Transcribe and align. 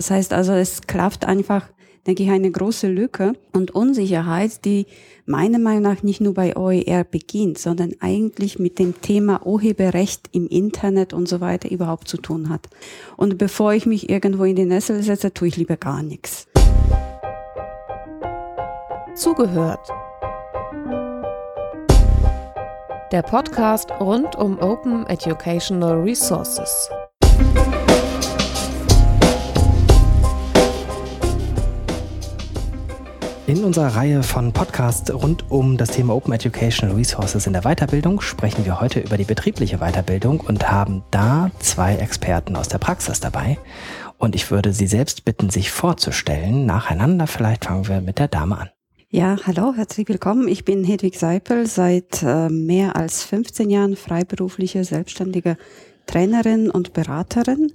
Das 0.00 0.10
heißt 0.10 0.32
also, 0.32 0.54
es 0.54 0.86
klafft 0.86 1.26
einfach, 1.26 1.66
denke 2.06 2.22
ich, 2.22 2.30
eine 2.30 2.50
große 2.50 2.88
Lücke 2.88 3.34
und 3.52 3.72
Unsicherheit, 3.72 4.64
die 4.64 4.86
meiner 5.26 5.58
Meinung 5.58 5.82
nach 5.82 6.02
nicht 6.02 6.22
nur 6.22 6.32
bei 6.32 6.56
OER 6.56 7.04
beginnt, 7.04 7.58
sondern 7.58 7.92
eigentlich 8.00 8.58
mit 8.58 8.78
dem 8.78 8.98
Thema 9.02 9.46
Urheberrecht 9.46 10.30
im 10.32 10.48
Internet 10.48 11.12
und 11.12 11.28
so 11.28 11.42
weiter 11.42 11.70
überhaupt 11.70 12.08
zu 12.08 12.16
tun 12.16 12.48
hat. 12.48 12.70
Und 13.18 13.36
bevor 13.36 13.74
ich 13.74 13.84
mich 13.84 14.08
irgendwo 14.08 14.44
in 14.44 14.56
die 14.56 14.64
Nessel 14.64 15.02
setze, 15.02 15.34
tue 15.34 15.48
ich 15.48 15.58
lieber 15.58 15.76
gar 15.76 16.02
nichts. 16.02 16.46
Zugehört. 19.14 19.86
Der 23.12 23.20
Podcast 23.20 23.90
rund 24.00 24.34
um 24.34 24.58
Open 24.60 25.06
Educational 25.08 26.00
Resources. 26.00 26.88
In 33.50 33.64
unserer 33.64 33.96
Reihe 33.96 34.22
von 34.22 34.52
Podcasts 34.52 35.12
rund 35.12 35.50
um 35.50 35.76
das 35.76 35.90
Thema 35.90 36.14
Open 36.14 36.32
Educational 36.32 36.94
Resources 36.94 37.48
in 37.48 37.52
der 37.52 37.62
Weiterbildung 37.62 38.20
sprechen 38.20 38.64
wir 38.64 38.80
heute 38.80 39.00
über 39.00 39.16
die 39.16 39.24
betriebliche 39.24 39.78
Weiterbildung 39.78 40.38
und 40.38 40.70
haben 40.70 41.02
da 41.10 41.50
zwei 41.58 41.96
Experten 41.96 42.54
aus 42.54 42.68
der 42.68 42.78
Praxis 42.78 43.18
dabei. 43.18 43.58
Und 44.18 44.36
ich 44.36 44.52
würde 44.52 44.72
Sie 44.72 44.86
selbst 44.86 45.24
bitten, 45.24 45.50
sich 45.50 45.72
vorzustellen. 45.72 46.64
Nacheinander 46.64 47.26
vielleicht 47.26 47.64
fangen 47.64 47.88
wir 47.88 48.00
mit 48.00 48.20
der 48.20 48.28
Dame 48.28 48.56
an. 48.56 48.70
Ja, 49.08 49.36
hallo, 49.44 49.74
herzlich 49.74 50.08
willkommen. 50.08 50.46
Ich 50.46 50.64
bin 50.64 50.84
Hedwig 50.84 51.18
Seipel, 51.18 51.66
seit 51.66 52.22
äh, 52.22 52.48
mehr 52.50 52.94
als 52.94 53.24
15 53.24 53.68
Jahren 53.68 53.96
freiberufliche, 53.96 54.84
selbstständige 54.84 55.56
Trainerin 56.06 56.70
und 56.70 56.92
Beraterin 56.92 57.72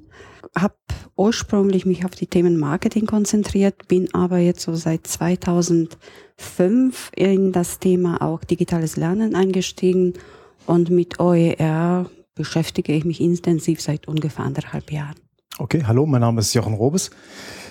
habe 0.57 0.75
ursprünglich 1.15 1.85
mich 1.85 2.05
auf 2.05 2.11
die 2.11 2.27
Themen 2.27 2.57
Marketing 2.57 3.05
konzentriert, 3.05 3.87
bin 3.87 4.13
aber 4.13 4.37
jetzt 4.37 4.61
so 4.61 4.75
seit 4.75 5.07
2005 5.07 7.11
in 7.15 7.51
das 7.51 7.79
Thema 7.79 8.21
auch 8.21 8.43
digitales 8.43 8.97
Lernen 8.97 9.35
eingestiegen 9.35 10.13
und 10.65 10.89
mit 10.89 11.19
OER 11.19 12.09
beschäftige 12.33 12.93
ich 12.93 13.05
mich 13.05 13.21
intensiv 13.21 13.81
seit 13.81 14.07
ungefähr 14.07 14.45
anderthalb 14.45 14.91
Jahren. 14.91 15.15
Okay, 15.57 15.83
hallo, 15.87 16.05
mein 16.05 16.21
Name 16.21 16.41
ist 16.41 16.53
Jochen 16.53 16.73
Robes. 16.73 17.11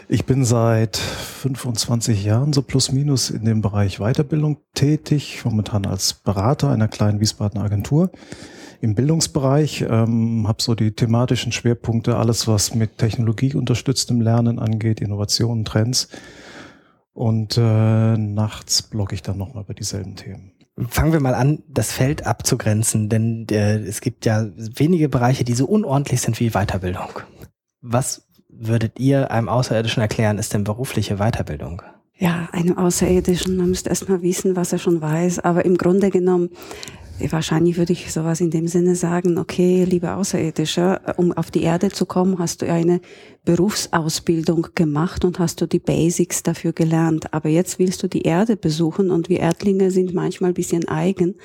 Ich 0.08 0.27
bin 0.27 0.44
seit 0.44 0.97
25 0.98 2.24
Jahren 2.24 2.52
so 2.52 2.62
plus 2.62 2.92
minus 2.92 3.30
in 3.30 3.44
dem 3.44 3.62
Bereich 3.62 3.98
Weiterbildung 3.98 4.58
tätig, 4.74 5.42
momentan 5.44 5.86
als 5.86 6.14
Berater 6.14 6.70
einer 6.70 6.88
kleinen 6.88 7.20
Wiesbadener 7.20 7.64
Agentur 7.64 8.10
im 8.82 8.94
Bildungsbereich, 8.94 9.86
ähm, 9.88 10.47
habe 10.47 10.62
so 10.62 10.75
die 10.75 10.92
thematischen 10.92 11.52
Schwerpunkte, 11.52 12.16
alles 12.16 12.47
was 12.47 12.75
mit 12.75 12.98
Technologie 12.98 13.55
unterstütztem 13.55 14.20
Lernen 14.20 14.58
angeht, 14.58 15.00
Innovationen, 15.00 15.64
Trends. 15.64 16.08
Und 17.14 17.56
äh, 17.56 18.16
nachts 18.19 18.82
blogge 18.82 19.14
ich 19.14 19.22
dann 19.22 19.38
nochmal 19.38 19.64
über 19.64 19.72
dieselben 19.72 20.16
Themen. 20.16 20.52
Fangen 20.88 21.12
wir 21.12 21.20
mal 21.20 21.34
an, 21.34 21.62
das 21.69 21.92
Feld 21.92 22.27
abzugrenzen, 22.27 23.08
denn 23.08 23.47
äh, 23.50 23.78
es 23.78 24.00
gibt 24.00 24.27
ja 24.27 24.48
wenige 24.56 25.08
Bereiche, 25.08 25.44
die 25.44 25.55
so 25.55 25.66
unordentlich 25.66 26.20
sind 26.20 26.38
wie 26.41 26.50
Weiterbildung. 26.50 27.20
Was 27.80 28.27
würdet 28.58 28.98
ihr 28.98 29.30
einem 29.30 29.48
Außerirdischen 29.48 30.00
erklären, 30.00 30.38
ist 30.38 30.55
denn 30.55 30.64
berufliche 30.64 31.16
Weiterbildung? 31.16 31.83
Ja, 32.16 32.48
einem 32.52 32.78
Außerirdischen, 32.78 33.56
man 33.56 33.70
müsste 33.70 33.88
erstmal 33.88 34.22
wissen, 34.22 34.56
was 34.56 34.72
er 34.72 34.78
schon 34.78 35.00
weiß, 35.00 35.41
aber 35.41 35.64
im 35.64 35.77
Grunde 35.77 36.10
genommen 36.10 36.50
Wahrscheinlich 37.30 37.77
würde 37.77 37.92
ich 37.92 38.12
sowas 38.12 38.41
in 38.41 38.50
dem 38.50 38.66
Sinne 38.66 38.97
sagen, 38.97 39.38
okay, 39.38 39.84
lieber 39.84 40.16
Außerirdischer, 40.16 41.14
um 41.16 41.32
auf 41.32 41.52
die 41.52 41.62
Erde 41.62 41.91
zu 41.91 42.06
kommen, 42.06 42.41
hast 42.41 42.60
du 42.60 42.66
eine 42.66 43.00
Berufsausbildung 43.44 44.69
gemacht 44.75 45.25
und 45.25 45.38
hast 45.38 45.60
du 45.60 45.66
die 45.66 45.78
Basics 45.78 46.42
dafür 46.42 46.72
gelernt. 46.72 47.32
Aber 47.32 47.48
jetzt 47.48 47.78
willst 47.78 48.02
du 48.02 48.08
die 48.08 48.22
Erde 48.22 48.56
besuchen 48.56 49.12
und 49.12 49.28
wir 49.28 49.38
Erdlinge 49.38 49.92
sind 49.92 50.12
manchmal 50.12 50.52
bisschen 50.55 50.88
eigen. 50.88 51.36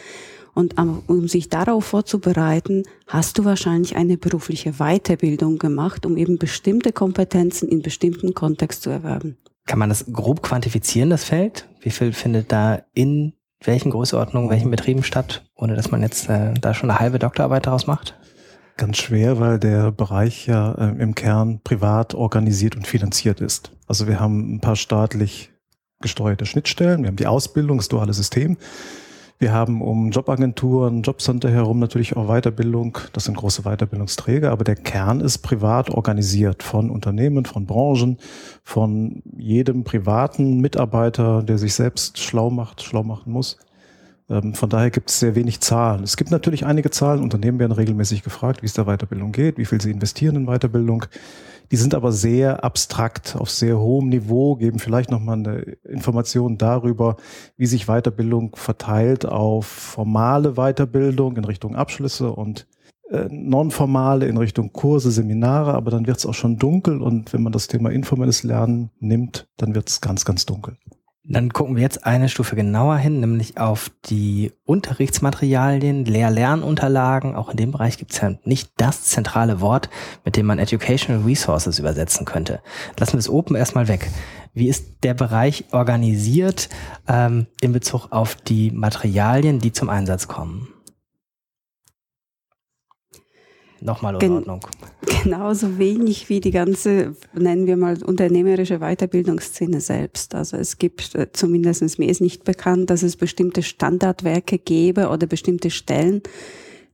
Und 0.59 0.75
um 1.08 1.30
sich 1.30 1.47
darauf 1.47 1.86
vorzubereiten, 1.86 2.83
hast 3.08 3.37
du 3.37 3.45
wahrscheinlich 3.45 3.95
eine 3.95 4.17
berufliche 4.17 4.73
Weiterbildung 4.73 5.58
gemacht, 5.58 6.05
um 6.05 6.17
eben 6.17 6.37
bestimmte 6.37 6.92
Kompetenzen 6.92 7.70
in 7.70 7.81
bestimmten 7.81 8.33
Kontext 8.33 8.81
zu 8.81 8.89
erwerben. 8.89 9.37
Kann 9.67 9.80
man 9.80 9.87
das 9.87 10.08
grob 10.11 10.42
quantifizieren, 10.42 11.11
das 11.11 11.23
Feld? 11.23 11.65
Wie 11.80 11.92
viel 11.92 12.11
findet 12.11 12.52
da 12.52 12.81
in 12.93 13.31
welchen 13.64 13.89
Größenordnungen, 13.89 14.49
welchen 14.49 14.69
Betrieben 14.69 15.03
statt, 15.03 15.45
ohne 15.55 15.77
dass 15.77 15.92
man 15.92 16.02
jetzt 16.02 16.27
äh, 16.27 16.53
da 16.55 16.73
schon 16.73 16.92
eine 16.92 16.99
halbe 16.99 17.19
Doktorarbeit 17.19 17.65
daraus 17.65 17.87
macht? 17.87 18.19
Ganz 18.75 18.98
schwer, 18.98 19.39
weil 19.39 19.59
der 19.59 19.93
Bereich 19.93 20.45
ja 20.45 20.73
äh, 20.73 21.02
im 21.02 21.15
Kern 21.15 21.61
privat 21.64 22.15
organisiert 22.15 22.75
und 22.75 22.86
finanziert 22.86 23.39
ist. 23.39 23.71
Also 23.87 24.08
wir 24.09 24.19
haben 24.19 24.55
ein 24.55 24.59
paar 24.59 24.75
staatlich 24.75 25.53
gesteuerte 26.02 26.45
Schnittstellen, 26.45 27.03
wir 27.03 27.08
haben 27.08 27.15
die 27.15 27.27
Ausbildung, 27.27 27.77
das 27.77 27.87
duale 27.87 28.11
System. 28.11 28.58
Wir 29.42 29.54
haben 29.54 29.82
um 29.82 30.11
Jobagenturen, 30.11 31.02
Jobcenter 31.02 31.50
herum 31.50 31.80
natürlich 31.80 32.17
auch 32.17 32.27
Weiterbildung. 32.27 32.98
Das 33.14 33.23
sind 33.23 33.38
große 33.38 33.61
Weiterbildungsträger, 33.61 34.52
aber 34.52 34.66
der 34.66 34.76
Kern 34.76 35.22
ist 35.22 35.38
privat 35.38 35.89
organisiert 35.92 36.61
von 36.61 36.89
Unternehmen, 36.89 37.45
von 37.45 37.66
Branchen, 37.66 38.17
von 38.66 39.23
jedem 39.38 39.86
privaten 39.86 40.60
Mitarbeiter, 40.60 41.42
der 41.42 41.58
sich 41.58 41.73
selbst 41.73 42.20
schlau 42.20 42.49
macht, 42.49 42.83
schlau 42.83 43.04
machen 43.04 43.32
muss. 43.32 43.58
Ähm, 44.30 44.55
von 44.55 44.70
daher 44.70 44.89
gibt 44.89 45.10
es 45.10 45.22
sehr 45.22 45.36
wenig 45.36 45.61
Zahlen. 45.61 46.04
Es 46.04 46.17
gibt 46.17 46.32
natürlich 46.32 46.66
einige 46.66 46.92
Zahlen. 46.92 47.23
Unternehmen 47.23 47.60
werden 47.60 47.72
regelmäßig 47.72 48.23
gefragt, 48.23 48.61
wie 48.61 48.66
es 48.66 48.73
der 48.73 48.86
Weiterbildung 48.86 49.32
geht, 49.32 49.58
wie 49.58 49.64
viel 49.64 49.80
sie 49.80 49.92
investieren 49.92 50.36
in 50.36 50.48
Weiterbildung. 50.48 51.05
Die 51.71 51.77
sind 51.77 51.93
aber 51.93 52.11
sehr 52.11 52.63
abstrakt, 52.63 53.35
auf 53.37 53.49
sehr 53.49 53.80
hohem 53.80 54.09
Niveau, 54.09 54.55
geben 54.55 54.80
vielleicht 54.80 55.11
nochmal 55.11 55.37
eine 55.37 55.59
Information 55.87 56.57
darüber, 56.57 57.17
wie 57.57 57.67
sich 57.67 57.85
Weiterbildung 57.85 58.55
verteilt 58.55 59.25
auf 59.25 59.67
formale 59.67 60.53
Weiterbildung 60.53 61.37
in 61.37 61.45
Richtung 61.45 61.75
Abschlüsse 61.75 62.31
und 62.31 62.67
äh, 63.09 63.27
nonformale 63.30 64.27
in 64.27 64.37
Richtung 64.37 64.73
Kurse, 64.73 65.11
Seminare, 65.11 65.73
aber 65.73 65.91
dann 65.91 66.07
wird 66.07 66.17
es 66.17 66.25
auch 66.25 66.33
schon 66.33 66.57
dunkel 66.57 67.02
und 67.02 67.33
wenn 67.33 67.43
man 67.43 67.53
das 67.53 67.67
Thema 67.67 67.91
informelles 67.91 68.43
Lernen 68.43 68.89
nimmt, 68.99 69.47
dann 69.57 69.75
wird 69.75 69.89
es 69.89 70.01
ganz, 70.01 70.25
ganz 70.25 70.45
dunkel. 70.45 70.77
Dann 71.32 71.54
gucken 71.54 71.76
wir 71.76 71.84
jetzt 71.84 72.08
eine 72.08 72.28
Stufe 72.28 72.56
genauer 72.56 72.98
hin, 72.98 73.20
nämlich 73.20 73.60
auf 73.60 73.92
die 74.06 74.52
Unterrichtsmaterialien, 74.66 76.04
Lehr-Lernunterlagen. 76.04 77.36
Auch 77.36 77.52
in 77.52 77.58
dem 77.58 77.72
Bereich 77.72 78.00
gibt 78.00 78.14
es 78.14 78.22
ja 78.22 78.32
nicht 78.45 78.72
das 78.78 79.04
zentrale 79.04 79.62
Wort, 79.62 79.92
mit 80.26 80.36
dem 80.36 80.48
man 80.48 80.58
Educational 80.58 81.22
Resources 81.22 81.78
übersetzen 81.78 82.26
könnte. 82.26 82.62
Lassen 82.98 83.14
wir 83.14 83.17
das 83.17 83.30
Open 83.30 83.56
erstmal 83.56 83.88
weg. 83.88 84.10
Wie 84.56 84.70
ist 84.70 85.04
der 85.04 85.14
Bereich 85.14 85.66
organisiert 85.72 86.67
ähm, 87.08 87.46
in 87.61 87.73
Bezug 87.73 88.11
auf 88.11 88.34
die 88.34 88.72
Materialien, 88.72 89.60
die 89.60 89.72
zum 89.72 89.90
Einsatz 89.90 90.28
kommen? 90.28 90.67
Nochmal 93.82 94.16
in 94.16 94.20
Gen 94.20 94.32
Ordnung. 94.34 94.60
Genauso 95.23 95.78
wenig 95.78 96.30
wie 96.30 96.40
die 96.40 96.52
ganze, 96.52 97.16
nennen 97.34 97.67
wir 97.67 97.78
mal, 97.78 98.02
unternehmerische 98.04 98.80
Weiterbildungsszene 98.80 99.82
selbst. 99.82 100.36
Also 100.36 100.58
es 100.58 100.78
gibt, 100.78 101.16
äh, 101.16 101.32
zumindest 101.32 102.00
mir 102.00 102.10
ist 102.10 102.22
nicht 102.22 102.44
bekannt, 102.44 102.90
dass 102.90 103.04
es 103.04 103.16
bestimmte 103.16 103.64
Standardwerke 103.64 104.58
gäbe 104.58 105.10
oder 105.10 105.28
bestimmte 105.28 105.70
Stellen, 105.70 106.22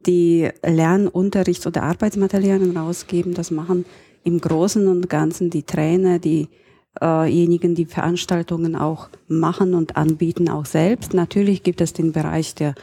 die 0.06 0.50
Lern-, 0.64 1.08
Unterrichts- 1.08 1.68
oder 1.68 1.84
Arbeitsmaterialien 1.84 2.76
rausgeben. 2.78 3.34
Das 3.34 3.52
machen 3.52 3.86
im 4.24 4.40
Großen 4.40 4.88
und 4.88 5.10
Ganzen 5.10 5.50
die 5.50 5.64
Trainer, 5.64 6.20
diejenigen, 6.20 7.72
äh 7.72 7.76
die 7.76 7.86
Veranstaltungen 7.86 8.76
auch 8.76 9.10
machen 9.28 9.74
und 9.74 9.98
anbieten, 9.98 10.50
auch 10.50 10.66
selbst. 10.66 11.14
Natürlich 11.14 11.64
gibt 11.64 11.82
es 11.82 11.94
den 11.94 12.12
Bereich 12.12 12.56
der 12.56 12.76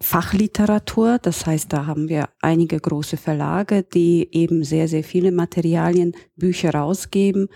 Fachliteratur. 0.00 1.18
Das 1.20 1.46
heißt, 1.46 1.72
da 1.72 1.86
haben 1.86 2.08
wir 2.08 2.28
einige 2.40 2.78
große 2.78 3.16
Verlage, 3.16 3.82
die 3.82 4.28
eben 4.32 4.64
sehr, 4.64 4.88
sehr 4.88 5.04
viele 5.04 5.32
Materialien, 5.32 6.14
Bücher 6.36 6.70
rausgeben. 6.70 7.48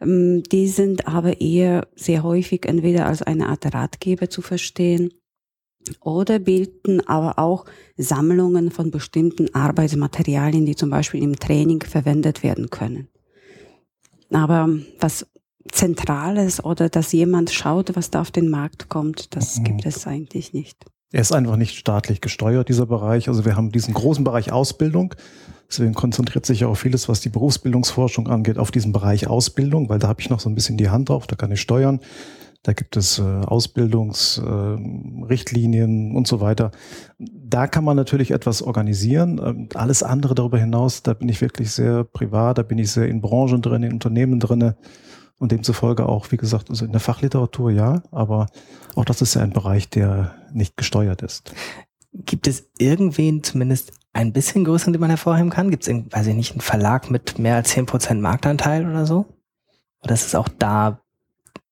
Ähm, 0.00 0.42
die 0.42 0.68
sind 0.68 1.06
aber 1.06 1.40
eher 1.40 1.86
sehr 1.94 2.22
häufig 2.22 2.66
entweder 2.66 3.06
als 3.06 3.22
eine 3.22 3.48
Art 3.48 3.72
Ratgeber 3.72 4.28
zu 4.28 4.42
verstehen 4.42 5.10
oder 6.00 6.40
bilden 6.40 7.06
aber 7.06 7.38
auch 7.38 7.64
Sammlungen 7.96 8.70
von 8.72 8.90
bestimmten 8.90 9.54
Arbeitsmaterialien, 9.54 10.66
die 10.66 10.74
zum 10.74 10.90
Beispiel 10.90 11.22
im 11.22 11.38
Training 11.38 11.82
verwendet 11.82 12.42
werden 12.42 12.70
können. 12.70 13.08
Aber 14.30 14.68
was 14.98 15.26
Zentrales 15.70 16.64
oder 16.64 16.88
dass 16.88 17.12
jemand 17.12 17.50
schaut, 17.50 17.94
was 17.96 18.10
da 18.10 18.20
auf 18.20 18.30
den 18.30 18.48
Markt 18.48 18.88
kommt, 18.88 19.34
das 19.34 19.58
mhm. 19.58 19.64
gibt 19.64 19.86
es 19.86 20.06
eigentlich 20.06 20.52
nicht. 20.52 20.84
Er 21.12 21.20
ist 21.20 21.32
einfach 21.32 21.56
nicht 21.56 21.76
staatlich 21.76 22.20
gesteuert, 22.20 22.68
dieser 22.68 22.86
Bereich. 22.86 23.28
Also 23.28 23.44
wir 23.44 23.56
haben 23.56 23.70
diesen 23.70 23.94
großen 23.94 24.24
Bereich 24.24 24.52
Ausbildung. 24.52 25.14
Deswegen 25.68 25.94
konzentriert 25.94 26.46
sich 26.46 26.64
auch 26.64 26.74
vieles, 26.74 27.08
was 27.08 27.20
die 27.20 27.28
Berufsbildungsforschung 27.28 28.28
angeht, 28.28 28.58
auf 28.58 28.70
diesen 28.70 28.92
Bereich 28.92 29.26
Ausbildung, 29.26 29.88
weil 29.88 29.98
da 29.98 30.06
habe 30.08 30.20
ich 30.20 30.30
noch 30.30 30.40
so 30.40 30.48
ein 30.48 30.54
bisschen 30.54 30.76
die 30.76 30.90
Hand 30.90 31.08
drauf, 31.08 31.26
da 31.26 31.36
kann 31.36 31.52
ich 31.52 31.60
steuern. 31.60 32.00
Da 32.62 32.72
gibt 32.72 32.96
es 32.96 33.20
äh, 33.20 33.22
Ausbildungsrichtlinien 33.22 36.10
äh, 36.10 36.16
und 36.16 36.26
so 36.26 36.40
weiter. 36.40 36.72
Da 37.18 37.68
kann 37.68 37.84
man 37.84 37.96
natürlich 37.96 38.32
etwas 38.32 38.60
organisieren. 38.60 39.40
Ähm, 39.44 39.68
alles 39.74 40.02
andere 40.02 40.34
darüber 40.34 40.58
hinaus, 40.58 41.04
da 41.04 41.14
bin 41.14 41.28
ich 41.28 41.40
wirklich 41.40 41.70
sehr 41.70 42.02
privat, 42.02 42.58
da 42.58 42.62
bin 42.62 42.78
ich 42.78 42.90
sehr 42.90 43.06
in 43.06 43.20
Branchen 43.20 43.62
drin, 43.62 43.84
in 43.84 43.92
Unternehmen 43.92 44.40
drin 44.40 44.74
und 45.38 45.52
demzufolge 45.52 46.08
auch, 46.08 46.30
wie 46.32 46.36
gesagt, 46.36 46.70
also 46.70 46.84
in 46.84 46.92
der 46.92 47.00
Fachliteratur 47.00 47.70
ja, 47.70 48.02
aber 48.10 48.46
auch 48.94 49.04
das 49.04 49.22
ist 49.22 49.34
ja 49.34 49.42
ein 49.42 49.52
Bereich, 49.52 49.88
der 49.88 50.34
nicht 50.52 50.76
gesteuert 50.76 51.22
ist. 51.22 51.52
Gibt 52.12 52.46
es 52.46 52.70
irgendwen 52.78 53.42
zumindest 53.42 53.92
ein 54.14 54.32
bisschen 54.32 54.64
größeren, 54.64 54.94
den 54.94 55.00
man 55.00 55.10
hervorheben 55.10 55.50
kann? 55.50 55.70
Gibt 55.70 55.86
es, 55.86 55.94
weiß 55.94 56.26
ich 56.28 56.34
nicht, 56.34 56.52
einen 56.52 56.62
Verlag 56.62 57.10
mit 57.10 57.38
mehr 57.38 57.56
als 57.56 57.76
10% 57.76 58.14
Marktanteil 58.14 58.88
oder 58.88 59.04
so? 59.04 59.26
Oder 60.02 60.14
ist 60.14 60.26
es 60.26 60.34
auch 60.34 60.48
da 60.48 61.00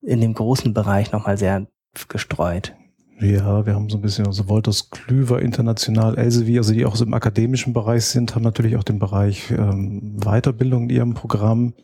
in 0.02 0.20
dem 0.20 0.34
großen 0.34 0.75
Bereich 0.75 1.12
nochmal 1.12 1.38
sehr 1.38 1.67
gestreut? 2.08 2.75
Ja, 3.20 3.64
wir 3.64 3.75
haben 3.75 3.88
so 3.88 3.96
ein 3.96 4.02
bisschen, 4.02 4.26
also 4.26 4.49
Wolters 4.49 4.90
Klüver 4.90 5.40
international, 5.40 6.19
Elsevier, 6.19 6.60
also 6.60 6.75
die 6.75 6.84
auch 6.84 6.96
so 6.96 7.05
im 7.05 7.14
akademischen 7.14 7.72
Bereich 7.72 8.05
sind, 8.06 8.34
haben 8.34 8.43
natürlich 8.43 8.76
auch 8.76 8.82
den 8.82 8.99
Bereich 8.99 9.50
ähm, 9.50 10.17
Weiterbildung 10.19 10.84
in 10.84 10.90
ihrem 10.90 11.14
Programm. 11.14 11.75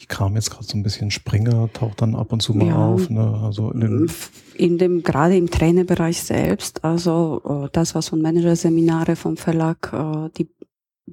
Ich 0.00 0.06
kram 0.06 0.36
jetzt 0.36 0.50
gerade 0.50 0.64
so 0.64 0.78
ein 0.78 0.84
bisschen 0.84 1.10
Springer, 1.10 1.68
taucht 1.72 2.02
dann 2.02 2.14
ab 2.14 2.32
und 2.32 2.40
zu 2.40 2.54
mal 2.54 2.68
ja, 2.68 2.76
auf. 2.76 3.10
Ne? 3.10 3.40
Also 3.42 3.72
in, 3.72 3.80
den 3.80 4.10
in 4.54 4.78
dem, 4.78 5.02
gerade 5.02 5.36
im 5.36 5.50
Trainerbereich 5.50 6.22
selbst, 6.22 6.84
also 6.84 7.42
äh, 7.44 7.68
das, 7.72 7.96
was 7.96 8.08
von 8.08 8.22
Managerseminare 8.22 9.16
vom 9.16 9.36
Verlag, 9.36 9.92
äh, 9.92 10.30
die 10.36 10.48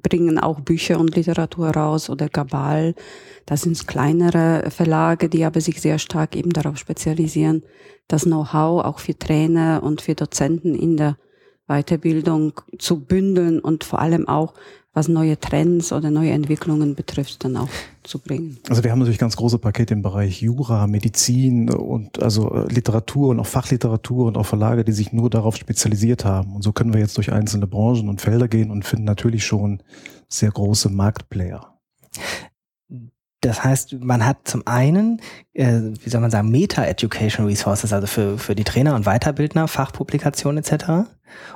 bringen 0.02 0.38
auch 0.38 0.60
Bücher 0.60 1.00
und 1.00 1.16
Literatur 1.16 1.70
raus 1.70 2.10
oder 2.10 2.28
Gabal. 2.28 2.94
Das 3.44 3.62
sind 3.62 3.86
kleinere 3.86 4.70
Verlage, 4.70 5.28
die 5.28 5.44
aber 5.44 5.60
sich 5.60 5.80
sehr 5.80 5.98
stark 5.98 6.36
eben 6.36 6.50
darauf 6.50 6.76
spezialisieren, 6.76 7.62
das 8.08 8.22
Know-how 8.22 8.84
auch 8.84 9.00
für 9.00 9.18
Trainer 9.18 9.82
und 9.82 10.00
für 10.00 10.14
Dozenten 10.14 10.74
in 10.74 10.96
der 10.96 11.16
Weiterbildung 11.66 12.52
zu 12.78 13.00
bündeln 13.00 13.58
und 13.60 13.84
vor 13.84 14.00
allem 14.00 14.28
auch 14.28 14.54
was 14.96 15.08
neue 15.08 15.38
Trends 15.38 15.92
oder 15.92 16.10
neue 16.10 16.30
Entwicklungen 16.30 16.94
betrifft, 16.94 17.44
dann 17.44 17.58
auch 17.58 17.68
zu 18.02 18.18
bringen. 18.18 18.58
Also 18.70 18.82
wir 18.82 18.90
haben 18.90 18.98
natürlich 18.98 19.18
ganz 19.18 19.36
große 19.36 19.58
Pakete 19.58 19.92
im 19.92 20.00
Bereich 20.00 20.40
Jura, 20.40 20.86
Medizin 20.86 21.68
und 21.68 22.22
also 22.22 22.50
äh, 22.50 22.72
Literatur 22.72 23.28
und 23.28 23.38
auch 23.38 23.46
Fachliteratur 23.46 24.24
und 24.26 24.38
auch 24.38 24.46
Verlage, 24.46 24.84
die 24.84 24.92
sich 24.92 25.12
nur 25.12 25.28
darauf 25.28 25.56
spezialisiert 25.56 26.24
haben. 26.24 26.56
Und 26.56 26.62
so 26.62 26.72
können 26.72 26.94
wir 26.94 27.00
jetzt 27.00 27.18
durch 27.18 27.30
einzelne 27.30 27.66
Branchen 27.66 28.08
und 28.08 28.22
Felder 28.22 28.48
gehen 28.48 28.70
und 28.70 28.86
finden 28.86 29.04
natürlich 29.04 29.44
schon 29.44 29.82
sehr 30.28 30.50
große 30.50 30.88
Marktplayer. 30.88 31.78
Das 33.46 33.62
heißt, 33.64 34.00
man 34.00 34.24
hat 34.24 34.38
zum 34.44 34.66
einen, 34.66 35.20
äh, 35.52 35.80
wie 36.02 36.10
soll 36.10 36.20
man 36.20 36.30
sagen, 36.30 36.50
Meta-Education 36.50 37.46
Resources, 37.46 37.92
also 37.92 38.06
für, 38.06 38.38
für 38.38 38.54
die 38.54 38.64
Trainer 38.64 38.94
und 38.94 39.04
Weiterbildner, 39.04 39.68
Fachpublikationen 39.68 40.58
etc. 40.58 41.08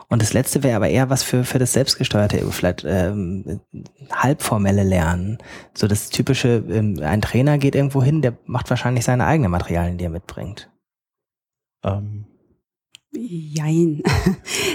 Und 0.09 0.23
das 0.23 0.33
letzte 0.33 0.63
wäre 0.63 0.77
aber 0.77 0.89
eher 0.89 1.11
was 1.11 1.23
für, 1.23 1.45
für 1.45 1.59
das 1.59 1.73
selbstgesteuerte, 1.73 2.45
vielleicht 2.51 2.85
ähm, 2.87 3.61
halbformelle 4.11 4.83
Lernen. 4.83 5.39
So 5.75 5.87
das 5.87 6.11
typische, 6.11 6.65
ähm, 6.71 7.01
ein 7.03 7.23
Trainer 7.23 7.59
geht 7.59 7.75
irgendwo 7.75 8.03
hin, 8.03 8.23
der 8.23 8.37
macht 8.45 8.71
wahrscheinlich 8.71 9.05
seine 9.05 9.27
eigenen 9.27 9.51
Materialien, 9.51 9.99
die 9.99 10.05
er 10.05 10.11
mitbringt. 10.11 10.71
Ähm. 11.85 12.30
Jein. 13.13 14.03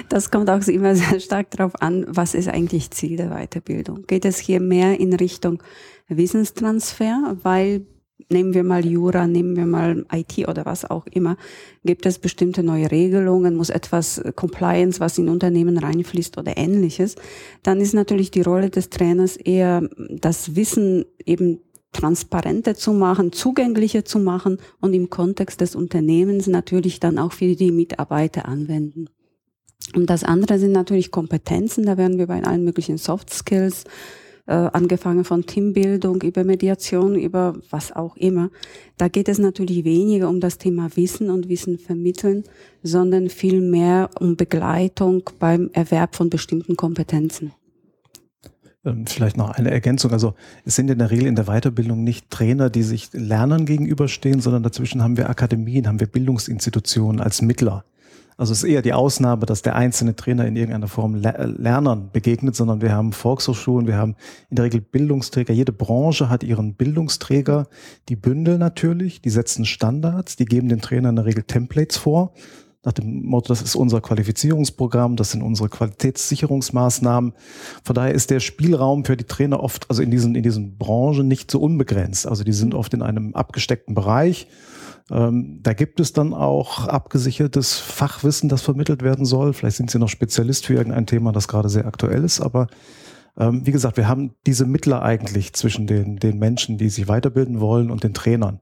Das 0.09 0.29
kommt 0.29 0.49
auch 0.49 0.65
immer 0.67 0.95
sehr 0.95 1.19
stark 1.19 1.49
darauf 1.51 1.81
an, 1.81 2.05
was 2.07 2.35
ist 2.35 2.47
eigentlich 2.47 2.91
Ziel 2.91 3.17
der 3.17 3.31
Weiterbildung. 3.31 4.05
Geht 4.05 4.23
es 4.23 4.37
hier 4.37 4.59
mehr 4.59 4.99
in 4.99 5.13
Richtung 5.13 5.63
Wissenstransfer, 6.07 7.37
weil 7.41 7.87
nehmen 8.29 8.53
wir 8.53 8.63
mal 8.63 8.85
Jura, 8.85 9.27
nehmen 9.27 9.55
wir 9.55 9.65
mal 9.65 10.05
IT 10.11 10.47
oder 10.47 10.65
was 10.65 10.89
auch 10.89 11.05
immer, 11.07 11.37
gibt 11.83 12.05
es 12.05 12.19
bestimmte 12.19 12.63
neue 12.63 12.91
Regelungen, 12.91 13.55
muss 13.55 13.69
etwas 13.69 14.21
Compliance, 14.35 14.99
was 14.99 15.17
in 15.17 15.29
Unternehmen 15.29 15.77
reinfließt 15.77 16.37
oder 16.37 16.55
ähnliches, 16.57 17.15
dann 17.63 17.81
ist 17.81 17.93
natürlich 17.93 18.31
die 18.31 18.41
Rolle 18.41 18.69
des 18.69 18.89
Trainers 18.89 19.37
eher 19.37 19.89
das 20.09 20.55
Wissen 20.55 21.05
eben 21.25 21.59
transparenter 21.95 22.75
zu 22.75 22.93
machen, 22.93 23.31
zugänglicher 23.31 24.03
zu 24.03 24.19
machen 24.19 24.57
und 24.81 24.93
im 24.93 25.09
Kontext 25.09 25.61
des 25.61 25.75
Unternehmens 25.75 26.47
natürlich 26.47 26.99
dann 26.99 27.17
auch 27.17 27.31
für 27.31 27.55
die 27.55 27.71
Mitarbeiter 27.71 28.47
anwenden. 28.47 29.07
Und 29.95 30.09
das 30.09 30.23
andere 30.23 30.59
sind 30.59 30.73
natürlich 30.73 31.11
Kompetenzen, 31.11 31.85
da 31.85 31.97
werden 31.97 32.17
wir 32.17 32.27
bei 32.27 32.43
allen 32.43 32.65
möglichen 32.65 32.97
Soft 32.97 33.33
Skills, 33.33 33.85
äh, 34.47 34.53
angefangen 34.53 35.23
von 35.23 35.45
Teambildung 35.45 36.21
über 36.21 36.43
Mediation, 36.43 37.15
über 37.15 37.55
was 37.69 37.91
auch 37.91 38.15
immer. 38.17 38.49
Da 38.97 39.07
geht 39.07 39.29
es 39.29 39.39
natürlich 39.39 39.85
weniger 39.85 40.29
um 40.29 40.39
das 40.39 40.57
Thema 40.57 40.89
Wissen 40.95 41.29
und 41.29 41.49
Wissen 41.49 41.79
vermitteln, 41.79 42.43
sondern 42.83 43.29
viel 43.29 43.61
mehr 43.61 44.09
um 44.19 44.35
Begleitung 44.35 45.29
beim 45.39 45.69
Erwerb 45.73 46.15
von 46.15 46.29
bestimmten 46.29 46.75
Kompetenzen. 46.75 47.53
Ähm, 48.85 49.07
vielleicht 49.07 49.37
noch 49.37 49.49
eine 49.49 49.71
Ergänzung. 49.71 50.11
Also 50.11 50.35
es 50.63 50.75
sind 50.75 50.89
in 50.89 50.99
der 50.99 51.11
Regel 51.11 51.27
in 51.27 51.35
der 51.35 51.45
Weiterbildung 51.45 52.03
nicht 52.03 52.29
Trainer, 52.29 52.69
die 52.69 52.83
sich 52.83 53.09
Lernern 53.13 53.65
gegenüberstehen, 53.65 54.39
sondern 54.39 54.63
dazwischen 54.63 55.03
haben 55.03 55.17
wir 55.17 55.29
Akademien, 55.29 55.87
haben 55.87 55.99
wir 55.99 56.07
Bildungsinstitutionen 56.07 57.19
als 57.19 57.41
Mittler. 57.41 57.83
Also 58.37 58.51
es 58.51 58.63
ist 58.63 58.69
eher 58.69 58.81
die 58.81 58.91
Ausnahme, 58.91 59.45
dass 59.45 59.61
der 59.61 59.77
einzelne 59.77 60.15
Trainer 60.15 60.45
in 60.45 60.57
irgendeiner 60.57 60.89
Form 60.89 61.15
Lernern 61.15 62.09
begegnet, 62.11 62.53
sondern 62.53 62.81
wir 62.81 62.91
haben 62.91 63.13
Volkshochschulen, 63.13 63.87
wir 63.87 63.95
haben 63.95 64.15
in 64.49 64.57
der 64.57 64.65
Regel 64.65 64.81
Bildungsträger. 64.81 65.53
Jede 65.53 65.71
Branche 65.71 66.29
hat 66.29 66.43
ihren 66.43 66.73
Bildungsträger, 66.73 67.67
die 68.09 68.17
bündeln 68.17 68.59
natürlich, 68.59 69.21
die 69.21 69.29
setzen 69.29 69.63
Standards, 69.63 70.35
die 70.35 70.43
geben 70.43 70.67
den 70.67 70.81
Trainern 70.81 71.11
in 71.11 71.15
der 71.15 71.25
Regel 71.25 71.43
Templates 71.43 71.95
vor. 71.95 72.33
Nach 72.85 72.93
dem 72.93 73.25
Motto, 73.25 73.49
das 73.49 73.61
ist 73.61 73.75
unser 73.75 73.99
Qualifizierungsprogramm, 73.99 75.15
das 75.15 75.31
sind 75.31 75.41
unsere 75.41 75.69
Qualitätssicherungsmaßnahmen. 75.69 77.33
Von 77.83 77.95
daher 77.95 78.13
ist 78.13 78.29
der 78.29 78.39
Spielraum 78.39 79.03
für 79.03 79.17
die 79.17 79.25
Trainer 79.25 79.61
oft, 79.61 79.89
also 79.89 80.01
in 80.01 80.11
diesen, 80.11 80.35
in 80.35 80.43
diesen 80.43 80.77
Branchen 80.77 81.27
nicht 81.27 81.51
so 81.51 81.59
unbegrenzt. 81.59 82.27
Also 82.27 82.43
die 82.43 82.53
sind 82.53 82.73
oft 82.73 82.93
in 82.93 83.01
einem 83.01 83.33
abgesteckten 83.33 83.95
Bereich 83.95 84.47
ähm, 85.11 85.59
da 85.61 85.73
gibt 85.73 85.99
es 85.99 86.13
dann 86.13 86.33
auch 86.33 86.87
abgesichertes 86.87 87.77
Fachwissen, 87.77 88.49
das 88.49 88.61
vermittelt 88.61 89.03
werden 89.03 89.25
soll. 89.25 89.53
Vielleicht 89.53 89.77
sind 89.77 89.91
Sie 89.91 89.99
noch 89.99 90.09
Spezialist 90.09 90.65
für 90.65 90.73
irgendein 90.73 91.05
Thema, 91.05 91.31
das 91.31 91.47
gerade 91.47 91.69
sehr 91.69 91.85
aktuell 91.85 92.23
ist. 92.23 92.41
Aber 92.41 92.67
ähm, 93.37 93.65
wie 93.65 93.71
gesagt, 93.71 93.97
wir 93.97 94.07
haben 94.07 94.33
diese 94.47 94.65
Mittler 94.65 95.03
eigentlich 95.03 95.53
zwischen 95.53 95.85
den, 95.85 96.17
den 96.17 96.39
Menschen, 96.39 96.77
die 96.77 96.89
sich 96.89 97.07
weiterbilden 97.07 97.59
wollen 97.59 97.91
und 97.91 98.03
den 98.03 98.13
Trainern. 98.13 98.59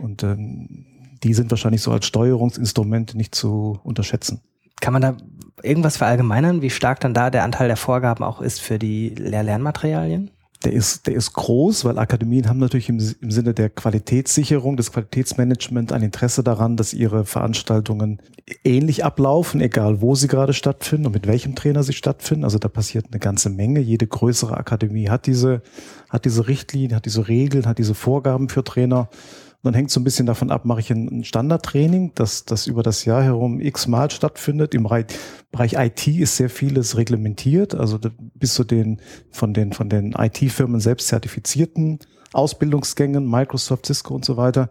Und 0.00 0.24
ähm, 0.24 0.86
die 1.22 1.34
sind 1.34 1.50
wahrscheinlich 1.50 1.82
so 1.82 1.92
als 1.92 2.06
Steuerungsinstrumente 2.06 3.16
nicht 3.16 3.34
zu 3.34 3.78
unterschätzen. 3.84 4.40
Kann 4.80 4.92
man 4.92 5.02
da 5.02 5.16
irgendwas 5.62 5.96
verallgemeinern, 5.96 6.62
wie 6.62 6.70
stark 6.70 7.00
dann 7.00 7.14
da 7.14 7.30
der 7.30 7.44
Anteil 7.44 7.68
der 7.68 7.76
Vorgaben 7.76 8.24
auch 8.24 8.40
ist 8.40 8.60
für 8.60 8.78
die 8.78 9.10
Lehr-Lernmaterialien? 9.10 10.30
der 10.64 10.72
ist, 10.72 11.06
der 11.06 11.14
ist 11.14 11.32
groß, 11.32 11.84
weil 11.84 11.98
Akademien 11.98 12.48
haben 12.48 12.58
natürlich 12.58 12.88
im, 12.88 13.00
im 13.20 13.30
Sinne 13.30 13.54
der 13.54 13.70
Qualitätssicherung, 13.70 14.76
des 14.76 14.92
Qualitätsmanagements 14.92 15.92
ein 15.92 16.02
Interesse 16.02 16.42
daran, 16.42 16.76
dass 16.76 16.94
ihre 16.94 17.24
Veranstaltungen 17.24 18.20
ähnlich 18.64 19.04
ablaufen, 19.04 19.60
egal 19.60 20.00
wo 20.00 20.14
sie 20.14 20.28
gerade 20.28 20.52
stattfinden 20.52 21.06
und 21.06 21.12
mit 21.12 21.26
welchem 21.26 21.54
Trainer 21.54 21.82
sie 21.82 21.92
stattfinden. 21.92 22.44
Also 22.44 22.58
da 22.58 22.68
passiert 22.68 23.06
eine 23.10 23.20
ganze 23.20 23.50
Menge. 23.50 23.80
Jede 23.80 24.06
größere 24.06 24.56
Akademie 24.56 25.08
hat 25.08 25.26
diese, 25.26 25.62
hat 26.08 26.24
diese 26.24 26.48
Richtlinien, 26.48 26.94
hat 26.94 27.06
diese 27.06 27.28
Regeln, 27.28 27.66
hat 27.66 27.78
diese 27.78 27.94
Vorgaben 27.94 28.48
für 28.48 28.64
Trainer. 28.64 29.08
Dann 29.62 29.74
hängt 29.74 29.92
so 29.92 30.00
ein 30.00 30.04
bisschen 30.04 30.26
davon 30.26 30.50
ab, 30.50 30.64
mache 30.64 30.80
ich 30.80 30.90
ein 30.90 31.22
Standardtraining, 31.22 32.12
das, 32.16 32.44
das 32.44 32.66
über 32.66 32.82
das 32.82 33.04
Jahr 33.04 33.22
herum 33.22 33.60
x-mal 33.60 34.10
stattfindet. 34.10 34.74
Im 34.74 34.82
Bereich 34.82 35.74
IT 35.74 36.08
ist 36.08 36.36
sehr 36.36 36.50
vieles 36.50 36.96
reglementiert, 36.96 37.74
also 37.74 37.98
bis 38.34 38.54
zu 38.54 38.64
den 38.64 39.00
von 39.30 39.54
den, 39.54 39.72
von 39.72 39.88
den 39.88 40.14
IT-Firmen 40.18 40.80
selbst 40.80 41.08
zertifizierten 41.08 42.00
Ausbildungsgängen, 42.32 43.28
Microsoft, 43.28 43.86
Cisco 43.86 44.14
und 44.14 44.24
so 44.24 44.36
weiter. 44.36 44.68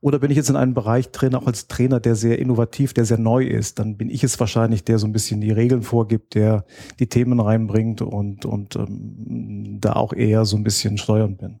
Oder 0.00 0.18
bin 0.18 0.30
ich 0.30 0.36
jetzt 0.36 0.50
in 0.50 0.56
einem 0.56 0.74
Bereich 0.74 1.10
drin, 1.10 1.34
auch 1.34 1.46
als 1.46 1.68
Trainer, 1.68 2.00
der 2.00 2.14
sehr 2.14 2.38
innovativ, 2.38 2.94
der 2.94 3.04
sehr 3.04 3.18
neu 3.18 3.44
ist, 3.44 3.78
dann 3.78 3.96
bin 3.96 4.10
ich 4.10 4.22
es 4.24 4.38
wahrscheinlich, 4.38 4.84
der 4.84 4.98
so 4.98 5.06
ein 5.06 5.12
bisschen 5.12 5.40
die 5.40 5.50
Regeln 5.50 5.82
vorgibt, 5.82 6.34
der 6.34 6.64
die 6.98 7.08
Themen 7.08 7.40
reinbringt 7.40 8.02
und, 8.02 8.44
und 8.44 8.76
ähm, 8.76 9.78
da 9.80 9.94
auch 9.94 10.12
eher 10.12 10.44
so 10.44 10.56
ein 10.56 10.64
bisschen 10.64 10.98
steuernd 10.98 11.38
bin. 11.38 11.60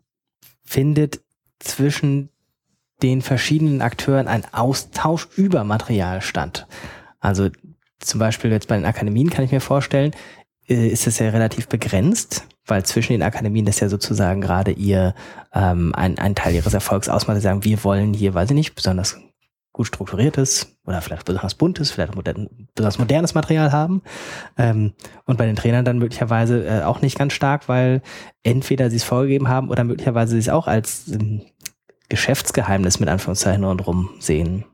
Findet 0.64 1.22
zwischen 1.58 2.30
den 3.02 3.22
verschiedenen 3.22 3.82
Akteuren 3.82 4.28
ein 4.28 4.44
Austausch 4.52 5.28
über 5.36 5.64
Material 5.64 6.22
statt. 6.22 6.66
Also 7.20 7.50
zum 7.98 8.20
Beispiel 8.20 8.50
jetzt 8.50 8.68
bei 8.68 8.76
den 8.76 8.84
Akademien 8.84 9.30
kann 9.30 9.44
ich 9.44 9.52
mir 9.52 9.60
vorstellen, 9.60 10.12
äh, 10.68 10.88
ist 10.88 11.06
es 11.06 11.18
ja 11.18 11.30
relativ 11.30 11.68
begrenzt, 11.68 12.46
weil 12.66 12.84
zwischen 12.84 13.12
den 13.12 13.22
Akademien 13.22 13.66
das 13.66 13.80
ja 13.80 13.88
sozusagen 13.88 14.40
gerade 14.40 14.72
ihr 14.72 15.14
ähm, 15.54 15.94
ein, 15.94 16.18
ein 16.18 16.34
Teil 16.34 16.54
ihres 16.54 16.74
Erfolgs 16.74 17.08
ausmacht. 17.08 17.40
Sagen, 17.40 17.64
wir 17.64 17.84
wollen 17.84 18.12
hier, 18.14 18.34
weiß 18.34 18.50
ich 18.50 18.56
nicht, 18.56 18.74
besonders 18.74 19.18
gut 19.76 19.86
strukturiertes 19.88 20.78
oder 20.86 21.02
vielleicht 21.02 21.26
besonders 21.26 21.54
buntes, 21.54 21.90
vielleicht 21.90 22.14
besonders 22.74 22.98
modernes 22.98 23.34
Material 23.34 23.72
haben. 23.72 24.02
Ähm, 24.56 24.94
und 25.26 25.36
bei 25.36 25.44
den 25.44 25.54
Trainern 25.54 25.84
dann 25.84 25.98
möglicherweise 25.98 26.66
äh, 26.66 26.82
auch 26.82 27.02
nicht 27.02 27.18
ganz 27.18 27.34
stark, 27.34 27.68
weil 27.68 28.00
entweder 28.42 28.88
sie 28.88 28.96
es 28.96 29.04
vorgegeben 29.04 29.48
haben 29.48 29.68
oder 29.68 29.84
möglicherweise 29.84 30.32
sie 30.32 30.38
es 30.38 30.48
auch 30.48 30.66
als 30.66 31.08
ähm, 31.08 31.42
Geschäftsgeheimnis 32.08 33.00
mit 33.00 33.08
Anführungszeichen 33.08 33.64
rundherum 33.64 34.10
sehen? 34.20 34.64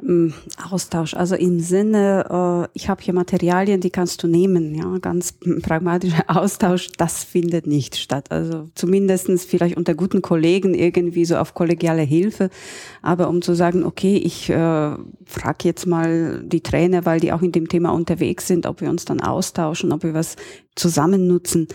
Mm, 0.00 0.28
Austausch, 0.70 1.14
also 1.14 1.34
im 1.34 1.58
Sinne, 1.58 2.68
äh, 2.70 2.70
ich 2.72 2.88
habe 2.88 3.02
hier 3.02 3.12
Materialien, 3.12 3.80
die 3.80 3.90
kannst 3.90 4.22
du 4.22 4.28
nehmen, 4.28 4.72
ja, 4.76 4.98
ganz 4.98 5.34
pragmatischer 5.62 6.22
Austausch, 6.28 6.90
das 6.96 7.24
findet 7.24 7.66
nicht 7.66 7.96
statt. 7.96 8.30
Also 8.30 8.68
zumindestens 8.76 9.44
vielleicht 9.44 9.76
unter 9.76 9.94
guten 9.94 10.22
Kollegen 10.22 10.74
irgendwie 10.74 11.24
so 11.24 11.36
auf 11.36 11.54
kollegiale 11.54 12.02
Hilfe, 12.02 12.48
aber 13.02 13.28
um 13.28 13.42
zu 13.42 13.54
sagen, 13.54 13.82
okay, 13.82 14.16
ich 14.16 14.48
äh, 14.48 14.54
frage 14.54 15.64
jetzt 15.64 15.86
mal 15.86 16.44
die 16.44 16.62
Trainer, 16.62 17.04
weil 17.04 17.18
die 17.18 17.32
auch 17.32 17.42
in 17.42 17.50
dem 17.50 17.68
Thema 17.68 17.90
unterwegs 17.90 18.46
sind, 18.46 18.66
ob 18.66 18.80
wir 18.80 18.90
uns 18.90 19.04
dann 19.04 19.20
austauschen, 19.20 19.90
ob 19.90 20.04
wir 20.04 20.14
was 20.14 20.36
zusammen 20.76 21.26
nutzen, 21.26 21.66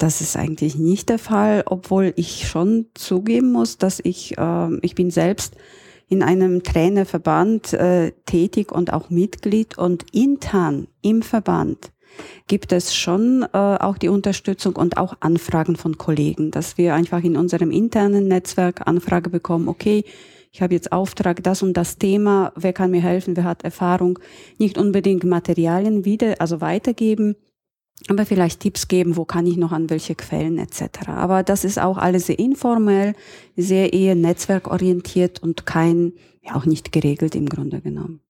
das 0.00 0.22
ist 0.22 0.36
eigentlich 0.36 0.76
nicht 0.76 1.10
der 1.10 1.18
Fall, 1.18 1.62
obwohl 1.66 2.14
ich 2.16 2.48
schon 2.48 2.86
zugeben 2.94 3.52
muss, 3.52 3.76
dass 3.76 4.00
ich, 4.02 4.36
äh, 4.38 4.76
ich 4.80 4.94
bin 4.94 5.10
selbst 5.10 5.56
in 6.08 6.22
einem 6.22 6.62
Trainerverband 6.62 7.74
äh, 7.74 8.12
tätig 8.24 8.72
und 8.72 8.92
auch 8.92 9.10
Mitglied. 9.10 9.76
Und 9.76 10.06
intern 10.12 10.88
im 11.02 11.22
Verband 11.22 11.92
gibt 12.46 12.72
es 12.72 12.94
schon 12.94 13.42
äh, 13.52 13.56
auch 13.56 13.98
die 13.98 14.08
Unterstützung 14.08 14.74
und 14.76 14.96
auch 14.96 15.14
Anfragen 15.20 15.76
von 15.76 15.98
Kollegen, 15.98 16.50
dass 16.50 16.78
wir 16.78 16.94
einfach 16.94 17.22
in 17.22 17.36
unserem 17.36 17.70
internen 17.70 18.26
Netzwerk 18.26 18.86
Anfrage 18.88 19.28
bekommen, 19.28 19.68
okay, 19.68 20.04
ich 20.50 20.62
habe 20.62 20.74
jetzt 20.74 20.90
Auftrag, 20.90 21.44
das 21.44 21.62
und 21.62 21.76
das 21.76 21.98
Thema, 21.98 22.52
wer 22.56 22.72
kann 22.72 22.90
mir 22.90 23.02
helfen, 23.02 23.36
wer 23.36 23.44
hat 23.44 23.62
Erfahrung, 23.62 24.18
nicht 24.58 24.78
unbedingt 24.78 25.22
Materialien 25.22 26.04
wieder, 26.04 26.40
also 26.40 26.60
weitergeben, 26.60 27.36
aber 28.08 28.26
vielleicht 28.26 28.60
Tipps 28.60 28.88
geben, 28.88 29.16
wo 29.16 29.24
kann 29.24 29.46
ich 29.46 29.56
noch 29.56 29.72
an 29.72 29.90
welche 29.90 30.14
Quellen 30.14 30.58
etc. 30.58 31.08
Aber 31.08 31.42
das 31.42 31.64
ist 31.64 31.78
auch 31.78 31.98
alles 31.98 32.26
sehr 32.26 32.38
informell, 32.38 33.14
sehr 33.56 33.92
eher 33.92 34.14
netzwerkorientiert 34.14 35.42
und 35.42 35.66
kein, 35.66 36.12
ja 36.42 36.54
auch 36.54 36.66
nicht 36.66 36.92
geregelt 36.92 37.34
im 37.34 37.48
Grunde 37.48 37.80
genommen. 37.80 38.20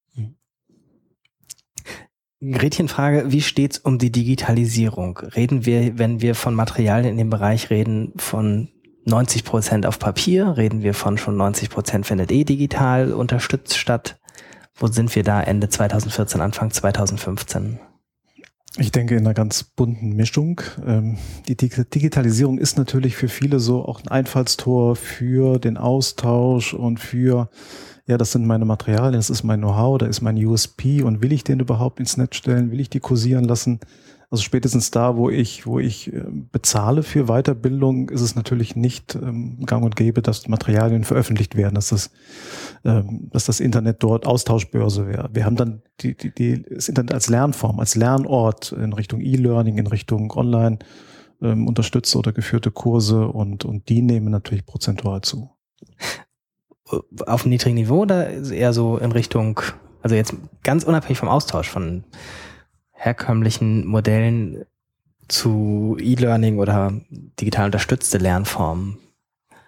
Gretchenfrage, 2.42 3.30
wie 3.30 3.42
steht's 3.42 3.76
um 3.76 3.98
die 3.98 4.10
Digitalisierung? 4.10 5.18
Reden 5.18 5.66
wir, 5.66 5.98
wenn 5.98 6.22
wir 6.22 6.34
von 6.34 6.54
Materialien 6.54 7.12
in 7.12 7.18
dem 7.18 7.28
Bereich 7.28 7.68
reden, 7.68 8.14
von 8.16 8.68
90 9.04 9.44
Prozent 9.44 9.84
auf 9.84 9.98
Papier? 9.98 10.56
Reden 10.56 10.82
wir 10.82 10.94
von 10.94 11.18
schon 11.18 11.36
90 11.36 11.68
Prozent 11.68 12.06
findet 12.06 12.32
eh 12.32 12.44
digital 12.44 13.12
unterstützt 13.12 13.76
statt? 13.76 14.18
Wo 14.74 14.86
sind 14.86 15.14
wir 15.14 15.22
da 15.22 15.42
Ende 15.42 15.68
2014, 15.68 16.40
Anfang 16.40 16.70
2015? 16.70 17.78
Ich 18.76 18.92
denke 18.92 19.16
in 19.16 19.26
einer 19.26 19.34
ganz 19.34 19.64
bunten 19.64 20.14
Mischung. 20.14 20.60
Ähm, 20.86 21.18
die 21.48 21.56
Digitalisierung 21.56 22.58
ist 22.58 22.78
natürlich 22.78 23.16
für 23.16 23.28
viele 23.28 23.58
so 23.58 23.84
auch 23.84 24.00
ein 24.00 24.08
Einfallstor 24.08 24.94
für 24.94 25.58
den 25.58 25.76
Austausch 25.76 26.72
und 26.72 27.00
für, 27.00 27.50
ja, 28.06 28.16
das 28.16 28.30
sind 28.30 28.46
meine 28.46 28.64
Materialien, 28.64 29.14
das 29.14 29.28
ist 29.28 29.42
mein 29.42 29.60
Know-how, 29.60 29.98
da 29.98 30.06
ist 30.06 30.20
mein 30.20 30.36
USP 30.36 31.02
und 31.02 31.20
will 31.20 31.32
ich 31.32 31.42
den 31.42 31.58
überhaupt 31.58 31.98
ins 31.98 32.16
Netz 32.16 32.36
stellen? 32.36 32.70
Will 32.70 32.78
ich 32.78 32.90
die 32.90 33.00
kursieren 33.00 33.44
lassen? 33.44 33.80
Also 34.32 34.44
spätestens 34.44 34.92
da, 34.92 35.16
wo 35.16 35.28
ich, 35.28 35.66
wo 35.66 35.80
ich 35.80 36.12
äh, 36.12 36.22
bezahle 36.52 37.02
für 37.02 37.24
Weiterbildung, 37.26 38.10
ist 38.10 38.20
es 38.20 38.36
natürlich 38.36 38.76
nicht 38.76 39.16
ähm, 39.16 39.58
gang 39.66 39.84
und 39.84 39.96
gäbe, 39.96 40.22
dass 40.22 40.46
Materialien 40.46 41.02
veröffentlicht 41.02 41.56
werden, 41.56 41.74
dass 41.74 41.88
das, 41.88 42.12
ähm, 42.84 43.28
dass 43.32 43.46
das 43.46 43.58
Internet 43.58 43.96
dort 44.04 44.28
Austauschbörse 44.28 45.08
wäre. 45.08 45.30
Wir 45.32 45.44
haben 45.44 45.56
dann 45.56 45.82
die, 46.00 46.16
die, 46.16 46.32
die, 46.32 46.62
das 46.62 46.88
Internet 46.88 47.12
als 47.12 47.28
Lernform, 47.28 47.80
als 47.80 47.96
Lernort 47.96 48.70
in 48.70 48.92
Richtung 48.92 49.20
E-Learning, 49.20 49.78
in 49.78 49.88
Richtung 49.88 50.30
Online 50.30 50.78
ähm, 51.42 51.66
unterstützte 51.66 52.16
oder 52.16 52.32
geführte 52.32 52.70
Kurse 52.70 53.26
und, 53.26 53.64
und 53.64 53.88
die 53.88 54.00
nehmen 54.00 54.30
natürlich 54.30 54.64
prozentual 54.64 55.22
zu. 55.22 55.50
Auf 57.26 57.42
einem 57.42 57.50
niedrigen 57.50 57.74
Niveau 57.74 58.02
oder 58.02 58.30
eher 58.30 58.72
so 58.72 58.96
in 58.96 59.10
Richtung, 59.10 59.60
also 60.02 60.14
jetzt 60.14 60.34
ganz 60.62 60.84
unabhängig 60.84 61.18
vom 61.18 61.28
Austausch 61.28 61.68
von 61.68 62.04
herkömmlichen 63.00 63.86
Modellen 63.86 64.64
zu 65.26 65.96
E-Learning 65.98 66.58
oder 66.58 66.92
digital 67.40 67.66
unterstützte 67.66 68.18
Lernformen? 68.18 68.98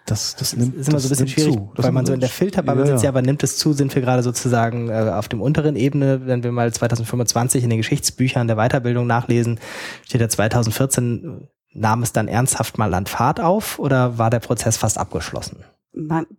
Das, 0.05 0.35
das, 0.37 0.55
nimmt, 0.57 0.75
ist 0.75 0.89
immer 0.89 0.99
so 0.99 1.07
ein 1.07 1.11
bisschen 1.11 1.29
schwierig, 1.29 1.55
zu. 1.55 1.73
weil 1.77 1.93
man 1.93 2.05
so 2.05 2.12
in 2.12 2.21
der 2.21 2.29
Filterbubble 2.29 2.85
ja, 2.85 2.91
sitzt, 2.91 3.05
ja, 3.05 3.11
aber 3.11 3.23
nimmt 3.23 3.43
es 3.45 3.57
zu, 3.57 3.73
sind 3.73 3.95
wir 3.95 4.03
gerade 4.03 4.23
sozusagen 4.23 4.91
äh, 4.91 5.12
auf 5.15 5.29
dem 5.29 5.41
unteren 5.41 5.77
Ebene, 5.77 6.27
wenn 6.27 6.43
wir 6.43 6.51
mal 6.51 6.73
2025 6.73 7.62
in 7.62 7.71
den 7.71 7.79
Geschichtsbüchern 7.79 8.49
der 8.49 8.57
Weiterbildung 8.57 9.07
nachlesen, 9.07 9.61
steht 10.05 10.21
ja 10.21 10.29
2014, 10.29 11.47
nahm 11.73 12.03
es 12.03 12.12
dann 12.12 12.29
ernsthaft 12.29 12.79
mal 12.79 12.93
an 12.93 13.07
Fahrt 13.07 13.41
auf 13.41 13.79
oder 13.79 14.19
war 14.19 14.29
der 14.29 14.41
Prozess 14.41 14.77
fast 14.77 14.99
abgeschlossen? 14.99 15.65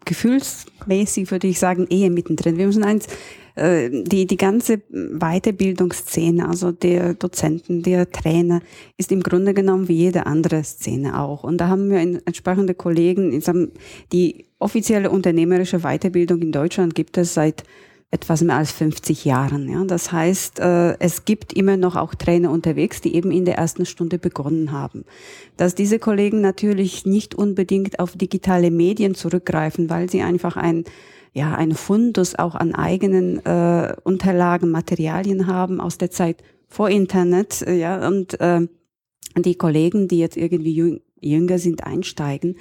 Gefühlsmäßig 0.06 1.32
würde 1.32 1.48
ich 1.48 1.58
sagen, 1.58 1.88
eher 1.88 2.10
mittendrin. 2.10 2.58
Wir 2.58 2.66
müssen 2.66 2.84
eins 2.84 3.08
äh, 3.56 3.90
die, 3.92 4.26
die 4.26 4.38
ganze 4.38 4.82
Weiterbildungsszene, 4.90 6.48
also 6.48 6.72
der 6.72 7.14
Dozenten, 7.14 7.84
der 7.84 8.12
Trainer, 8.12 8.62
ist 8.98 9.12
im 9.12 9.22
Grunde 9.22 9.54
genommen 9.54 9.88
wie 9.88 9.98
jede 9.98 10.26
andere 10.26 10.64
Szene 10.64 11.20
auch. 11.20 11.44
Und 11.44 11.60
da 11.60 11.68
haben 11.68 11.90
wir 11.90 12.00
entsprechende 12.00 12.74
Kollegen, 12.74 13.42
die 14.12 14.46
offizielle 14.60 15.10
unternehmerische 15.10 15.80
Weiterbildung 15.80 16.42
in 16.42 16.52
Deutschland 16.52 16.96
gibt 16.96 17.18
es 17.18 17.34
seit 17.34 17.64
etwas 18.14 18.44
mehr 18.44 18.58
als 18.58 18.72
50 18.72 19.26
Jahren. 19.26 19.68
Ja. 19.68 19.84
Das 19.86 20.12
heißt, 20.12 20.60
äh, 20.60 21.00
es 21.00 21.26
gibt 21.26 21.52
immer 21.52 21.78
noch 21.78 21.96
auch 21.96 22.14
Trainer 22.14 22.52
unterwegs, 22.52 23.02
die 23.02 23.16
eben 23.16 23.32
in 23.32 23.44
der 23.44 23.58
ersten 23.58 23.88
Stunde 23.88 24.20
begonnen 24.20 24.72
haben. 24.72 25.04
Dass 25.58 25.74
diese 25.74 25.98
Kollegen 25.98 26.40
natürlich 26.40 27.08
nicht 27.08 27.34
unbedingt 27.34 28.00
auf 28.00 28.16
digitale 28.16 28.70
Medien 28.70 29.16
zurückgreifen, 29.16 29.90
weil 29.90 30.12
sie 30.12 30.22
einfach 30.22 30.58
ein 30.58 30.86
ja, 31.34 31.56
ein 31.56 31.74
Fundus 31.74 32.36
auch 32.36 32.56
an 32.56 32.76
eigenen 32.76 33.44
äh, 33.46 33.96
Unterlagen, 34.04 34.70
Materialien 34.70 35.48
haben 35.48 35.82
aus 35.82 35.98
der 35.98 36.12
Zeit 36.12 36.44
vor 36.68 36.90
Internet, 36.90 37.64
äh, 37.64 37.74
ja, 37.76 38.08
und 38.08 38.40
äh, 38.40 38.68
die 39.36 39.56
Kollegen, 39.56 40.08
die 40.08 40.20
jetzt 40.20 40.38
irgendwie 40.38 41.02
jünger 41.20 41.58
sind, 41.58 41.84
einsteigen, 41.84 42.58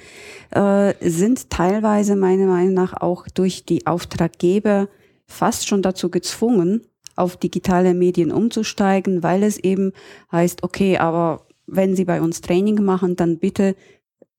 äh, 0.51 0.93
sind 1.01 1.51
teilweise 1.51 2.15
meiner 2.15 2.47
Meinung 2.47 2.73
nach 2.73 2.99
auch 2.99 3.27
durch 3.27 3.65
die 3.65 3.85
Auftraggeber 3.85 4.89
fast 5.27 5.67
schon 5.67 5.81
dazu 5.81 6.09
gezwungen, 6.09 6.81
auf 7.15 7.37
digitale 7.37 7.93
Medien 7.93 8.31
umzusteigen, 8.31 9.21
weil 9.21 9.43
es 9.43 9.57
eben 9.57 9.93
heißt, 10.31 10.63
okay, 10.63 10.97
aber 10.97 11.45
wenn 11.67 11.95
Sie 11.95 12.05
bei 12.05 12.21
uns 12.21 12.41
Training 12.41 12.83
machen, 12.83 13.15
dann 13.15 13.37
bitte 13.37 13.75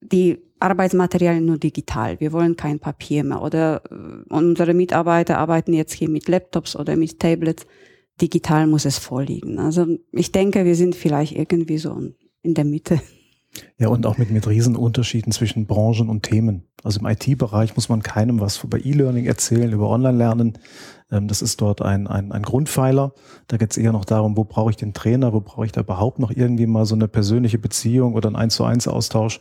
die 0.00 0.38
Arbeitsmaterialien 0.64 1.44
nur 1.44 1.59
digital. 1.59 2.18
Wir 2.21 2.33
wollen 2.33 2.56
kein 2.56 2.80
Papier 2.80 3.25
mehr. 3.25 3.42
Oder 3.42 3.83
äh, 3.90 4.33
unsere 4.33 4.75
Mitarbeiter 4.75 5.38
arbeiten 5.38 5.73
jetzt 5.73 5.92
hier 5.92 6.09
mit 6.09 6.28
Laptops 6.28 6.75
oder 6.76 6.97
mit 6.97 7.21
Tablets. 7.21 7.66
Digital 8.21 8.66
muss 8.66 8.85
es 8.85 8.99
vorliegen. 8.99 9.59
Also 9.59 9.87
ich 10.12 10.33
denke, 10.33 10.64
wir 10.64 10.76
sind 10.76 10.94
vielleicht 10.94 11.33
irgendwie 11.33 11.78
so 11.78 12.00
in 12.42 12.54
der 12.54 12.64
Mitte. 12.64 13.00
Ja, 13.78 13.88
und 13.88 14.06
auch 14.06 14.18
mit, 14.18 14.30
mit 14.30 14.47
Riesenunterschieden 14.49 15.33
zwischen 15.33 15.66
Branchen 15.66 16.09
und 16.09 16.23
Themen. 16.23 16.64
Also 16.83 17.00
im 17.00 17.06
IT-Bereich 17.06 17.76
muss 17.76 17.88
man 17.88 18.02
keinem 18.02 18.40
was 18.40 18.62
über 18.62 18.85
E-Learning 18.85 19.26
erzählen, 19.26 19.73
über 19.73 19.88
Online-Lernen. 19.88 20.59
Ähm, 21.11 21.28
das 21.28 21.42
ist 21.42 21.61
dort 21.61 21.83
ein, 21.83 22.06
ein, 22.06 22.33
ein 22.33 22.42
Grundpfeiler. 22.42 23.12
Da 23.49 23.56
geht 23.56 23.71
es 23.71 23.76
eher 23.76 23.92
noch 23.92 24.04
darum, 24.04 24.37
wo 24.37 24.44
brauche 24.44 24.71
ich 24.71 24.76
den 24.76 24.92
Trainer, 24.92 25.33
wo 25.33 25.40
brauche 25.40 25.66
ich 25.66 25.73
da 25.73 25.83
überhaupt 25.83 26.18
noch 26.18 26.30
irgendwie 26.30 26.66
mal 26.66 26.85
so 26.85 26.94
eine 26.94 27.09
persönliche 27.09 27.59
Beziehung 27.59 28.14
oder 28.14 28.28
ein 28.28 28.37
1 28.37 28.54
zu 28.54 28.64
1 28.64 28.88
Austausch. 28.88 29.40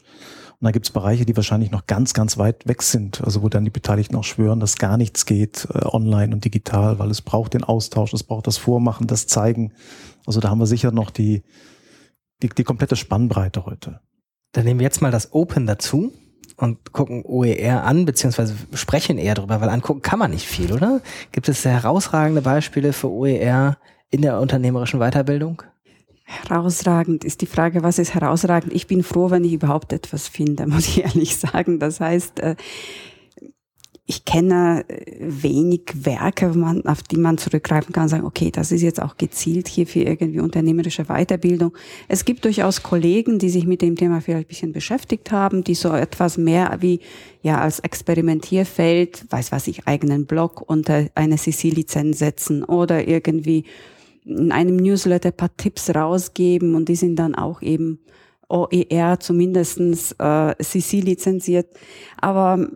Und 0.63 0.67
da 0.67 0.71
gibt 0.71 0.85
es 0.85 0.91
Bereiche, 0.93 1.25
die 1.25 1.35
wahrscheinlich 1.35 1.71
noch 1.71 1.87
ganz, 1.87 2.13
ganz 2.13 2.37
weit 2.37 2.65
weg 2.65 2.83
sind. 2.83 3.21
Also 3.21 3.43
wo 3.43 3.49
dann 3.49 3.65
die 3.65 3.69
Beteiligten 3.69 4.15
auch 4.15 4.23
schwören, 4.23 4.61
dass 4.61 4.77
gar 4.77 4.95
nichts 4.95 5.25
geht 5.25 5.67
äh, 5.73 5.79
online 5.83 6.33
und 6.33 6.45
digital, 6.45 6.99
weil 6.99 7.11
es 7.11 7.21
braucht 7.21 7.53
den 7.53 7.65
Austausch, 7.65 8.13
es 8.13 8.23
braucht 8.23 8.47
das 8.47 8.55
Vormachen, 8.55 9.05
das 9.05 9.27
Zeigen. 9.27 9.73
Also 10.25 10.39
da 10.39 10.49
haben 10.49 10.59
wir 10.59 10.65
sicher 10.65 10.91
noch 10.91 11.11
die, 11.11 11.43
die, 12.41 12.47
die 12.47 12.63
komplette 12.63 12.95
Spannbreite 12.95 13.65
heute. 13.65 13.99
Dann 14.53 14.63
nehmen 14.63 14.79
wir 14.79 14.85
jetzt 14.85 15.01
mal 15.01 15.11
das 15.11 15.33
Open 15.33 15.67
dazu 15.67 16.13
und 16.55 16.93
gucken 16.93 17.25
OER 17.25 17.83
an, 17.83 18.05
beziehungsweise 18.05 18.55
sprechen 18.73 19.17
eher 19.17 19.35
darüber, 19.35 19.59
weil 19.59 19.67
angucken 19.67 20.01
kann 20.01 20.19
man 20.19 20.31
nicht 20.31 20.47
viel, 20.47 20.71
oder? 20.71 21.01
Gibt 21.33 21.49
es 21.49 21.65
herausragende 21.65 22.41
Beispiele 22.41 22.93
für 22.93 23.11
OER 23.11 23.77
in 24.11 24.21
der 24.21 24.39
unternehmerischen 24.39 25.01
Weiterbildung? 25.01 25.63
Herausragend 26.41 27.23
ist 27.23 27.41
die 27.41 27.45
Frage, 27.45 27.83
was 27.83 27.99
ist 27.99 28.13
herausragend? 28.13 28.73
Ich 28.73 28.87
bin 28.87 29.03
froh, 29.03 29.29
wenn 29.29 29.43
ich 29.43 29.53
überhaupt 29.53 29.93
etwas 29.93 30.27
finde, 30.27 30.67
muss 30.67 30.87
ich 30.87 31.03
ehrlich 31.03 31.35
sagen. 31.35 31.79
Das 31.79 31.99
heißt, 31.99 32.39
äh, 32.39 32.55
ich 34.05 34.25
kenne 34.25 34.83
äh, 34.89 35.15
wenig 35.19 35.81
Werke, 35.93 36.53
auf 36.85 37.03
die 37.03 37.17
man 37.17 37.37
zurückgreifen 37.37 37.93
kann, 37.93 38.09
sagen, 38.09 38.25
okay, 38.25 38.51
das 38.51 38.71
ist 38.71 38.81
jetzt 38.81 39.01
auch 39.01 39.17
gezielt 39.17 39.67
hier 39.67 39.87
für 39.87 40.01
irgendwie 40.01 40.41
unternehmerische 40.41 41.05
Weiterbildung. 41.05 41.73
Es 42.09 42.25
gibt 42.25 42.43
durchaus 42.43 42.83
Kollegen, 42.83 43.39
die 43.39 43.49
sich 43.49 43.65
mit 43.65 43.81
dem 43.81 43.95
Thema 43.95 44.19
vielleicht 44.19 44.47
ein 44.47 44.49
bisschen 44.49 44.73
beschäftigt 44.73 45.31
haben, 45.31 45.63
die 45.63 45.75
so 45.75 45.93
etwas 45.93 46.37
mehr 46.37 46.77
wie, 46.81 46.99
ja, 47.41 47.59
als 47.59 47.79
Experimentierfeld, 47.79 49.25
weiß 49.29 49.51
was 49.53 49.67
ich, 49.67 49.87
eigenen 49.87 50.25
Blog 50.25 50.63
unter 50.67 51.07
eine 51.15 51.37
CC-Lizenz 51.37 52.19
setzen 52.19 52.63
oder 52.63 53.07
irgendwie 53.07 53.63
in 54.25 54.51
einem 54.51 54.77
Newsletter 54.77 55.31
paar 55.31 55.55
Tipps 55.57 55.93
rausgeben 55.93 56.75
und 56.75 56.89
die 56.89 56.95
sind 56.95 57.17
dann 57.17 57.35
auch 57.35 57.61
eben 57.61 57.99
OER 58.49 59.19
zumindestens 59.19 60.13
äh, 60.19 60.55
CC 60.61 60.99
lizenziert. 61.01 61.67
Aber 62.19 62.67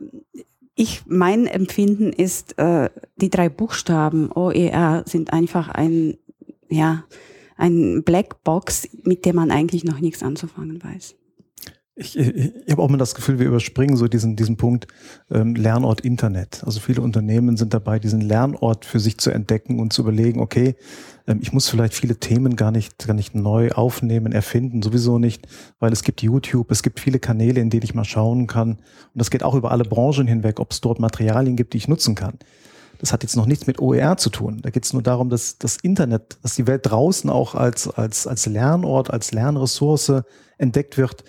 ich, 0.76 1.04
mein 1.08 1.48
Empfinden 1.48 2.14
ist, 2.14 2.58
äh, 2.58 2.90
die 3.16 3.30
drei 3.30 3.50
Buchstaben 3.50 4.32
OER 4.32 5.04
sind 5.06 5.34
einfach 5.34 5.70
ein, 5.70 6.18
ja, 6.70 7.06
ein 7.58 8.04
Blackbox, 8.04 8.90
mit 9.04 9.26
dem 9.26 9.36
man 9.36 9.52
eigentlich 9.52 9.84
noch 9.84 10.00
nichts 10.00 10.24
anzufangen 10.24 10.84
weiß. 10.84 11.16
Ich, 12.00 12.16
ich, 12.16 12.36
ich 12.36 12.72
habe 12.72 12.84
auch 12.84 12.90
mal 12.90 12.98
das 12.98 13.16
Gefühl, 13.16 13.40
wir 13.40 13.48
überspringen 13.48 13.98
so 13.98 14.08
diesen, 14.08 14.36
diesen 14.36 14.56
Punkt 14.56 14.86
ähm, 15.32 15.56
Lernort 15.56 16.02
Internet. 16.02 16.64
Also 16.64 16.80
viele 16.80 17.02
Unternehmen 17.02 17.58
sind 17.58 17.74
dabei, 17.74 17.98
diesen 17.98 18.22
Lernort 18.22 18.86
für 18.86 19.00
sich 19.00 19.18
zu 19.18 19.32
entdecken 19.32 19.80
und 19.80 19.94
zu 19.94 20.04
überlegen, 20.04 20.40
okay, 20.40 20.76
ähm, 21.26 21.40
ich 21.42 21.54
muss 21.54 21.68
vielleicht 21.68 21.96
viele 21.96 22.18
Themen 22.18 22.56
gar 22.56 22.70
nicht, 22.70 23.08
gar 23.08 23.16
nicht 23.16 23.34
neu 23.34 23.72
aufnehmen, 23.72 24.32
erfinden, 24.32 24.84
sowieso 24.84 25.18
nicht, 25.18 25.48
weil 25.80 25.92
es 25.92 26.04
gibt 26.04 26.22
YouTube, 26.22 26.70
es 26.70 26.84
gibt 26.84 27.00
viele 27.00 27.18
Kanäle, 27.18 27.60
in 27.60 27.72
denen 27.72 27.84
ich 27.84 27.96
mal 27.96 28.06
schauen 28.06 28.46
kann. 28.46 28.74
Und 28.74 28.80
das 29.16 29.32
geht 29.32 29.42
auch 29.42 29.56
über 29.56 29.72
alle 29.72 29.84
Branchen 29.84 30.28
hinweg, 30.28 30.60
ob 30.60 30.74
es 30.74 30.82
dort 30.82 31.00
Materialien 31.00 31.56
gibt, 31.56 31.74
die 31.74 31.78
ich 31.78 31.88
nutzen 31.88 32.14
kann. 32.14 32.36
Das 33.00 33.12
hat 33.12 33.24
jetzt 33.24 33.36
noch 33.36 33.48
nichts 33.48 33.66
mit 33.66 33.80
OER 33.80 34.18
zu 34.18 34.30
tun. 34.30 34.60
Da 34.62 34.70
geht 34.70 34.86
es 34.86 34.94
nur 34.94 35.02
darum, 35.02 35.30
dass 35.30 35.58
das 35.58 35.78
Internet, 35.78 36.38
dass 36.44 36.54
die 36.54 36.68
Welt 36.68 36.82
draußen 36.86 37.28
auch 37.32 37.56
als, 37.56 37.88
als, 37.88 38.28
als 38.28 38.46
Lernort, 38.46 39.10
als 39.10 39.32
Lernressource 39.32 40.24
entdeckt 40.60 41.00
wird 41.00 41.24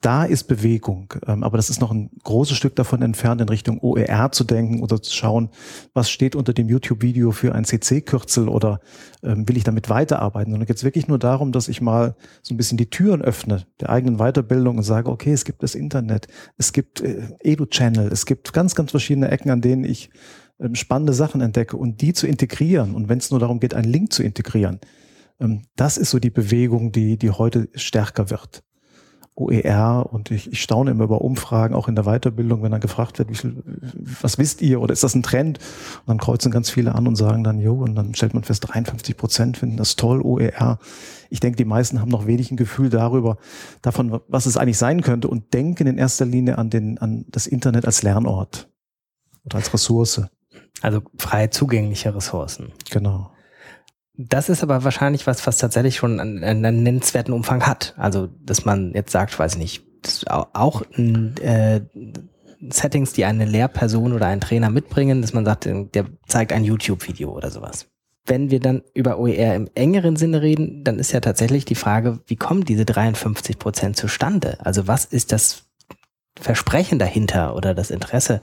da 0.00 0.24
ist 0.24 0.44
Bewegung. 0.44 1.12
Ähm, 1.26 1.44
aber 1.44 1.58
das 1.58 1.68
ist 1.68 1.80
noch 1.80 1.90
ein 1.90 2.10
großes 2.24 2.56
Stück 2.56 2.74
davon 2.74 3.02
entfernt, 3.02 3.40
in 3.40 3.48
Richtung 3.48 3.80
OER 3.80 4.32
zu 4.32 4.44
denken 4.44 4.82
oder 4.82 5.02
zu 5.02 5.14
schauen, 5.14 5.50
was 5.92 6.10
steht 6.10 6.34
unter 6.34 6.54
dem 6.54 6.68
YouTube-Video 6.68 7.32
für 7.32 7.54
ein 7.54 7.64
CC-Kürzel 7.64 8.48
oder 8.48 8.80
ähm, 9.22 9.46
will 9.48 9.58
ich 9.58 9.64
damit 9.64 9.90
weiterarbeiten. 9.90 10.52
Sondern 10.52 10.66
geht 10.66 10.76
es 10.76 10.84
wirklich 10.84 11.06
nur 11.06 11.18
darum, 11.18 11.52
dass 11.52 11.68
ich 11.68 11.80
mal 11.82 12.16
so 12.42 12.54
ein 12.54 12.56
bisschen 12.56 12.78
die 12.78 12.88
Türen 12.88 13.20
öffne 13.20 13.66
der 13.80 13.90
eigenen 13.90 14.16
Weiterbildung 14.16 14.78
und 14.78 14.84
sage, 14.84 15.10
okay, 15.10 15.32
es 15.32 15.44
gibt 15.44 15.62
das 15.62 15.74
Internet, 15.74 16.28
es 16.56 16.72
gibt 16.72 17.02
äh, 17.02 17.28
Edu-Channel, 17.42 18.10
es 18.10 18.24
gibt 18.24 18.54
ganz, 18.54 18.74
ganz 18.74 18.92
verschiedene 18.92 19.30
Ecken, 19.30 19.50
an 19.50 19.60
denen 19.60 19.84
ich 19.84 20.10
ähm, 20.58 20.74
spannende 20.76 21.12
Sachen 21.12 21.42
entdecke 21.42 21.76
und 21.76 22.00
die 22.00 22.14
zu 22.14 22.26
integrieren. 22.26 22.94
Und 22.94 23.10
wenn 23.10 23.18
es 23.18 23.30
nur 23.30 23.40
darum 23.40 23.60
geht, 23.60 23.74
einen 23.74 23.90
Link 23.90 24.12
zu 24.12 24.22
integrieren, 24.22 24.80
das 25.74 25.96
ist 25.96 26.10
so 26.10 26.18
die 26.18 26.28
Bewegung, 26.28 26.92
die, 26.92 27.16
die 27.16 27.30
heute 27.30 27.70
stärker 27.74 28.28
wird. 28.28 28.62
OER 29.40 30.08
und 30.12 30.30
ich, 30.30 30.52
ich 30.52 30.62
staune 30.62 30.90
immer 30.90 31.04
über 31.04 31.22
Umfragen, 31.22 31.74
auch 31.74 31.88
in 31.88 31.96
der 31.96 32.04
Weiterbildung, 32.04 32.62
wenn 32.62 32.70
dann 32.70 32.80
gefragt 32.80 33.18
wird, 33.18 33.30
wie 33.30 33.34
viel, 33.34 33.62
was 34.20 34.38
wisst 34.38 34.60
ihr 34.62 34.80
oder 34.80 34.92
ist 34.92 35.02
das 35.02 35.14
ein 35.14 35.22
Trend? 35.22 35.58
Und 36.00 36.08
dann 36.08 36.18
kreuzen 36.18 36.52
ganz 36.52 36.70
viele 36.70 36.94
an 36.94 37.06
und 37.08 37.16
sagen 37.16 37.42
dann, 37.42 37.58
jo, 37.58 37.74
und 37.74 37.94
dann 37.94 38.14
stellt 38.14 38.34
man 38.34 38.44
fest, 38.44 38.64
53 38.68 39.16
Prozent 39.16 39.56
finden 39.56 39.76
das 39.76 39.96
toll, 39.96 40.20
OER. 40.20 40.78
Ich 41.30 41.40
denke, 41.40 41.56
die 41.56 41.64
meisten 41.64 42.00
haben 42.00 42.10
noch 42.10 42.26
wenig 42.26 42.50
ein 42.50 42.56
Gefühl 42.56 42.90
darüber, 42.90 43.38
davon, 43.82 44.20
was 44.28 44.46
es 44.46 44.56
eigentlich 44.56 44.78
sein 44.78 45.00
könnte 45.00 45.28
und 45.28 45.54
denken 45.54 45.86
in 45.86 45.98
erster 45.98 46.26
Linie 46.26 46.58
an 46.58 46.70
den, 46.70 46.98
an 46.98 47.24
das 47.28 47.46
Internet 47.46 47.86
als 47.86 48.02
Lernort 48.02 48.68
oder 49.44 49.56
als 49.56 49.72
Ressource. 49.72 50.22
Also 50.82 51.02
frei 51.18 51.46
zugängliche 51.46 52.14
Ressourcen. 52.14 52.72
Genau. 52.90 53.30
Das 54.28 54.50
ist 54.50 54.62
aber 54.62 54.84
wahrscheinlich 54.84 55.26
was, 55.26 55.46
was 55.46 55.56
tatsächlich 55.56 55.96
schon 55.96 56.20
einen, 56.20 56.44
einen 56.44 56.82
nennenswerten 56.82 57.32
Umfang 57.32 57.66
hat. 57.66 57.94
Also, 57.96 58.28
dass 58.44 58.66
man 58.66 58.92
jetzt 58.92 59.12
sagt, 59.12 59.38
weiß 59.38 59.56
nicht, 59.56 59.82
auch 60.26 60.82
äh, 60.92 61.80
Settings, 62.68 63.14
die 63.14 63.24
eine 63.24 63.46
Lehrperson 63.46 64.12
oder 64.12 64.26
ein 64.26 64.42
Trainer 64.42 64.68
mitbringen, 64.68 65.22
dass 65.22 65.32
man 65.32 65.46
sagt, 65.46 65.64
der 65.64 66.06
zeigt 66.26 66.52
ein 66.52 66.64
YouTube-Video 66.64 67.30
oder 67.30 67.50
sowas. 67.50 67.86
Wenn 68.26 68.50
wir 68.50 68.60
dann 68.60 68.82
über 68.92 69.18
OER 69.18 69.54
im 69.54 69.70
engeren 69.74 70.16
Sinne 70.16 70.42
reden, 70.42 70.84
dann 70.84 70.98
ist 70.98 71.12
ja 71.12 71.20
tatsächlich 71.20 71.64
die 71.64 71.74
Frage, 71.74 72.20
wie 72.26 72.36
kommen 72.36 72.64
diese 72.64 72.84
53 72.84 73.58
Prozent 73.58 73.96
zustande? 73.96 74.58
Also 74.64 74.86
was 74.86 75.06
ist 75.06 75.32
das 75.32 75.64
Versprechen 76.38 76.98
dahinter 76.98 77.56
oder 77.56 77.74
das 77.74 77.90
Interesse, 77.90 78.42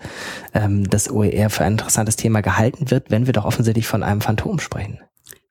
ähm, 0.55 0.89
dass 0.89 1.11
OER 1.11 1.51
für 1.51 1.63
ein 1.63 1.73
interessantes 1.73 2.15
Thema 2.15 2.41
gehalten 2.41 2.89
wird, 2.89 3.11
wenn 3.11 3.27
wir 3.27 3.33
doch 3.33 3.45
offensichtlich 3.45 3.87
von 3.87 4.01
einem 4.01 4.21
Phantom 4.21 4.59
sprechen? 4.59 4.99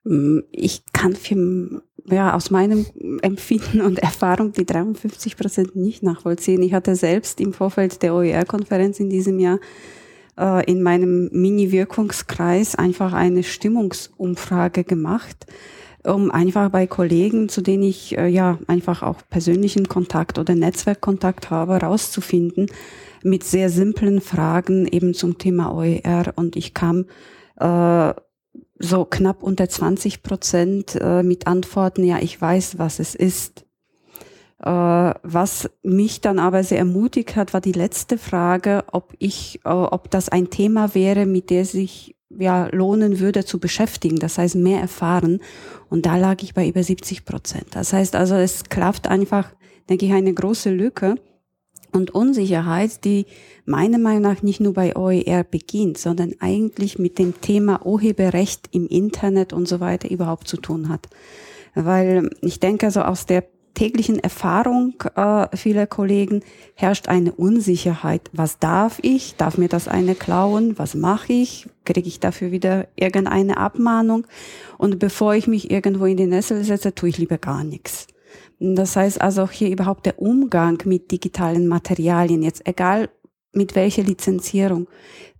Mm, 0.07 0.41
ich 0.53 0.85
kann 0.93 1.17
für, 1.17 1.83
ja, 2.09 2.35
aus 2.35 2.51
meinem 2.51 2.87
Empfinden 3.23 3.81
und 3.81 3.99
Erfahrung 3.99 4.53
die 4.53 4.65
53 4.65 5.37
Prozent 5.37 5.75
nicht 5.75 6.03
nachvollziehen. 6.05 6.63
Ich 6.63 6.73
hatte 6.73 6.95
selbst 6.95 7.41
im 7.41 7.53
Vorfeld 7.53 8.03
der 8.03 8.15
OER-Konferenz 8.15 9.01
in 9.01 9.11
diesem 9.11 9.41
Jahr 9.41 9.59
äh, 10.39 10.65
in 10.71 10.83
meinem 10.83 11.29
Mini-Wirkungskreis 11.33 12.77
einfach 12.77 13.13
eine 13.15 13.43
Stimmungsumfrage 13.43 14.85
gemacht, 14.85 15.47
um 16.05 16.31
einfach 16.31 16.71
bei 16.71 16.87
Kollegen, 16.87 17.49
zu 17.49 17.61
denen 17.61 17.83
ich 17.83 18.17
äh, 18.17 18.29
ja 18.29 18.61
einfach 18.69 19.03
auch 19.03 19.23
persönlichen 19.29 19.89
Kontakt 19.89 20.39
oder 20.39 20.55
Netzwerkkontakt 20.55 21.51
habe, 21.51 21.81
rauszufinden 21.81 22.67
mit 23.25 23.43
sehr 23.43 23.71
simplen 23.71 24.21
Fragen 24.21 24.87
eben 24.87 25.15
zum 25.15 25.37
Thema 25.37 25.75
OER. 25.75 26.33
Und 26.37 26.55
ich 26.55 26.75
kam 26.75 27.07
äh, 27.59 28.15
so 28.79 29.05
knapp 29.05 29.43
unter 29.43 29.69
20 29.69 30.23
Prozent 30.23 30.97
äh, 31.01 31.23
mit 31.23 31.47
Antworten, 31.47 32.05
ja, 32.05 32.19
ich 32.21 32.41
weiß, 32.41 32.79
was 32.79 32.99
es 32.99 33.15
ist. 33.15 33.65
Äh, 34.61 34.69
was 34.69 35.71
mich 35.83 36.21
dann 36.21 36.39
aber 36.39 36.63
sehr 36.65 36.79
ermutigt 36.79 37.37
hat, 37.37 37.55
war 37.55 37.61
die 37.61 37.73
letzte 37.73 38.19
Frage, 38.19 38.85
ob 38.93 39.15
ich, 39.19 39.61
äh, 39.65 39.69
ob 39.69 40.11
das 40.11 40.29
ein 40.29 40.51
Thema 40.51 40.95
wäre, 40.95 41.27
mit 41.27 41.51
der 41.51 41.65
sich 41.65 42.17
ja 42.39 42.69
lohnen 42.73 43.21
würde 43.21 43.45
zu 43.45 43.59
beschäftigen, 43.59 44.19
das 44.19 44.39
heißt 44.39 44.57
mehr 44.57 44.81
erfahren. 44.81 45.41
Und 45.89 46.07
da 46.07 46.17
lag 46.17 46.43
ich 46.43 46.55
bei 46.55 46.67
über 46.67 46.83
70 46.83 47.25
Prozent. 47.25 47.69
Das 47.73 47.93
heißt 47.93 48.17
also, 48.17 48.35
es 48.35 48.65
klafft 48.65 49.09
einfach, 49.09 49.53
denke 49.89 50.07
ich, 50.07 50.13
eine 50.13 50.35
große 50.35 50.71
Lücke 50.71 51.17
und 51.97 52.15
Unsicherheit, 52.15 53.05
die 53.05 53.27
meiner 53.65 53.99
Meinung 53.99 54.23
nach 54.23 54.43
nicht 54.43 54.61
nur 54.61 54.75
bei 54.75 54.95
OER 54.95 55.45
beginnt, 55.45 55.99
sondern 55.99 56.35
eigentlich 56.39 56.99
mit 56.99 57.19
dem 57.19 57.41
Thema 57.41 57.85
Urheberrecht 57.85 58.69
im 58.73 58.87
Internet 58.87 59.53
und 59.53 59.67
so 59.67 59.81
weiter 59.81 60.11
überhaupt 60.11 60.47
zu 60.47 60.59
tun 60.59 60.89
hat. 60.89 61.09
Weil 61.75 62.31
ich 62.43 62.61
denke, 62.61 62.91
so 62.91 63.01
aus 63.01 63.27
der 63.27 63.45
täglichen 63.75 64.19
Erfahrung 64.19 64.95
äh, 65.15 65.55
vieler 65.57 65.87
Kollegen 65.87 66.43
herrscht 66.75 67.09
eine 67.09 67.33
Unsicherheit. 67.33 68.31
Was 68.33 68.59
darf 68.59 68.99
ich? 69.03 69.37
Darf 69.37 69.59
mir 69.59 69.69
das 69.69 69.87
eine 69.87 70.15
klauen? 70.15 70.79
Was 70.79 70.95
mache 70.95 71.33
ich? 71.33 71.69
Kriege 71.85 72.09
ich 72.09 72.19
dafür 72.19 72.51
wieder 72.51 72.89
irgendeine 72.97 73.59
Abmahnung? 73.59 74.27
Und 74.79 74.99
bevor 74.99 75.35
ich 75.35 75.47
mich 75.47 75.71
irgendwo 75.71 76.07
in 76.07 76.17
die 76.17 76.27
Nessel 76.27 76.65
setze, 76.65 76.95
tue 76.95 77.11
ich 77.11 77.19
lieber 77.19 77.39
gar 77.39 77.65
nichts. 77.65 78.09
Das 78.59 78.97
heißt 78.97 79.21
also 79.21 79.43
auch 79.43 79.51
hier 79.51 79.71
überhaupt 79.71 80.07
der 80.07 80.21
Umgang 80.21 80.83
mit 80.87 81.11
digitalen 81.11 81.67
Materialien, 81.67 82.43
jetzt 82.43 82.67
egal 82.67 83.11
mit 83.53 83.75
welcher 83.75 84.03
Lizenzierung, 84.03 84.87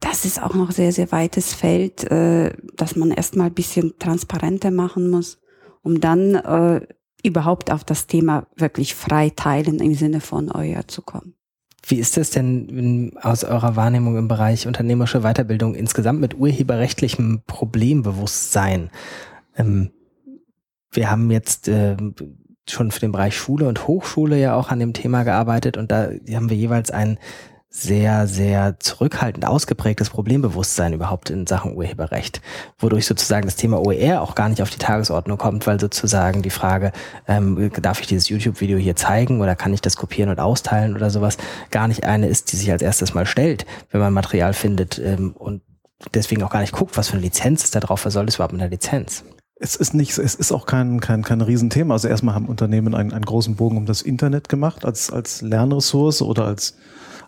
das 0.01 0.25
ist 0.25 0.43
auch 0.43 0.55
noch 0.55 0.73
sehr, 0.73 0.93
sehr 0.93 1.13
weites 1.13 1.55
Feld, 1.55 2.05
äh, 2.11 2.53
dass 2.75 2.97
man 2.97 3.11
erstmal 3.11 3.49
ein 3.49 3.55
bisschen 3.55 3.95
transparenter 3.99 4.71
machen 4.71 5.11
muss, 5.11 5.39
um 5.83 6.01
dann 6.01 6.35
äh, 6.35 6.87
überhaupt 7.23 7.71
auf 7.71 7.85
das 7.85 8.07
Thema 8.07 8.47
wirklich 8.57 8.95
frei 8.95 9.31
teilen 9.35 9.81
im 9.81 9.95
Sinne 9.95 10.21
von 10.21 10.51
euer 10.51 10.87
zu 10.87 11.03
kommen. 11.03 11.35
Wie 11.89 11.99
ist 11.99 12.19
es 12.19 12.31
denn 12.31 13.13
aus 13.21 13.45
eurer 13.45 13.77
Wahrnehmung 13.77 14.17
im 14.17 14.29
Bereich 14.29 14.67
unternehmerische 14.67 15.21
Weiterbildung 15.21 15.75
insgesamt 15.75 16.21
mit 16.21 16.35
urheberrechtlichem 16.35 17.43
Problembewusstsein? 17.47 18.91
Ähm, 19.57 19.91
wir 20.91 21.11
haben 21.11 21.31
jetzt 21.31 21.69
äh, 21.69 21.97
schon 22.71 22.91
für 22.91 23.01
den 23.01 23.13
Bereich 23.13 23.37
Schule 23.37 23.69
und 23.69 23.87
Hochschule 23.87 24.39
ja 24.39 24.55
auch 24.55 24.71
an 24.71 24.79
dem 24.79 24.93
Thema 24.93 25.23
gearbeitet 25.23 25.77
und 25.77 25.91
da 25.91 26.09
haben 26.33 26.51
wir 26.51 26.57
jeweils 26.57 26.91
ein 26.91 27.19
sehr, 27.69 28.27
sehr 28.27 28.81
zurückhaltend 28.81 29.47
ausgeprägtes 29.47 30.09
Problembewusstsein 30.09 30.95
überhaupt 30.95 31.29
in 31.29 31.47
Sachen 31.47 31.77
Urheberrecht, 31.77 32.41
wodurch 32.79 33.05
sozusagen 33.05 33.47
das 33.47 33.57
Thema 33.57 33.85
OER 33.85 34.23
auch 34.23 34.35
gar 34.35 34.49
nicht 34.49 34.63
auf 34.63 34.71
die 34.71 34.79
Tagesordnung 34.79 35.37
kommt, 35.37 35.67
weil 35.67 35.79
sozusagen 35.79 36.41
die 36.41 36.51
Frage, 36.51 36.93
ähm, 37.29 37.71
darf 37.83 38.01
ich 38.01 38.07
dieses 38.07 38.31
YouTube-Video 38.31 38.79
hier 38.79 38.97
zeigen 38.97 39.43
oder 39.43 39.55
kann 39.57 39.75
ich 39.75 39.83
das 39.83 39.97
kopieren 39.97 40.31
und 40.31 40.41
austeilen 40.41 40.95
oder 40.95 41.11
sowas, 41.11 41.37
gar 41.71 41.87
nicht 41.87 42.05
eine 42.05 42.29
ist, 42.29 42.53
die 42.53 42.57
sich 42.57 42.71
als 42.71 42.83
erstes 42.83 43.13
mal 43.13 43.27
stellt, 43.27 43.67
wenn 43.91 44.01
man 44.01 44.15
Material 44.15 44.55
findet 44.55 44.99
ähm, 44.99 45.33
und 45.33 45.61
deswegen 46.15 46.43
auch 46.45 46.51
gar 46.51 46.61
nicht 46.61 46.73
guckt, 46.73 46.97
was 46.97 47.09
für 47.09 47.15
eine 47.15 47.23
Lizenz 47.23 47.65
ist 47.65 47.75
da 47.75 47.81
drauf, 47.81 48.07
was 48.07 48.15
soll 48.15 48.25
das 48.25 48.37
überhaupt 48.37 48.53
mit 48.53 48.63
der 48.63 48.71
Lizenz? 48.71 49.23
Es 49.59 49.75
ist 49.75 49.95
nicht, 49.95 50.19
es 50.19 50.35
ist 50.35 50.53
auch 50.53 50.67
kein, 50.67 51.01
kein, 51.01 51.23
kein 51.23 51.41
Riesenthema. 51.41 51.95
Also 51.95 52.09
erstmal 52.09 52.35
haben 52.35 52.47
Unternehmen 52.47 52.95
einen, 52.95 53.13
einen 53.13 53.25
großen 53.25 53.57
Bogen 53.57 53.79
um 53.79 53.87
das 53.87 54.03
Internet 54.03 54.51
gemacht 54.51 54.85
als, 54.85 55.11
als 55.11 55.41
Lernressource 55.41 56.21
oder 56.21 56.45
als, 56.45 56.77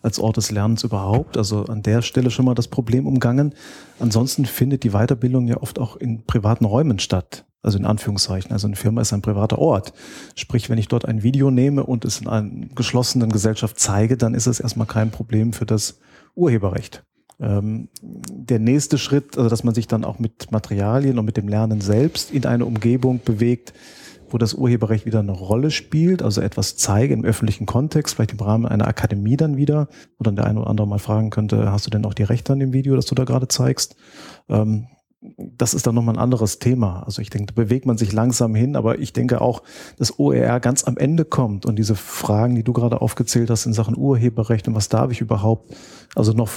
als 0.02 0.18
Ort 0.18 0.36
des 0.36 0.50
Lernens 0.50 0.84
überhaupt. 0.84 1.38
Also 1.38 1.64
an 1.64 1.82
der 1.82 2.02
Stelle 2.02 2.30
schon 2.30 2.44
mal 2.44 2.54
das 2.54 2.68
Problem 2.68 3.06
umgangen. 3.06 3.54
Ansonsten 3.98 4.44
findet 4.44 4.84
die 4.84 4.90
Weiterbildung 4.90 5.48
ja 5.48 5.56
oft 5.56 5.78
auch 5.78 5.96
in 5.96 6.26
privaten 6.26 6.66
Räumen 6.66 6.98
statt. 6.98 7.46
Also 7.62 7.78
in 7.78 7.86
Anführungszeichen. 7.86 8.52
Also 8.52 8.66
eine 8.66 8.76
Firma 8.76 9.00
ist 9.00 9.14
ein 9.14 9.22
privater 9.22 9.58
Ort. 9.58 9.94
Sprich, 10.34 10.68
wenn 10.68 10.78
ich 10.78 10.88
dort 10.88 11.06
ein 11.06 11.22
Video 11.22 11.50
nehme 11.50 11.84
und 11.84 12.04
es 12.04 12.20
in 12.20 12.28
einer 12.28 12.66
geschlossenen 12.74 13.32
Gesellschaft 13.32 13.80
zeige, 13.80 14.18
dann 14.18 14.34
ist 14.34 14.46
es 14.46 14.60
erstmal 14.60 14.86
kein 14.86 15.10
Problem 15.10 15.54
für 15.54 15.66
das 15.66 15.98
Urheberrecht. 16.34 17.04
Ähm, 17.40 17.88
der 18.03 18.59
nächste 18.59 18.98
Schritt, 18.98 19.37
also 19.37 19.48
dass 19.48 19.64
man 19.64 19.74
sich 19.74 19.87
dann 19.87 20.05
auch 20.05 20.18
mit 20.18 20.51
Materialien 20.51 21.18
und 21.18 21.24
mit 21.24 21.37
dem 21.37 21.48
Lernen 21.48 21.81
selbst 21.81 22.33
in 22.33 22.46
eine 22.46 22.66
Umgebung 22.66 23.20
bewegt, 23.24 23.72
wo 24.31 24.38
das 24.38 24.55
Urheberrecht 24.55 25.07
wieder 25.07 25.20
eine 25.20 25.33
Rolle 25.33 25.70
spielt, 25.70 26.22
also 26.22 26.40
etwas 26.40 26.77
zeige 26.77 27.14
im 27.14 27.24
öffentlichen 27.24 27.66
Kontext, 27.66 28.14
vielleicht 28.14 28.33
im 28.33 28.40
Rahmen 28.40 28.66
einer 28.66 28.87
Akademie 28.87 29.37
dann 29.37 29.57
wieder, 29.57 29.88
wo 30.18 30.22
dann 30.24 30.37
der 30.37 30.46
eine 30.46 30.61
oder 30.61 30.70
andere 30.70 30.87
mal 30.87 30.98
fragen 30.98 31.31
könnte, 31.31 31.70
hast 31.70 31.87
du 31.87 31.90
denn 31.90 32.05
auch 32.05 32.14
die 32.14 32.24
Rechte 32.24 32.53
an 32.53 32.59
dem 32.59 32.72
Video, 32.72 32.96
das 32.96 33.07
du 33.07 33.14
da 33.14 33.24
gerade 33.24 33.48
zeigst? 33.48 33.96
Ähm, 34.48 34.88
das 35.37 35.74
ist 35.74 35.87
dann 35.87 35.96
nochmal 35.96 36.14
ein 36.14 36.20
anderes 36.20 36.61
Thema. 36.61 37.03
Also 37.05 37.20
ich 37.22 37.31
denke, 37.31 37.53
da 37.53 37.61
bewegt 37.61 37.87
man 37.87 37.98
sich 37.98 38.12
langsam 38.12 38.55
hin, 38.55 38.77
aber 38.77 39.01
ich 39.01 39.12
denke 39.12 39.40
auch, 39.40 39.62
dass 39.98 40.18
OER 40.18 40.61
ganz 40.61 40.85
am 40.85 40.96
Ende 40.96 41.24
kommt 41.24 41.66
und 41.66 41.77
diese 41.77 41.96
Fragen, 41.96 42.55
die 42.55 42.62
du 42.62 42.72
gerade 42.72 43.01
aufgezählt 43.01 43.51
hast 43.51 43.66
in 43.66 43.72
Sachen 43.72 43.96
Urheberrecht 43.96 44.68
und 44.68 44.77
was 44.77 44.88
darf 44.88 45.11
ich 45.11 45.20
überhaupt, 45.20 45.74
also 46.14 46.33
noch 46.33 46.48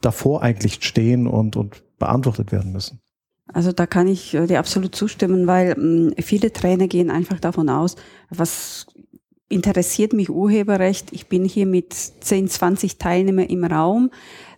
davor 0.00 0.42
eigentlich 0.42 0.78
stehen 0.82 1.26
und, 1.26 1.56
und 1.56 1.82
beantwortet 1.98 2.52
werden 2.52 2.72
müssen. 2.72 3.00
Also 3.52 3.72
da 3.72 3.86
kann 3.86 4.08
ich 4.08 4.34
äh, 4.34 4.46
dir 4.46 4.58
absolut 4.58 4.94
zustimmen, 4.94 5.46
weil 5.46 5.76
mh, 5.76 6.14
viele 6.22 6.52
Trainer 6.52 6.88
gehen 6.88 7.10
einfach 7.10 7.40
davon 7.40 7.68
aus, 7.68 7.96
was 8.30 8.86
interessiert 9.48 10.12
mich 10.12 10.30
Urheberrecht? 10.30 11.12
Ich 11.12 11.28
bin 11.28 11.44
hier 11.44 11.66
mit 11.66 11.92
10, 11.92 12.48
20 12.48 12.98
Teilnehmern 12.98 13.46
im 13.46 13.64
Raum. 13.64 14.10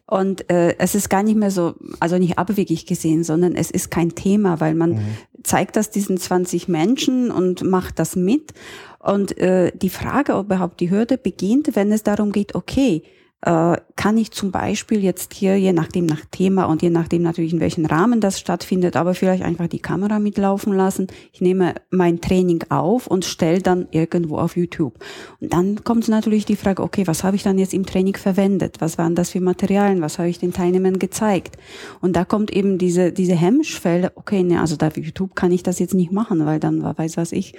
Und 0.07 0.51
äh, 0.51 0.77
es 0.79 0.94
ist 0.94 1.11
gar 1.11 1.22
nicht 1.22 1.37
mehr 1.37 1.51
so, 1.51 1.74
also 2.01 2.16
nicht 2.16 2.38
abwegig 2.38 2.87
gesehen, 2.87 3.24
sondern 3.24 3.55
es 3.55 3.70
ist 3.70 3.90
kein 3.90 4.14
Thema, 4.14 4.59
weil 4.59 4.74
man 4.74 4.92
mhm. 4.92 5.16
zeigt 5.42 5.77
das 5.77 5.90
diesen 5.90 6.16
20 6.16 6.66
Menschen 6.66 7.31
und 7.31 7.62
macht 7.62 7.98
das 7.98 8.16
mit. 8.16 8.55
Und 9.01 9.37
äh, 9.37 9.70
die 9.77 9.90
Frage, 9.90 10.37
ob 10.37 10.46
überhaupt 10.46 10.81
die 10.81 10.90
Hürde 10.90 11.18
beginnt, 11.18 11.77
wenn 11.77 11.92
es 11.92 12.05
darum 12.05 12.33
geht, 12.33 12.55
okay, 12.55 13.03
kann 13.40 14.18
ich 14.18 14.33
zum 14.33 14.51
Beispiel 14.51 15.01
jetzt 15.01 15.33
hier, 15.33 15.57
je 15.57 15.72
nachdem 15.72 16.07
nach 16.07 16.24
Thema 16.29 16.64
und 16.64 16.83
je 16.83 16.90
nachdem 16.90 17.22
natürlich 17.22 17.53
in 17.53 17.61
welchem 17.61 17.87
Rahmen 17.87 18.20
das 18.20 18.40
stattfindet, 18.40 18.96
aber 18.96 19.14
vielleicht 19.14 19.44
einfach 19.44 19.68
die 19.68 19.79
Kamera 19.79 20.18
mitlaufen 20.18 20.72
lassen. 20.72 21.07
Ich 21.33 21.40
nehme 21.40 21.74
mein 21.90 22.20
Training 22.20 22.64
auf 22.68 23.07
und 23.07 23.24
stelle 23.24 23.62
dann 23.62 23.87
irgendwo 23.92 24.38
auf 24.38 24.57
YouTube. 24.57 24.98
Und 25.40 25.53
dann 25.53 25.85
kommt 25.85 26.09
natürlich 26.09 26.46
die 26.46 26.57
Frage, 26.57 26.83
okay, 26.83 27.07
was 27.07 27.22
habe 27.22 27.37
ich 27.37 27.44
dann 27.44 27.59
jetzt 27.59 27.74
im 27.74 27.87
Training 27.87 28.16
verwendet? 28.16 28.81
Was 28.81 28.98
waren 28.98 29.14
das 29.14 29.31
für 29.31 29.40
Materialien? 29.40 30.03
Was 30.03 30.18
habe 30.18 30.29
ich 30.29 30.40
den 30.40 30.53
Teilnehmern 30.53 30.98
gezeigt? 30.98 31.59
Und 32.01 32.16
da 32.16 32.24
kommt 32.24 32.51
eben 32.51 32.77
diese, 32.77 33.12
diese 33.12 33.37
Hemmschwelle, 33.37 34.11
okay, 34.16 34.42
ne, 34.42 34.61
also 34.61 34.74
da 34.74 34.88
auf 34.88 34.96
YouTube 34.96 35.37
kann 35.37 35.53
ich 35.53 35.62
das 35.62 35.79
jetzt 35.79 35.94
nicht 35.94 36.11
machen, 36.11 36.44
weil 36.44 36.59
dann 36.59 36.83
weiß 36.83 37.16
was 37.16 37.31
ich, 37.31 37.55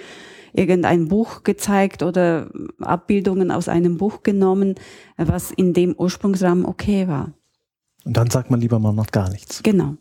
irgendein 0.52 1.08
Buch 1.08 1.42
gezeigt 1.42 2.02
oder 2.02 2.50
Abbildungen 2.80 3.50
aus 3.50 3.68
einem 3.68 3.96
Buch 3.96 4.22
genommen, 4.22 4.74
was 5.16 5.50
in 5.50 5.69
dem 5.72 5.94
Ursprungsrahmen 5.96 6.64
okay 6.64 7.08
war. 7.08 7.32
Und 8.04 8.16
dann 8.16 8.30
sagt 8.30 8.50
man 8.50 8.60
lieber, 8.60 8.78
man 8.78 8.94
macht 8.94 9.12
gar 9.12 9.28
nichts. 9.30 9.62
Genau. 9.62 9.94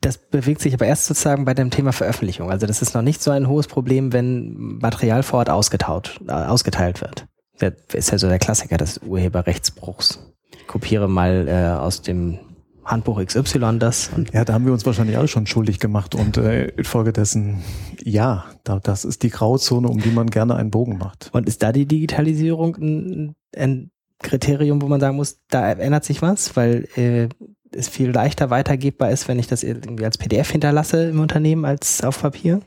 Das 0.00 0.18
bewegt 0.18 0.60
sich 0.60 0.72
aber 0.74 0.86
erst 0.86 1.06
sozusagen 1.06 1.44
bei 1.44 1.54
dem 1.54 1.70
Thema 1.70 1.92
Veröffentlichung. 1.92 2.50
Also 2.50 2.66
das 2.66 2.82
ist 2.82 2.94
noch 2.94 3.02
nicht 3.02 3.20
so 3.20 3.32
ein 3.32 3.48
hohes 3.48 3.66
Problem, 3.66 4.12
wenn 4.12 4.78
Material 4.78 5.22
vor 5.22 5.40
Ort 5.40 5.50
ausgetaut, 5.50 6.20
äh, 6.28 6.32
ausgeteilt 6.32 7.00
wird. 7.00 7.26
Das 7.58 7.72
ist 7.92 8.12
ja 8.12 8.18
so 8.18 8.28
der 8.28 8.38
Klassiker 8.38 8.76
des 8.76 8.98
Urheberrechtsbruchs. 8.98 10.20
Ich 10.56 10.66
kopiere 10.66 11.08
mal 11.08 11.48
äh, 11.48 11.80
aus 11.80 12.02
dem 12.02 12.38
Handbuch 12.84 13.20
XY 13.24 13.78
das. 13.80 14.10
ja, 14.32 14.44
da 14.44 14.52
haben 14.52 14.64
wir 14.64 14.72
uns 14.72 14.86
wahrscheinlich 14.86 15.18
alle 15.18 15.26
schon 15.26 15.46
schuldig 15.46 15.80
gemacht 15.80 16.14
und 16.14 16.36
äh, 16.36 16.66
infolgedessen, 16.68 17.64
ja, 18.00 18.44
da, 18.62 18.78
das 18.78 19.04
ist 19.04 19.24
die 19.24 19.30
Grauzone, 19.30 19.88
um 19.88 19.98
die 20.00 20.10
man 20.10 20.28
gerne 20.28 20.54
einen 20.54 20.70
Bogen 20.70 20.98
macht. 20.98 21.30
Und 21.32 21.48
ist 21.48 21.62
da 21.62 21.72
die 21.72 21.86
Digitalisierung 21.86 22.76
ein, 22.76 23.34
ein 23.56 23.90
Kriterium, 24.20 24.80
wo 24.82 24.86
man 24.86 25.00
sagen 25.00 25.16
muss, 25.16 25.40
da 25.48 25.70
ändert 25.72 26.04
sich 26.04 26.22
was, 26.22 26.56
weil 26.56 26.88
äh, 26.96 27.28
es 27.72 27.88
viel 27.88 28.10
leichter 28.10 28.50
weitergebbar 28.50 29.10
ist, 29.10 29.28
wenn 29.28 29.38
ich 29.38 29.46
das 29.46 29.62
irgendwie 29.62 30.04
als 30.04 30.18
PDF 30.18 30.50
hinterlasse 30.50 31.08
im 31.10 31.20
Unternehmen 31.20 31.64
als 31.64 32.02
auf 32.02 32.22
Papier? 32.22 32.60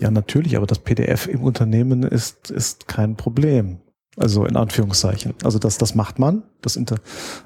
Ja, 0.00 0.10
natürlich, 0.10 0.56
aber 0.56 0.66
das 0.66 0.78
PDF 0.80 1.26
im 1.26 1.42
Unternehmen 1.42 2.02
ist, 2.02 2.50
ist 2.50 2.88
kein 2.88 3.16
Problem. 3.16 3.78
Also 4.18 4.46
in 4.46 4.56
Anführungszeichen. 4.56 5.34
Also 5.44 5.58
das, 5.58 5.76
das 5.76 5.94
macht 5.94 6.18
man. 6.18 6.42
Das 6.62 6.76
inter, 6.76 6.96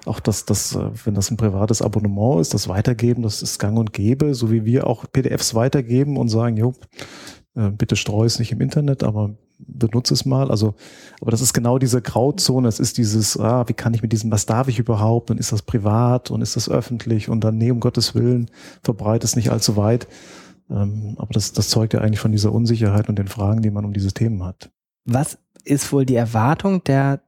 auch 0.06 0.20
das, 0.20 0.44
das, 0.44 0.76
äh, 0.76 0.90
wenn 1.04 1.14
das 1.14 1.30
ein 1.30 1.36
privates 1.36 1.82
Abonnement 1.82 2.40
ist, 2.40 2.54
das 2.54 2.68
Weitergeben, 2.68 3.22
das 3.22 3.42
ist 3.42 3.58
Gang 3.58 3.76
und 3.76 3.92
Gäbe, 3.92 4.34
so 4.34 4.52
wie 4.52 4.64
wir 4.64 4.86
auch 4.86 5.04
PDFs 5.10 5.56
weitergeben 5.56 6.16
und 6.16 6.28
sagen, 6.28 6.56
jo, 6.56 6.74
bitte 7.68 7.96
streu 7.96 8.24
es 8.24 8.38
nicht 8.38 8.52
im 8.52 8.60
Internet, 8.60 9.02
aber 9.02 9.34
benutze 9.58 10.14
es 10.14 10.24
mal. 10.24 10.50
Also, 10.50 10.74
aber 11.20 11.30
das 11.30 11.40
ist 11.40 11.52
genau 11.52 11.78
diese 11.78 12.00
Grauzone. 12.00 12.68
Es 12.68 12.80
ist 12.80 12.98
dieses, 12.98 13.38
ah, 13.38 13.68
wie 13.68 13.74
kann 13.74 13.94
ich 13.94 14.02
mit 14.02 14.12
diesem, 14.12 14.30
was 14.30 14.46
darf 14.46 14.68
ich 14.68 14.78
überhaupt? 14.78 15.30
Und 15.30 15.38
ist 15.38 15.52
das 15.52 15.62
privat 15.62 16.30
und 16.30 16.42
ist 16.42 16.56
das 16.56 16.68
öffentlich? 16.68 17.28
Und 17.28 17.42
dann, 17.42 17.58
nee, 17.58 17.70
um 17.70 17.80
Gottes 17.80 18.14
Willen, 18.14 18.50
verbreite 18.82 19.26
es 19.26 19.36
nicht 19.36 19.50
allzu 19.50 19.76
weit. 19.76 20.08
Ähm, 20.70 21.16
aber 21.18 21.32
das, 21.32 21.52
das 21.52 21.68
zeugt 21.68 21.94
ja 21.94 22.00
eigentlich 22.00 22.20
von 22.20 22.32
dieser 22.32 22.52
Unsicherheit 22.52 23.08
und 23.08 23.18
den 23.18 23.28
Fragen, 23.28 23.62
die 23.62 23.70
man 23.70 23.84
um 23.84 23.92
diese 23.92 24.12
Themen 24.12 24.44
hat. 24.44 24.70
Was 25.04 25.38
ist 25.64 25.92
wohl 25.92 26.06
die 26.06 26.14
Erwartung 26.14 26.82
der 26.84 27.20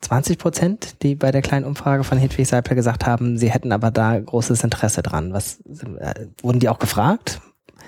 20 0.00 0.38
Prozent, 0.38 1.02
die 1.02 1.14
bei 1.14 1.32
der 1.32 1.42
kleinen 1.42 1.64
Umfrage 1.64 2.04
von 2.04 2.18
Hedwig 2.18 2.46
Seipel 2.46 2.76
gesagt 2.76 3.06
haben, 3.06 3.38
sie 3.38 3.50
hätten 3.50 3.72
aber 3.72 3.90
da 3.90 4.18
großes 4.18 4.62
Interesse 4.62 5.02
dran. 5.02 5.32
Was 5.32 5.60
äh, 5.98 6.26
wurden 6.42 6.60
die 6.60 6.68
auch 6.68 6.78
gefragt? 6.78 7.40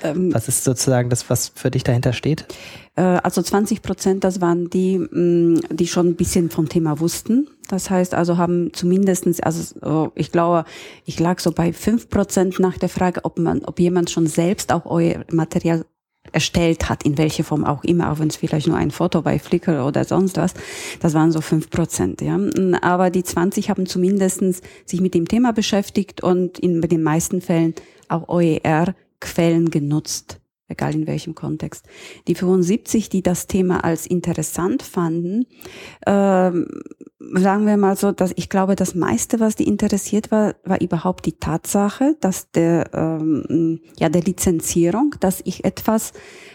Ähm, 0.02 0.32
was 0.32 0.48
ist 0.48 0.64
sozusagen 0.64 1.10
das, 1.10 1.28
was 1.28 1.52
für 1.54 1.70
dich 1.70 1.82
dahinter 1.82 2.12
steht? 2.12 2.46
Äh, 2.96 3.02
also 3.02 3.42
20 3.42 3.82
Prozent, 3.82 4.24
das 4.24 4.40
waren 4.40 4.70
die, 4.70 4.98
mh, 4.98 5.08
mm, 5.10 5.60
die 5.70 5.86
schon 5.86 6.08
ein 6.08 6.16
bisschen 6.16 6.50
vom 6.50 6.68
Thema 6.68 7.00
wussten. 7.00 7.48
Das 7.68 7.90
heißt 7.90 8.14
also 8.14 8.38
haben 8.38 8.72
zumindestens, 8.72 9.40
also 9.40 10.10
ich 10.14 10.32
glaube, 10.32 10.64
ich 11.04 11.20
lag 11.20 11.38
so 11.38 11.52
bei 11.52 11.72
fünf 11.72 12.08
Prozent 12.08 12.58
nach 12.58 12.78
der 12.78 12.88
Frage, 12.88 13.24
ob 13.24 13.38
man, 13.38 13.64
ob 13.64 13.78
jemand 13.78 14.10
schon 14.10 14.26
selbst 14.26 14.72
auch 14.72 14.86
euer 14.86 15.24
Material 15.30 15.84
erstellt 16.32 16.88
hat, 16.88 17.04
in 17.04 17.18
welcher 17.18 17.44
Form 17.44 17.64
auch 17.64 17.84
immer, 17.84 18.10
auch 18.10 18.18
wenn 18.18 18.28
es 18.28 18.36
vielleicht 18.36 18.66
nur 18.66 18.76
ein 18.76 18.90
Foto 18.90 19.22
bei 19.22 19.38
Flickr 19.38 19.86
oder 19.86 20.04
sonst 20.04 20.36
was, 20.36 20.54
das 21.00 21.14
waren 21.14 21.32
so 21.32 21.40
fünf 21.40 21.70
Prozent. 21.70 22.20
Ja. 22.20 22.38
Aber 22.82 23.10
die 23.10 23.22
20 23.22 23.70
haben 23.70 23.86
zumindestens 23.86 24.62
sich 24.84 25.00
mit 25.00 25.14
dem 25.14 25.28
Thema 25.28 25.52
beschäftigt 25.52 26.22
und 26.22 26.58
in 26.58 26.80
den 26.80 27.02
meisten 27.02 27.40
Fällen 27.40 27.74
auch 28.08 28.28
OER-Quellen 29.20 29.70
genutzt 29.70 30.40
egal 30.70 30.94
in 30.94 31.06
welchem 31.06 31.34
Kontext. 31.34 31.86
Die 32.26 32.34
75, 32.34 33.08
die 33.08 33.22
das 33.22 33.46
Thema 33.46 33.84
als 33.84 34.06
interessant 34.06 34.82
fanden, 34.82 35.46
ähm, 36.06 36.68
sagen 37.18 37.66
wir 37.66 37.78
mal 37.78 37.96
so, 37.96 38.12
dass 38.12 38.32
ich 38.36 38.50
glaube, 38.50 38.76
das 38.76 38.94
meiste, 38.94 39.40
was 39.40 39.56
die 39.56 39.66
interessiert 39.66 40.30
war, 40.30 40.56
war 40.64 40.80
überhaupt 40.82 41.24
die 41.24 41.38
Tatsache, 41.38 42.16
dass 42.20 42.50
der 42.50 42.90
ähm, 42.92 43.80
ja 43.98 44.10
der 44.10 44.20
Lizenzierung, 44.20 45.14
dass 45.20 45.40
ich 45.44 45.64
etwas, 45.64 46.12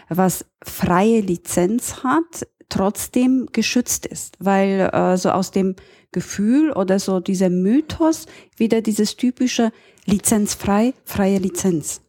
was 0.08 0.44
freie 0.62 1.20
Lizenz 1.20 2.04
hat, 2.04 2.46
trotzdem 2.68 3.48
geschützt 3.52 4.06
ist, 4.06 4.36
weil 4.38 4.90
äh, 4.92 5.16
so 5.16 5.30
aus 5.30 5.50
dem 5.50 5.74
Gefühl 6.12 6.70
oder 6.70 7.00
so 7.00 7.18
dieser 7.18 7.50
Mythos 7.50 8.26
wieder 8.56 8.80
dieses 8.80 9.16
typische 9.16 9.72
lizenzfrei, 10.06 10.94
freie 11.04 11.38
Lizenz. 11.38 12.03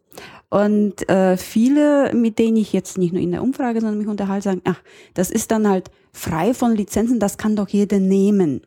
Und 0.49 1.07
äh, 1.09 1.37
viele, 1.37 2.13
mit 2.13 2.39
denen 2.39 2.57
ich 2.57 2.73
jetzt 2.73 2.97
nicht 2.97 3.13
nur 3.13 3.21
in 3.21 3.31
der 3.31 3.43
Umfrage, 3.43 3.81
sondern 3.81 3.97
mich 3.97 4.07
unterhalte, 4.07 4.43
sagen, 4.43 4.61
ach, 4.63 4.81
das 5.13 5.31
ist 5.31 5.51
dann 5.51 5.67
halt 5.67 5.89
frei 6.13 6.53
von 6.53 6.75
Lizenzen, 6.75 7.19
das 7.19 7.37
kann 7.37 7.55
doch 7.55 7.67
jeder 7.67 7.99
nehmen. 7.99 8.61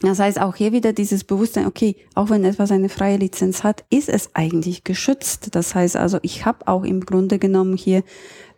Das 0.00 0.20
heißt 0.20 0.40
auch 0.40 0.54
hier 0.54 0.72
wieder 0.72 0.92
dieses 0.92 1.24
Bewusstsein, 1.24 1.66
okay, 1.66 1.96
auch 2.14 2.30
wenn 2.30 2.44
etwas 2.44 2.70
eine 2.70 2.88
freie 2.88 3.16
Lizenz 3.16 3.64
hat, 3.64 3.84
ist 3.90 4.08
es 4.08 4.30
eigentlich 4.34 4.84
geschützt. 4.84 5.54
Das 5.56 5.74
heißt 5.74 5.96
also, 5.96 6.18
ich 6.22 6.44
habe 6.44 6.68
auch 6.68 6.84
im 6.84 7.00
Grunde 7.00 7.38
genommen 7.38 7.76
hier 7.76 8.04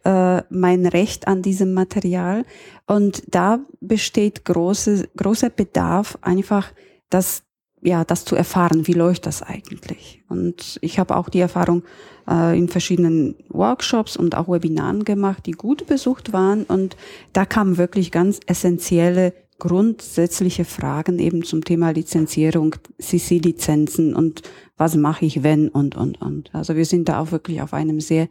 äh, 0.05 0.43
mein 0.51 0.87
Recht 0.87 1.29
an 1.29 1.41
diesem 1.41 1.73
Material. 1.73 2.45
Und 2.87 3.23
da 3.29 3.61
besteht 3.81 4.45
große, 4.45 5.09
großer 5.17 5.51
Bedarf, 5.51 6.19
einfach 6.21 6.73
das 7.09 7.43
ja, 7.83 8.05
das 8.05 8.25
zu 8.25 8.37
erfahren, 8.37 8.87
wie 8.87 8.93
läuft 8.93 9.27
das 9.27 9.43
eigentlich. 9.43 10.23
Und 10.29 10.79
ich 10.83 10.99
habe 10.99 11.17
auch 11.17 11.29
die 11.29 11.41
Erfahrung 11.41 11.83
äh, 12.29 12.57
in 12.57 12.69
verschiedenen 12.69 13.37
Workshops 13.49 14.17
und 14.17 14.35
auch 14.37 14.49
Webinaren 14.49 15.05
gemacht, 15.05 15.47
die 15.47 15.53
gut 15.53 15.87
besucht 15.87 16.33
waren. 16.33 16.65
Und 16.65 16.97
da 17.33 17.45
kamen 17.45 17.79
wirklich 17.79 18.11
ganz 18.11 18.41
essentielle, 18.47 19.33
grundsätzliche 19.59 20.65
Fragen 20.65 21.19
eben 21.19 21.45
zum 21.45 21.65
Thema 21.65 21.91
Lizenzierung, 21.91 22.77
CC-Lizenzen 22.99 24.15
und 24.15 24.43
was 24.77 24.97
mache 24.97 25.27
ich 25.27 25.43
wenn 25.43 25.69
und, 25.69 25.97
und, 25.97 26.21
und. 26.23 26.55
Also 26.55 26.77
wir 26.77 26.87
sind 26.87 27.09
da 27.09 27.21
auch 27.21 27.31
wirklich 27.31 27.61
auf 27.61 27.75
einem 27.75 28.01
sehr, 28.01 28.29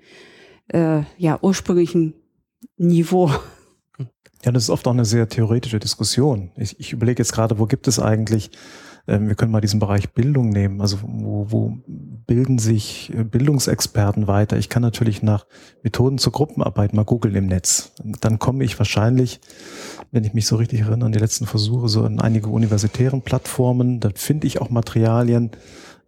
äh, 0.69 1.03
ja, 1.17 1.37
ursprünglichen 1.41 2.15
Niveau. 2.77 3.29
Ja, 4.43 4.51
das 4.51 4.63
ist 4.63 4.69
oft 4.69 4.87
auch 4.87 4.93
eine 4.93 5.05
sehr 5.05 5.29
theoretische 5.29 5.79
Diskussion. 5.79 6.51
Ich, 6.55 6.79
ich 6.79 6.93
überlege 6.93 7.21
jetzt 7.21 7.33
gerade, 7.33 7.59
wo 7.59 7.67
gibt 7.67 7.87
es 7.87 7.99
eigentlich 7.99 8.51
wir 9.09 9.35
können 9.35 9.51
mal 9.51 9.61
diesen 9.61 9.79
Bereich 9.79 10.11
Bildung 10.11 10.49
nehmen. 10.49 10.81
Also 10.81 10.99
wo, 11.01 11.47
wo 11.49 11.77
bilden 12.27 12.59
sich 12.59 13.11
äh, 13.15 13.23
Bildungsexperten 13.23 14.27
weiter? 14.27 14.57
Ich 14.57 14.69
kann 14.69 14.81
natürlich 14.81 15.23
nach 15.23 15.45
Methoden 15.83 16.17
zur 16.17 16.31
Gruppenarbeit 16.31 16.93
mal 16.93 17.05
googeln 17.05 17.35
im 17.35 17.47
Netz. 17.47 17.93
Dann 18.21 18.37
komme 18.37 18.63
ich 18.63 18.77
wahrscheinlich, 18.77 19.39
wenn 20.11 20.23
ich 20.23 20.33
mich 20.33 20.45
so 20.45 20.57
richtig 20.57 20.81
erinnere 20.81 21.07
an 21.07 21.11
die 21.11 21.19
letzten 21.19 21.47
Versuche, 21.47 21.89
so 21.89 22.05
in 22.05 22.19
einige 22.19 22.49
universitären 22.49 23.21
Plattformen. 23.21 23.99
Dann 23.99 24.13
finde 24.15 24.47
ich 24.47 24.61
auch 24.61 24.69
Materialien, 24.69 25.51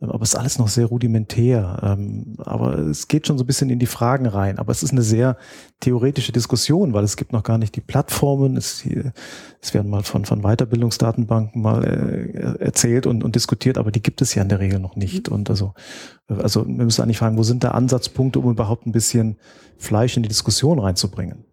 aber 0.09 0.23
es 0.23 0.33
ist 0.33 0.39
alles 0.39 0.57
noch 0.57 0.67
sehr 0.67 0.87
rudimentär. 0.87 1.79
Ähm, 1.83 2.35
aber 2.39 2.79
es 2.79 3.07
geht 3.07 3.27
schon 3.27 3.37
so 3.37 3.43
ein 3.43 3.47
bisschen 3.47 3.69
in 3.69 3.77
die 3.77 3.85
Fragen 3.85 4.25
rein. 4.25 4.57
Aber 4.57 4.71
es 4.71 4.81
ist 4.81 4.91
eine 4.91 5.03
sehr 5.03 5.37
theoretische 5.79 6.31
Diskussion, 6.31 6.93
weil 6.93 7.03
es 7.03 7.17
gibt 7.17 7.33
noch 7.33 7.43
gar 7.43 7.59
nicht 7.59 7.75
die 7.75 7.81
Plattformen. 7.81 8.57
Es, 8.57 8.83
es 9.61 9.73
werden 9.73 9.91
mal 9.91 10.01
von, 10.03 10.25
von 10.25 10.41
Weiterbildungsdatenbanken 10.41 11.61
mal 11.61 11.83
äh, 11.83 12.63
erzählt 12.63 13.05
und, 13.05 13.23
und 13.23 13.35
diskutiert, 13.35 13.77
aber 13.77 13.91
die 13.91 14.01
gibt 14.01 14.21
es 14.21 14.33
ja 14.33 14.41
in 14.41 14.49
der 14.49 14.59
Regel 14.59 14.79
noch 14.79 14.95
nicht. 14.95 15.29
Mhm. 15.29 15.35
Und 15.35 15.49
also, 15.51 15.75
also 16.27 16.65
wir 16.65 16.85
müssen 16.85 17.03
eigentlich 17.03 17.19
fragen, 17.19 17.37
wo 17.37 17.43
sind 17.43 17.63
da 17.63 17.71
Ansatzpunkte, 17.71 18.39
um 18.39 18.49
überhaupt 18.49 18.87
ein 18.87 18.91
bisschen 18.91 19.37
Fleisch 19.77 20.17
in 20.17 20.23
die 20.23 20.29
Diskussion 20.29 20.79
reinzubringen? 20.79 21.45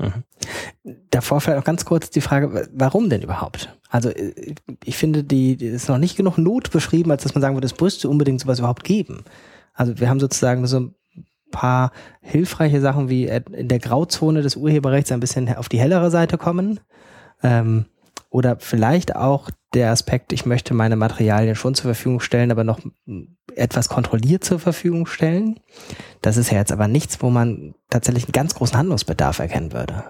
Mhm. 0.00 0.94
Davor 1.10 1.40
vielleicht 1.40 1.60
auch 1.60 1.64
ganz 1.64 1.84
kurz 1.84 2.10
die 2.10 2.20
Frage, 2.20 2.68
warum 2.72 3.10
denn 3.10 3.22
überhaupt? 3.22 3.76
Also 3.90 4.08
äh, 4.08 4.54
ich 4.84 4.96
finde, 4.96 5.22
die, 5.24 5.56
die 5.56 5.66
ist 5.66 5.88
noch 5.88 5.98
nicht 5.98 6.16
genug 6.16 6.38
Not 6.38 6.70
beschrieben, 6.70 7.10
als 7.10 7.22
dass 7.22 7.34
man 7.34 7.42
sagen 7.42 7.54
würde, 7.54 7.66
es 7.66 7.78
müsste 7.78 8.08
unbedingt 8.08 8.40
sowas 8.40 8.58
überhaupt 8.58 8.84
geben. 8.84 9.24
Also 9.74 9.98
wir 9.98 10.08
haben 10.08 10.20
sozusagen 10.20 10.66
so 10.66 10.80
ein 10.80 10.94
paar 11.50 11.92
hilfreiche 12.20 12.80
Sachen 12.80 13.08
wie 13.08 13.26
in 13.26 13.68
der 13.68 13.78
Grauzone 13.78 14.42
des 14.42 14.56
Urheberrechts 14.56 15.12
ein 15.12 15.20
bisschen 15.20 15.54
auf 15.54 15.68
die 15.68 15.80
hellere 15.80 16.10
Seite 16.10 16.38
kommen. 16.38 16.80
Ähm, 17.42 17.86
oder 18.30 18.56
vielleicht 18.58 19.16
auch 19.16 19.50
der 19.74 19.90
Aspekt, 19.90 20.32
ich 20.32 20.46
möchte 20.46 20.74
meine 20.74 20.96
Materialien 20.96 21.54
schon 21.54 21.74
zur 21.74 21.84
Verfügung 21.84 22.20
stellen, 22.20 22.50
aber 22.50 22.64
noch 22.64 22.80
etwas 23.54 23.88
kontrolliert 23.88 24.44
zur 24.44 24.58
Verfügung 24.58 25.06
stellen. 25.06 25.60
Das 26.22 26.36
ist 26.36 26.50
ja 26.50 26.58
jetzt 26.58 26.72
aber 26.72 26.88
nichts, 26.88 27.22
wo 27.22 27.30
man 27.30 27.74
tatsächlich 27.88 28.24
einen 28.24 28.32
ganz 28.32 28.54
großen 28.54 28.76
Handlungsbedarf 28.76 29.38
erkennen 29.38 29.72
würde. 29.72 30.04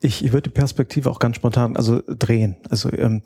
Ich, 0.00 0.24
ich 0.24 0.32
würde 0.32 0.50
die 0.50 0.54
Perspektive 0.54 1.10
auch 1.10 1.18
ganz 1.18 1.36
spontan 1.36 1.76
also 1.76 2.02
drehen. 2.06 2.56
Also 2.68 2.90
ähm, 2.92 3.22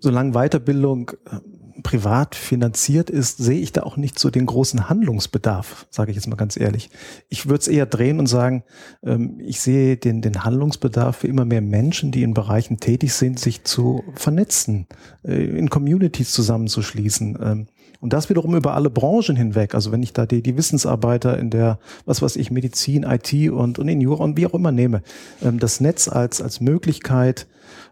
solange 0.00 0.32
Weiterbildung 0.32 1.12
äh, 1.30 1.38
privat 1.82 2.34
finanziert 2.34 3.10
ist, 3.10 3.38
sehe 3.38 3.60
ich 3.60 3.72
da 3.72 3.82
auch 3.82 3.96
nicht 3.96 4.18
so 4.18 4.30
den 4.30 4.46
großen 4.46 4.88
Handlungsbedarf, 4.88 5.86
sage 5.90 6.10
ich 6.10 6.16
jetzt 6.16 6.26
mal 6.26 6.36
ganz 6.36 6.56
ehrlich. 6.56 6.90
Ich 7.28 7.46
würde 7.46 7.60
es 7.60 7.68
eher 7.68 7.86
drehen 7.86 8.18
und 8.18 8.26
sagen, 8.26 8.64
ähm, 9.04 9.38
ich 9.40 9.60
sehe 9.60 9.96
den, 9.96 10.22
den 10.22 10.44
Handlungsbedarf 10.44 11.16
für 11.16 11.28
immer 11.28 11.44
mehr 11.44 11.60
Menschen, 11.60 12.12
die 12.12 12.22
in 12.22 12.34
Bereichen 12.34 12.78
tätig 12.78 13.14
sind, 13.14 13.38
sich 13.38 13.64
zu 13.64 14.04
vernetzen, 14.14 14.86
äh, 15.24 15.44
in 15.44 15.70
Communities 15.70 16.32
zusammenzuschließen. 16.32 17.38
Ähm, 17.42 17.66
und 18.02 18.12
das 18.12 18.28
wiederum 18.28 18.56
über 18.56 18.74
alle 18.74 18.90
Branchen 18.90 19.36
hinweg. 19.36 19.76
Also 19.76 19.92
wenn 19.92 20.02
ich 20.02 20.12
da 20.12 20.26
die, 20.26 20.42
die 20.42 20.56
Wissensarbeiter 20.56 21.38
in 21.38 21.50
der, 21.50 21.78
was 22.04 22.20
weiß 22.20 22.34
ich, 22.34 22.50
Medizin, 22.50 23.04
IT 23.04 23.32
und, 23.50 23.78
und 23.78 23.86
in 23.86 24.00
Jura 24.00 24.24
und 24.24 24.36
wie 24.36 24.44
auch 24.44 24.54
immer 24.54 24.72
nehme, 24.72 25.02
ähm, 25.40 25.60
das 25.60 25.80
Netz 25.80 26.08
als, 26.08 26.42
als 26.42 26.60
Möglichkeit 26.60 27.46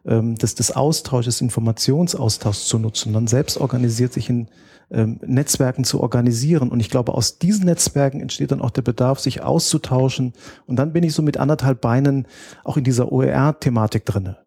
ähm, 0.07 0.37
des, 0.37 0.55
des 0.55 0.75
Austausches, 0.75 1.41
Informationsaustauschs 1.41 2.67
zu 2.67 2.79
nutzen, 2.79 3.13
dann 3.13 3.27
selbst 3.27 3.59
organisiert 3.59 4.13
sich 4.13 4.29
in 4.29 4.49
ähm, 4.91 5.21
Netzwerken 5.25 5.85
zu 5.85 6.01
organisieren. 6.01 6.71
Und 6.71 6.81
ich 6.81 6.91
glaube, 6.91 7.15
aus 7.15 7.39
diesen 7.39 7.67
Netzwerken 7.67 8.21
entsteht 8.21 8.51
dann 8.51 8.61
auch 8.61 8.71
der 8.71 8.83
Bedarf, 8.83 9.21
sich 9.21 9.43
auszutauschen. 9.43 10.33
Und 10.67 10.77
dann 10.77 10.93
bin 10.93 11.05
ich 11.05 11.15
so 11.15 11.23
mit 11.23 11.37
anderthalb 11.37 11.81
Beinen 11.81 12.27
auch 12.65 12.77
in 12.77 12.85
dieser 12.85 13.13
OER-Thematik 13.13 14.05
drinne 14.05 14.39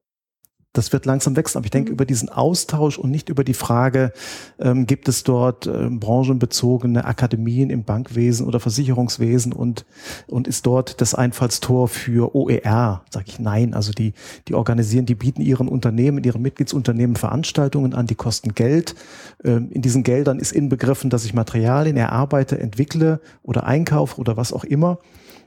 das 0.74 0.92
wird 0.92 1.06
langsam 1.06 1.36
wechseln. 1.36 1.60
Aber 1.60 1.66
ich 1.66 1.72
denke, 1.72 1.92
mhm. 1.92 1.94
über 1.94 2.06
diesen 2.06 2.30
Austausch 2.30 2.98
und 2.98 3.12
nicht 3.12 3.30
über 3.30 3.44
die 3.44 3.54
Frage, 3.54 4.12
ähm, 4.60 4.88
gibt 4.88 5.08
es 5.08 5.24
dort 5.24 5.68
äh, 5.68 5.90
branchenbezogene 5.90 7.06
Akademien 7.06 7.70
im 7.70 7.84
Bankwesen 7.84 8.48
oder 8.48 8.60
Versicherungswesen 8.60 9.54
und, 9.54 9.86
und 10.28 10.48
ist 10.48 10.66
dort 10.66 11.00
das 11.00 11.14
Einfallstor 11.14 11.88
für 11.88 12.36
OER? 12.36 13.04
Sage 13.10 13.26
ich 13.28 13.40
nein. 13.40 13.74
Also 13.76 13.92
die, 13.92 14.14
die 14.48 14.56
organisieren, 14.56 15.06
die 15.06 15.16
bieten 15.16 15.42
ihren 15.42 15.68
Unternehmen, 15.68 16.24
ihren 16.24 16.42
Mitgliedsunternehmen 16.42 17.16
Veranstaltungen 17.16 17.94
an, 17.94 18.08
die 18.08 18.16
kosten 18.16 18.56
Geld. 18.56 18.96
Ähm, 19.44 19.70
in 19.72 19.84
diesen 19.84 20.04
Geldern 20.04 20.40
ist 20.40 20.52
inbegriffen, 20.52 21.12
dass 21.12 21.24
ich 21.24 21.36
Materialien 21.36 21.98
erarbeite, 21.98 22.60
entwickle 22.60 23.22
oder 23.44 23.66
einkaufe 23.66 24.20
oder 24.20 24.38
was 24.38 24.52
auch 24.52 24.64
immer. 24.64 24.98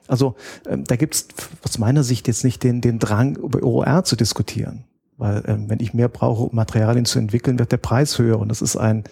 Also 0.06 0.36
ähm, 0.68 0.84
da 0.84 0.94
gibt 0.94 1.16
es 1.16 1.28
aus 1.64 1.78
meiner 1.78 2.04
Sicht 2.04 2.28
jetzt 2.28 2.44
nicht 2.44 2.62
den, 2.62 2.80
den 2.80 3.00
Drang, 3.00 3.34
über 3.34 3.64
OER 3.64 4.04
zu 4.04 4.14
diskutieren. 4.14 4.84
Weil 5.18 5.42
ähm, 5.46 5.70
wenn 5.70 5.80
ich 5.80 5.94
mehr 5.94 6.08
brauche, 6.08 6.44
um 6.44 6.54
Materialien 6.54 7.04
zu 7.04 7.18
entwickeln, 7.18 7.58
wird 7.58 7.72
der 7.72 7.78
Preis 7.78 8.18
höher. 8.18 8.38
Und 8.38 8.48
das 8.48 8.62
ist 8.62 8.76
ein, 8.76 9.04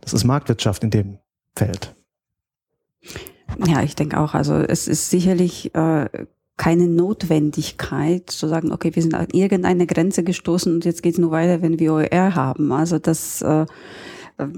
das 0.00 0.12
ist 0.12 0.24
Marktwirtschaft 0.24 0.82
in 0.84 0.90
dem 0.90 1.18
Feld. 1.54 1.94
Ja, 3.66 3.82
ich 3.82 3.94
denke 3.94 4.18
auch. 4.18 4.34
Also 4.34 4.54
es 4.54 4.88
ist 4.88 5.10
sicherlich 5.10 5.74
äh, 5.74 6.08
keine 6.56 6.88
Notwendigkeit 6.88 8.30
zu 8.30 8.46
sagen, 8.46 8.72
okay, 8.72 8.94
wir 8.94 9.02
sind 9.02 9.14
an 9.14 9.28
irgendeine 9.32 9.86
Grenze 9.86 10.22
gestoßen 10.22 10.74
und 10.74 10.84
jetzt 10.84 11.02
geht 11.02 11.14
es 11.14 11.18
nur 11.18 11.30
weiter, 11.30 11.62
wenn 11.62 11.78
wir 11.78 11.94
OER 11.94 12.34
haben. 12.34 12.70
Also 12.72 12.98
das 12.98 13.42
äh, 13.42 13.66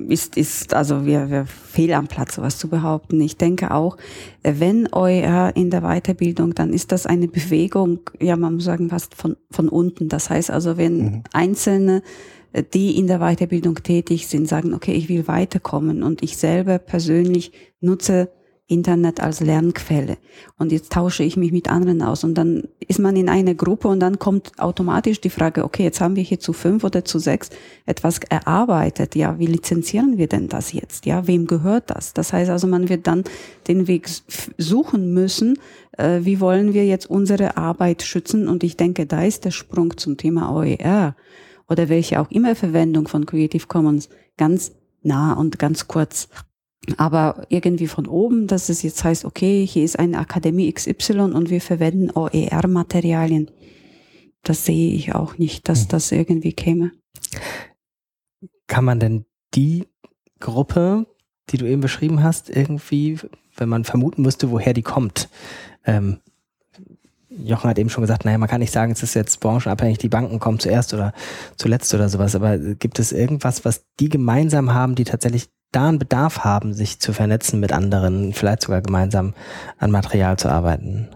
ist, 0.08 0.36
ist 0.36 0.74
also 0.74 1.06
wir, 1.06 1.30
wir 1.30 1.46
fehl 1.46 1.92
am 1.92 2.06
Platz, 2.06 2.34
sowas 2.34 2.58
zu 2.58 2.68
behaupten. 2.68 3.20
Ich 3.20 3.36
denke 3.36 3.72
auch, 3.72 3.96
wenn 4.42 4.88
OER 4.92 5.52
in 5.54 5.70
der 5.70 5.82
Weiterbildung, 5.82 6.54
dann 6.54 6.72
ist 6.72 6.92
das 6.92 7.06
eine 7.06 7.28
Bewegung, 7.28 8.00
ja, 8.20 8.36
man 8.36 8.54
muss 8.54 8.64
sagen, 8.64 8.90
fast 8.90 9.14
von, 9.14 9.36
von 9.50 9.68
unten. 9.68 10.08
Das 10.08 10.30
heißt 10.30 10.50
also, 10.50 10.76
wenn 10.76 10.98
mhm. 10.98 11.22
Einzelne, 11.32 12.02
die 12.74 12.98
in 12.98 13.06
der 13.06 13.18
Weiterbildung 13.18 13.76
tätig 13.76 14.26
sind, 14.26 14.48
sagen, 14.48 14.74
okay, 14.74 14.92
ich 14.92 15.08
will 15.08 15.26
weiterkommen 15.26 16.02
und 16.02 16.22
ich 16.22 16.36
selber 16.36 16.78
persönlich 16.78 17.52
nutze 17.80 18.30
Internet 18.72 19.20
als 19.20 19.40
Lernquelle. 19.40 20.16
Und 20.58 20.72
jetzt 20.72 20.92
tausche 20.92 21.22
ich 21.22 21.36
mich 21.36 21.52
mit 21.52 21.68
anderen 21.68 22.02
aus. 22.02 22.24
Und 22.24 22.34
dann 22.34 22.64
ist 22.80 22.98
man 22.98 23.14
in 23.16 23.28
einer 23.28 23.54
Gruppe 23.54 23.88
und 23.88 24.00
dann 24.00 24.18
kommt 24.18 24.58
automatisch 24.58 25.20
die 25.20 25.30
Frage, 25.30 25.64
okay, 25.64 25.84
jetzt 25.84 26.00
haben 26.00 26.16
wir 26.16 26.22
hier 26.22 26.40
zu 26.40 26.52
fünf 26.52 26.82
oder 26.82 27.04
zu 27.04 27.18
sechs 27.18 27.50
etwas 27.86 28.18
erarbeitet. 28.28 29.14
Ja, 29.14 29.38
wie 29.38 29.46
lizenzieren 29.46 30.16
wir 30.16 30.26
denn 30.26 30.48
das 30.48 30.72
jetzt? 30.72 31.06
Ja, 31.06 31.26
wem 31.26 31.46
gehört 31.46 31.90
das? 31.90 32.14
Das 32.14 32.32
heißt 32.32 32.50
also, 32.50 32.66
man 32.66 32.88
wird 32.88 33.06
dann 33.06 33.24
den 33.68 33.86
Weg 33.86 34.08
suchen 34.58 35.12
müssen, 35.12 35.58
äh, 35.98 36.20
wie 36.22 36.40
wollen 36.40 36.72
wir 36.74 36.86
jetzt 36.86 37.08
unsere 37.08 37.56
Arbeit 37.56 38.02
schützen? 38.02 38.48
Und 38.48 38.64
ich 38.64 38.76
denke, 38.76 39.06
da 39.06 39.22
ist 39.22 39.44
der 39.44 39.50
Sprung 39.50 39.96
zum 39.96 40.16
Thema 40.16 40.54
OER 40.54 41.14
oder 41.68 41.88
welche 41.88 42.20
auch 42.20 42.30
immer 42.30 42.54
Verwendung 42.54 43.08
von 43.08 43.26
Creative 43.26 43.66
Commons 43.66 44.08
ganz 44.36 44.72
nah 45.02 45.34
und 45.34 45.58
ganz 45.58 45.88
kurz 45.88 46.28
aber 46.96 47.46
irgendwie 47.48 47.86
von 47.86 48.06
oben, 48.06 48.46
dass 48.46 48.68
es 48.68 48.82
jetzt 48.82 49.04
heißt, 49.04 49.24
okay, 49.24 49.66
hier 49.66 49.84
ist 49.84 49.98
eine 49.98 50.18
Akademie 50.18 50.72
XY 50.72 51.20
und 51.32 51.50
wir 51.50 51.60
verwenden 51.60 52.10
OER-Materialien. 52.10 53.50
Das 54.42 54.64
sehe 54.64 54.92
ich 54.92 55.14
auch 55.14 55.38
nicht, 55.38 55.68
dass 55.68 55.82
hm. 55.82 55.88
das 55.88 56.12
irgendwie 56.12 56.52
käme. 56.52 56.90
Kann 58.66 58.84
man 58.84 58.98
denn 58.98 59.24
die 59.54 59.86
Gruppe, 60.40 61.06
die 61.50 61.58
du 61.58 61.66
eben 61.66 61.80
beschrieben 61.80 62.22
hast, 62.22 62.50
irgendwie, 62.50 63.18
wenn 63.56 63.68
man 63.68 63.84
vermuten 63.84 64.22
müsste, 64.22 64.50
woher 64.50 64.72
die 64.72 64.82
kommt, 64.82 65.28
ähm, 65.84 66.18
Jochen 67.44 67.70
hat 67.70 67.78
eben 67.78 67.88
schon 67.88 68.02
gesagt, 68.02 68.24
naja, 68.24 68.36
man 68.36 68.48
kann 68.48 68.60
nicht 68.60 68.72
sagen, 68.72 68.92
es 68.92 69.02
ist 69.02 69.14
jetzt 69.14 69.40
branchenabhängig, 69.40 69.98
die 69.98 70.08
Banken 70.08 70.38
kommen 70.38 70.58
zuerst 70.58 70.92
oder 70.92 71.14
zuletzt 71.56 71.94
oder 71.94 72.08
sowas, 72.08 72.34
aber 72.34 72.58
gibt 72.58 72.98
es 72.98 73.12
irgendwas, 73.12 73.64
was 73.64 73.84
die 74.00 74.08
gemeinsam 74.08 74.74
haben, 74.74 74.94
die 74.94 75.04
tatsächlich 75.04 75.48
da 75.72 75.88
einen 75.88 75.98
Bedarf 75.98 76.40
haben, 76.40 76.74
sich 76.74 77.00
zu 77.00 77.12
vernetzen 77.12 77.58
mit 77.60 77.72
anderen, 77.72 78.32
vielleicht 78.32 78.62
sogar 78.62 78.82
gemeinsam 78.82 79.34
an 79.78 79.90
Material 79.90 80.38
zu 80.38 80.48
arbeiten? 80.48 81.08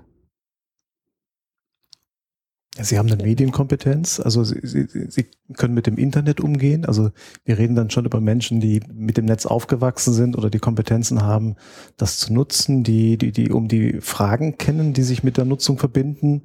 Sie 2.79 2.99
haben 2.99 3.11
eine 3.11 3.23
Medienkompetenz, 3.23 4.21
also 4.21 4.45
Sie, 4.45 4.61
Sie, 4.63 4.87
Sie 5.09 5.27
können 5.55 5.73
mit 5.73 5.87
dem 5.87 5.97
Internet 5.97 6.41
umgehen. 6.41 6.85
Also 6.85 7.11
wir 7.45 7.57
reden 7.57 7.75
dann 7.75 7.91
schon 7.91 8.05
über 8.05 8.21
Menschen, 8.21 8.61
die 8.61 8.81
mit 8.93 9.17
dem 9.17 9.25
Netz 9.25 9.47
aufgewachsen 9.47 10.13
sind 10.13 10.37
oder 10.37 10.51
die 10.51 10.59
Kompetenzen 10.59 11.23
haben, 11.23 11.57
das 11.97 12.19
zu 12.19 12.35
nutzen, 12.35 12.83
die, 12.83 13.17
die, 13.17 13.33
die 13.33 13.51
um 13.51 13.69
die 13.69 14.01
Fragen 14.01 14.59
kennen, 14.59 14.93
die 14.93 15.05
sich 15.05 15.23
mit 15.23 15.39
der 15.39 15.47
Nutzung 15.47 15.79
verbinden. 15.79 16.43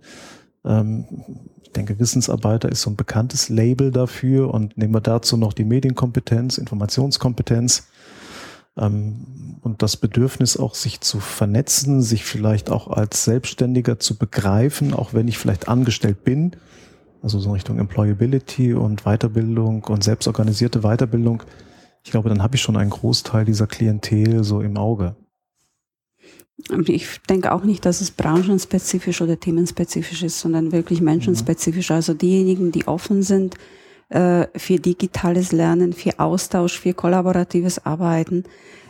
Ähm, 0.63 1.05
ich 1.63 1.71
denke, 1.71 1.99
Wissensarbeiter 1.99 2.69
ist 2.69 2.81
so 2.81 2.89
ein 2.89 2.95
bekanntes 2.95 3.49
Label 3.49 3.91
dafür 3.91 4.53
und 4.53 4.77
nehmen 4.77 4.93
wir 4.93 5.01
dazu 5.01 5.37
noch 5.37 5.53
die 5.53 5.65
Medienkompetenz, 5.65 6.57
Informationskompetenz 6.57 7.87
ähm, 8.77 9.57
und 9.61 9.81
das 9.81 9.97
Bedürfnis 9.97 10.57
auch, 10.57 10.75
sich 10.75 11.01
zu 11.01 11.19
vernetzen, 11.19 12.01
sich 12.01 12.23
vielleicht 12.23 12.69
auch 12.69 12.87
als 12.87 13.25
Selbstständiger 13.25 13.99
zu 13.99 14.17
begreifen, 14.17 14.93
auch 14.93 15.13
wenn 15.13 15.27
ich 15.27 15.37
vielleicht 15.37 15.67
angestellt 15.67 16.23
bin, 16.23 16.55
also 17.21 17.39
so 17.39 17.51
Richtung 17.51 17.77
Employability 17.79 18.73
und 18.73 19.03
Weiterbildung 19.03 19.83
und 19.83 20.03
selbstorganisierte 20.03 20.81
Weiterbildung. 20.81 21.43
Ich 22.03 22.11
glaube, 22.11 22.29
dann 22.29 22.41
habe 22.41 22.55
ich 22.55 22.61
schon 22.61 22.77
einen 22.77 22.89
Großteil 22.89 23.45
dieser 23.45 23.67
Klientel 23.67 24.43
so 24.43 24.61
im 24.61 24.77
Auge. 24.77 25.15
ich 26.87 27.21
denke 27.29 27.51
auch 27.51 27.63
nicht, 27.63 27.85
dass 27.85 28.01
es 28.01 28.09
branchenspezifisch 28.09 29.21
oder 29.21 29.39
themenspezifisch 29.39 30.23
ist, 30.23 30.39
sondern 30.39 30.71
wirklich 30.71 31.01
menschenspezifisch. 31.01 31.89
Mhm. 31.89 31.95
Also 31.95 32.13
diejenigen, 32.15 32.71
die 32.71 32.87
offen 32.87 33.21
sind 33.21 33.55
äh, 34.11 34.47
für 34.55 34.75
digitales 34.75 35.51
Lernen, 35.51 35.93
für 35.93 36.19
Austausch, 36.19 36.77
für 36.79 36.93
kollaboratives 36.93 37.85
Arbeiten, 37.85 38.43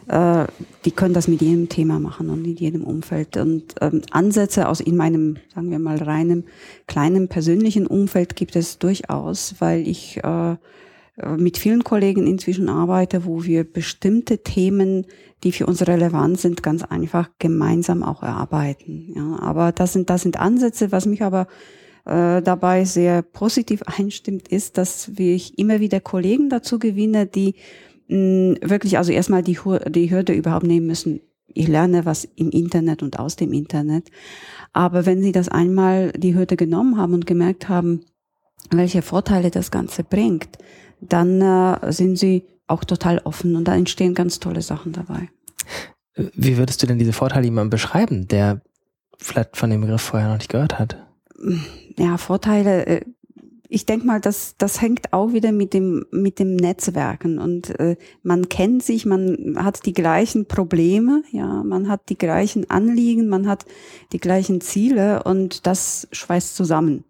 äh, 0.07 0.45
die 0.83 0.91
können 0.91 1.13
das 1.13 1.27
mit 1.27 1.41
jedem 1.41 1.69
Thema 1.69 1.99
machen 1.99 2.29
und 2.29 2.43
in 2.43 2.55
jedem 2.55 2.83
Umfeld. 2.83 3.37
Und 3.37 3.75
ähm, 3.81 4.01
Ansätze 4.09 4.67
aus 4.67 4.79
in 4.79 4.97
meinem, 4.97 5.37
sagen 5.53 5.69
wir 5.69 5.79
mal, 5.79 5.97
reinem, 5.97 6.45
kleinen 6.87 7.27
persönlichen 7.27 7.85
Umfeld 7.85 8.35
gibt 8.35 8.55
es 8.55 8.79
durchaus, 8.79 9.55
weil 9.59 9.87
ich 9.87 10.19
äh, 10.23 10.55
mit 11.37 11.57
vielen 11.57 11.83
Kollegen 11.83 12.25
inzwischen 12.25 12.67
arbeite, 12.67 13.25
wo 13.25 13.43
wir 13.43 13.63
bestimmte 13.63 14.39
Themen, 14.39 15.05
die 15.43 15.51
für 15.51 15.67
uns 15.67 15.85
relevant 15.85 16.39
sind, 16.39 16.63
ganz 16.63 16.83
einfach 16.83 17.29
gemeinsam 17.37 18.01
auch 18.01 18.23
erarbeiten. 18.23 19.13
Ja, 19.15 19.39
aber 19.39 19.71
das 19.71 19.93
sind, 19.93 20.09
das 20.09 20.23
sind 20.23 20.39
Ansätze, 20.39 20.91
was 20.91 21.05
mich 21.05 21.21
aber 21.21 21.47
äh, 22.05 22.41
dabei 22.41 22.85
sehr 22.85 23.21
positiv 23.21 23.83
einstimmt, 23.83 24.47
ist, 24.47 24.77
dass 24.77 25.11
ich 25.17 25.57
immer 25.57 25.79
wieder 25.79 25.99
Kollegen 25.99 26.49
dazu 26.49 26.79
gewinne, 26.79 27.25
die 27.25 27.55
mh, 28.07 28.57
wirklich 28.61 28.97
also 28.97 29.11
erstmal 29.11 29.43
die, 29.43 29.57
die 29.89 30.11
Hürde 30.11 30.33
überhaupt 30.33 30.65
nehmen 30.65 30.87
müssen. 30.87 31.21
Ich 31.53 31.67
lerne 31.67 32.05
was 32.05 32.25
im 32.35 32.49
Internet 32.49 33.03
und 33.03 33.19
aus 33.19 33.35
dem 33.35 33.51
Internet. 33.51 34.09
Aber 34.73 35.05
wenn 35.05 35.21
sie 35.21 35.31
das 35.31 35.49
einmal 35.49 36.11
die 36.13 36.33
Hürde 36.35 36.55
genommen 36.55 36.97
haben 36.97 37.13
und 37.13 37.27
gemerkt 37.27 37.67
haben, 37.67 38.01
welche 38.69 39.01
Vorteile 39.01 39.51
das 39.51 39.69
Ganze 39.69 40.03
bringt, 40.03 40.57
dann 41.01 41.41
äh, 41.41 41.91
sind 41.91 42.17
sie 42.17 42.43
auch 42.67 42.83
total 42.83 43.19
offen 43.19 43.55
und 43.55 43.67
da 43.67 43.75
entstehen 43.75 44.13
ganz 44.13 44.39
tolle 44.39 44.61
Sachen 44.61 44.93
dabei. 44.93 45.29
Wie 46.15 46.57
würdest 46.57 46.81
du 46.81 46.87
denn 46.87 46.99
diese 46.99 47.13
Vorteile 47.13 47.45
jemandem 47.45 47.71
beschreiben, 47.71 48.27
der 48.27 48.61
vielleicht 49.17 49.57
von 49.57 49.69
dem 49.69 49.81
Begriff 49.81 50.01
vorher 50.01 50.29
noch 50.29 50.37
nicht 50.37 50.49
gehört 50.49 50.79
hat? 50.79 50.97
Ja, 51.97 52.17
Vorteile, 52.17 52.85
äh, 52.85 53.01
ich 53.73 53.85
denke 53.85 54.05
mal, 54.05 54.19
das, 54.19 54.55
das 54.57 54.81
hängt 54.81 55.13
auch 55.13 55.31
wieder 55.31 55.53
mit 55.53 55.73
dem, 55.73 56.05
mit 56.11 56.39
dem 56.39 56.57
Netzwerken 56.57 57.39
und 57.39 57.79
äh, 57.79 57.95
man 58.21 58.49
kennt 58.49 58.83
sich, 58.83 59.05
man 59.05 59.55
hat 59.57 59.85
die 59.85 59.93
gleichen 59.93 60.45
Probleme, 60.45 61.23
ja, 61.31 61.63
man 61.63 61.87
hat 61.87 62.09
die 62.09 62.17
gleichen 62.17 62.69
Anliegen, 62.69 63.29
man 63.29 63.47
hat 63.47 63.65
die 64.11 64.19
gleichen 64.19 64.59
Ziele 64.59 65.23
und 65.23 65.67
das 65.67 66.09
schweißt 66.11 66.53
zusammen. 66.53 67.05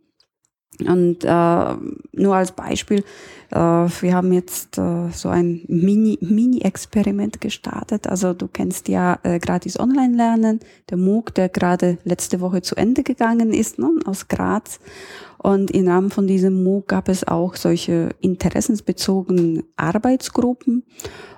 Und 0.79 1.23
äh, 1.23 1.75
nur 2.13 2.35
als 2.35 2.53
Beispiel, 2.53 3.03
äh, 3.51 3.55
wir 3.55 4.15
haben 4.15 4.31
jetzt 4.31 4.77
äh, 4.77 5.09
so 5.11 5.29
ein 5.29 5.63
Mini-Experiment 5.67 7.35
Mini 7.35 7.39
gestartet. 7.39 8.07
Also 8.07 8.33
du 8.33 8.47
kennst 8.47 8.87
ja 8.87 9.19
äh, 9.23 9.39
gratis 9.39 9.79
Online-Lernen, 9.79 10.61
der 10.89 10.97
MOOC, 10.97 11.35
der 11.35 11.49
gerade 11.49 11.97
letzte 12.03 12.39
Woche 12.39 12.61
zu 12.61 12.75
Ende 12.75 13.03
gegangen 13.03 13.53
ist, 13.53 13.79
ne, 13.79 13.89
aus 14.05 14.27
Graz. 14.27 14.79
Und 15.37 15.71
im 15.71 15.87
Rahmen 15.87 16.09
von 16.09 16.25
diesem 16.25 16.63
MOOC 16.63 16.87
gab 16.87 17.09
es 17.09 17.27
auch 17.27 17.55
solche 17.55 18.09
interessensbezogenen 18.21 19.63
Arbeitsgruppen. 19.75 20.85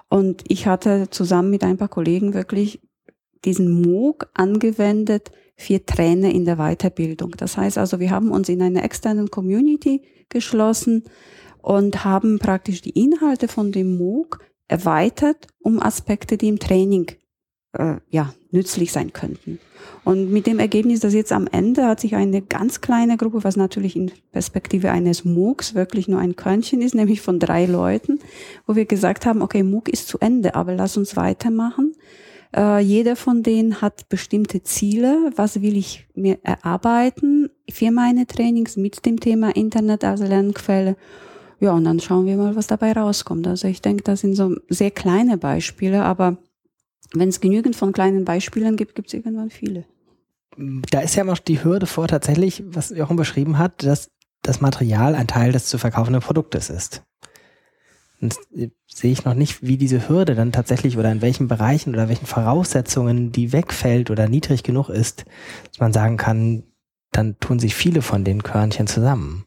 Und 0.09 0.43
ich 0.47 0.67
hatte 0.67 1.09
zusammen 1.09 1.49
mit 1.49 1.63
ein 1.63 1.77
paar 1.77 1.87
Kollegen 1.87 2.33
wirklich 2.33 2.81
diesen 3.45 3.81
MOOC 3.81 4.29
angewendet 4.33 5.31
für 5.55 5.85
Trainer 5.85 6.31
in 6.31 6.45
der 6.45 6.57
Weiterbildung. 6.57 7.31
Das 7.37 7.57
heißt 7.57 7.77
also, 7.77 7.99
wir 7.99 8.11
haben 8.11 8.31
uns 8.31 8.49
in 8.49 8.61
einer 8.61 8.83
externen 8.83 9.29
Community 9.29 10.01
geschlossen 10.29 11.03
und 11.61 12.03
haben 12.03 12.39
praktisch 12.39 12.81
die 12.81 12.91
Inhalte 12.91 13.47
von 13.47 13.71
dem 13.71 13.97
MOOC 13.97 14.39
erweitert 14.67 15.47
um 15.59 15.81
Aspekte, 15.81 16.37
die 16.37 16.47
im 16.47 16.59
Training 16.59 17.11
äh, 17.73 17.95
ja, 18.09 18.33
nützlich 18.51 18.91
sein 18.91 19.13
könnten. 19.13 19.59
Und 20.03 20.31
mit 20.31 20.47
dem 20.47 20.59
Ergebnis, 20.59 20.99
dass 20.99 21.13
jetzt 21.13 21.31
am 21.31 21.47
Ende 21.47 21.85
hat 21.85 21.99
sich 21.99 22.15
eine 22.15 22.41
ganz 22.41 22.81
kleine 22.81 23.17
Gruppe, 23.17 23.43
was 23.43 23.55
natürlich 23.55 23.95
in 23.95 24.11
Perspektive 24.31 24.91
eines 24.91 25.25
MOOCs 25.25 25.75
wirklich 25.75 26.07
nur 26.07 26.19
ein 26.19 26.35
Körnchen 26.35 26.81
ist, 26.81 26.95
nämlich 26.95 27.21
von 27.21 27.39
drei 27.39 27.65
Leuten, 27.65 28.19
wo 28.67 28.75
wir 28.75 28.85
gesagt 28.85 29.25
haben, 29.25 29.41
okay, 29.41 29.63
MOOC 29.63 29.89
ist 29.89 30.07
zu 30.07 30.19
Ende, 30.19 30.55
aber 30.55 30.75
lass 30.75 30.97
uns 30.97 31.15
weitermachen. 31.15 31.92
Äh, 32.55 32.79
jeder 32.79 33.15
von 33.15 33.43
denen 33.43 33.81
hat 33.81 34.09
bestimmte 34.09 34.61
Ziele. 34.63 35.31
Was 35.35 35.61
will 35.61 35.75
ich 35.75 36.07
mir 36.13 36.39
erarbeiten 36.43 37.49
für 37.69 37.91
meine 37.91 38.27
Trainings 38.27 38.77
mit 38.77 39.05
dem 39.05 39.19
Thema 39.19 39.55
Internet 39.55 40.03
als 40.03 40.21
Lernquelle? 40.21 40.95
Ja, 41.59 41.71
und 41.71 41.85
dann 41.85 41.99
schauen 41.99 42.25
wir 42.25 42.35
mal, 42.35 42.55
was 42.55 42.67
dabei 42.67 42.91
rauskommt. 42.91 43.47
Also 43.47 43.67
ich 43.67 43.81
denke, 43.81 44.03
das 44.03 44.21
sind 44.21 44.35
so 44.35 44.55
sehr 44.69 44.91
kleine 44.91 45.37
Beispiele, 45.37 46.03
aber 46.03 46.37
wenn 47.13 47.29
es 47.29 47.39
genügend 47.39 47.75
von 47.75 47.91
kleinen 47.91 48.25
Beispielen 48.25 48.75
gibt, 48.75 48.95
gibt 48.95 49.07
es 49.07 49.13
irgendwann 49.13 49.49
viele. 49.49 49.85
Da 50.91 50.99
ist 50.99 51.15
ja 51.15 51.23
noch 51.23 51.39
die 51.39 51.63
Hürde 51.63 51.87
vor 51.87 52.07
tatsächlich, 52.07 52.63
was 52.67 52.89
Jochen 52.89 53.15
beschrieben 53.15 53.57
hat, 53.57 53.83
dass 53.83 54.11
das 54.43 54.61
Material 54.61 55.15
ein 55.15 55.27
Teil 55.27 55.51
des 55.51 55.67
zu 55.67 55.77
verkaufenden 55.77 56.21
Produktes 56.21 56.69
ist. 56.69 57.03
Und 58.23 58.39
sehe 58.87 59.11
ich 59.11 59.25
noch 59.25 59.33
nicht, 59.33 59.63
wie 59.63 59.75
diese 59.75 60.07
Hürde 60.07 60.33
dann 60.33 60.53
tatsächlich 60.53 60.97
oder 60.97 61.11
in 61.11 61.21
welchen 61.21 61.49
Bereichen 61.49 61.93
oder 61.93 62.07
welchen 62.07 62.25
Voraussetzungen 62.25 63.33
die 63.33 63.51
wegfällt 63.51 64.09
oder 64.09 64.29
niedrig 64.29 64.63
genug 64.63 64.87
ist, 64.87 65.25
dass 65.67 65.79
man 65.81 65.91
sagen 65.91 66.15
kann, 66.15 66.63
dann 67.11 67.37
tun 67.41 67.59
sich 67.59 67.75
viele 67.75 68.01
von 68.01 68.23
den 68.23 68.41
Körnchen 68.41 68.87
zusammen. 68.87 69.43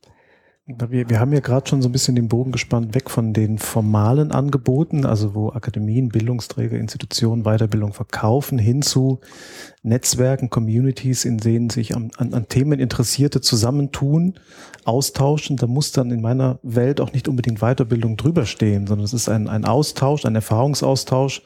Wir, 0.69 1.09
wir 1.09 1.21
haben 1.21 1.33
ja 1.33 1.39
gerade 1.39 1.69
schon 1.69 1.81
so 1.81 1.89
ein 1.89 1.93
bisschen 1.93 2.17
den 2.17 2.27
Bogen 2.27 2.51
gespannt, 2.51 2.93
weg 2.97 3.09
von 3.09 3.33
den 3.33 3.59
formalen 3.59 4.33
Angeboten, 4.33 5.07
also 5.07 5.33
wo 5.33 5.51
Akademien, 5.51 6.09
Bildungsträger, 6.09 6.77
Institutionen 6.77 7.45
Weiterbildung 7.45 7.93
verkaufen, 7.93 8.59
hin 8.59 8.83
zu 8.83 9.21
Netzwerken, 9.85 10.51
Communities, 10.51 11.25
in 11.25 11.39
denen 11.39 11.71
sich 11.71 11.95
an, 11.95 12.11
an, 12.17 12.35
an 12.35 12.49
Themen 12.49 12.81
Interessierte 12.81 13.41
zusammentun, 13.41 14.35
austauschen. 14.85 15.57
Da 15.57 15.69
muss 15.69 15.93
dann 15.93 16.11
in 16.11 16.21
meiner 16.21 16.59
Welt 16.65 17.01
auch 17.01 17.13
nicht 17.13 17.29
unbedingt 17.29 17.61
Weiterbildung 17.61 18.17
drüber 18.17 18.45
stehen, 18.45 18.89
sondern 18.89 19.05
es 19.05 19.13
ist 19.13 19.29
ein, 19.29 19.47
ein 19.47 19.67
Austausch, 19.67 20.25
ein 20.25 20.35
Erfahrungsaustausch, 20.35 21.43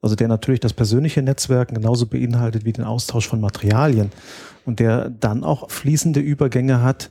also 0.00 0.14
der 0.14 0.28
natürlich 0.28 0.60
das 0.60 0.74
persönliche 0.74 1.22
Netzwerken 1.22 1.74
genauso 1.74 2.06
beinhaltet 2.06 2.64
wie 2.64 2.72
den 2.72 2.84
Austausch 2.84 3.26
von 3.26 3.40
Materialien 3.40 4.12
und 4.64 4.78
der 4.78 5.10
dann 5.10 5.42
auch 5.42 5.68
fließende 5.70 6.20
Übergänge 6.20 6.84
hat 6.84 7.10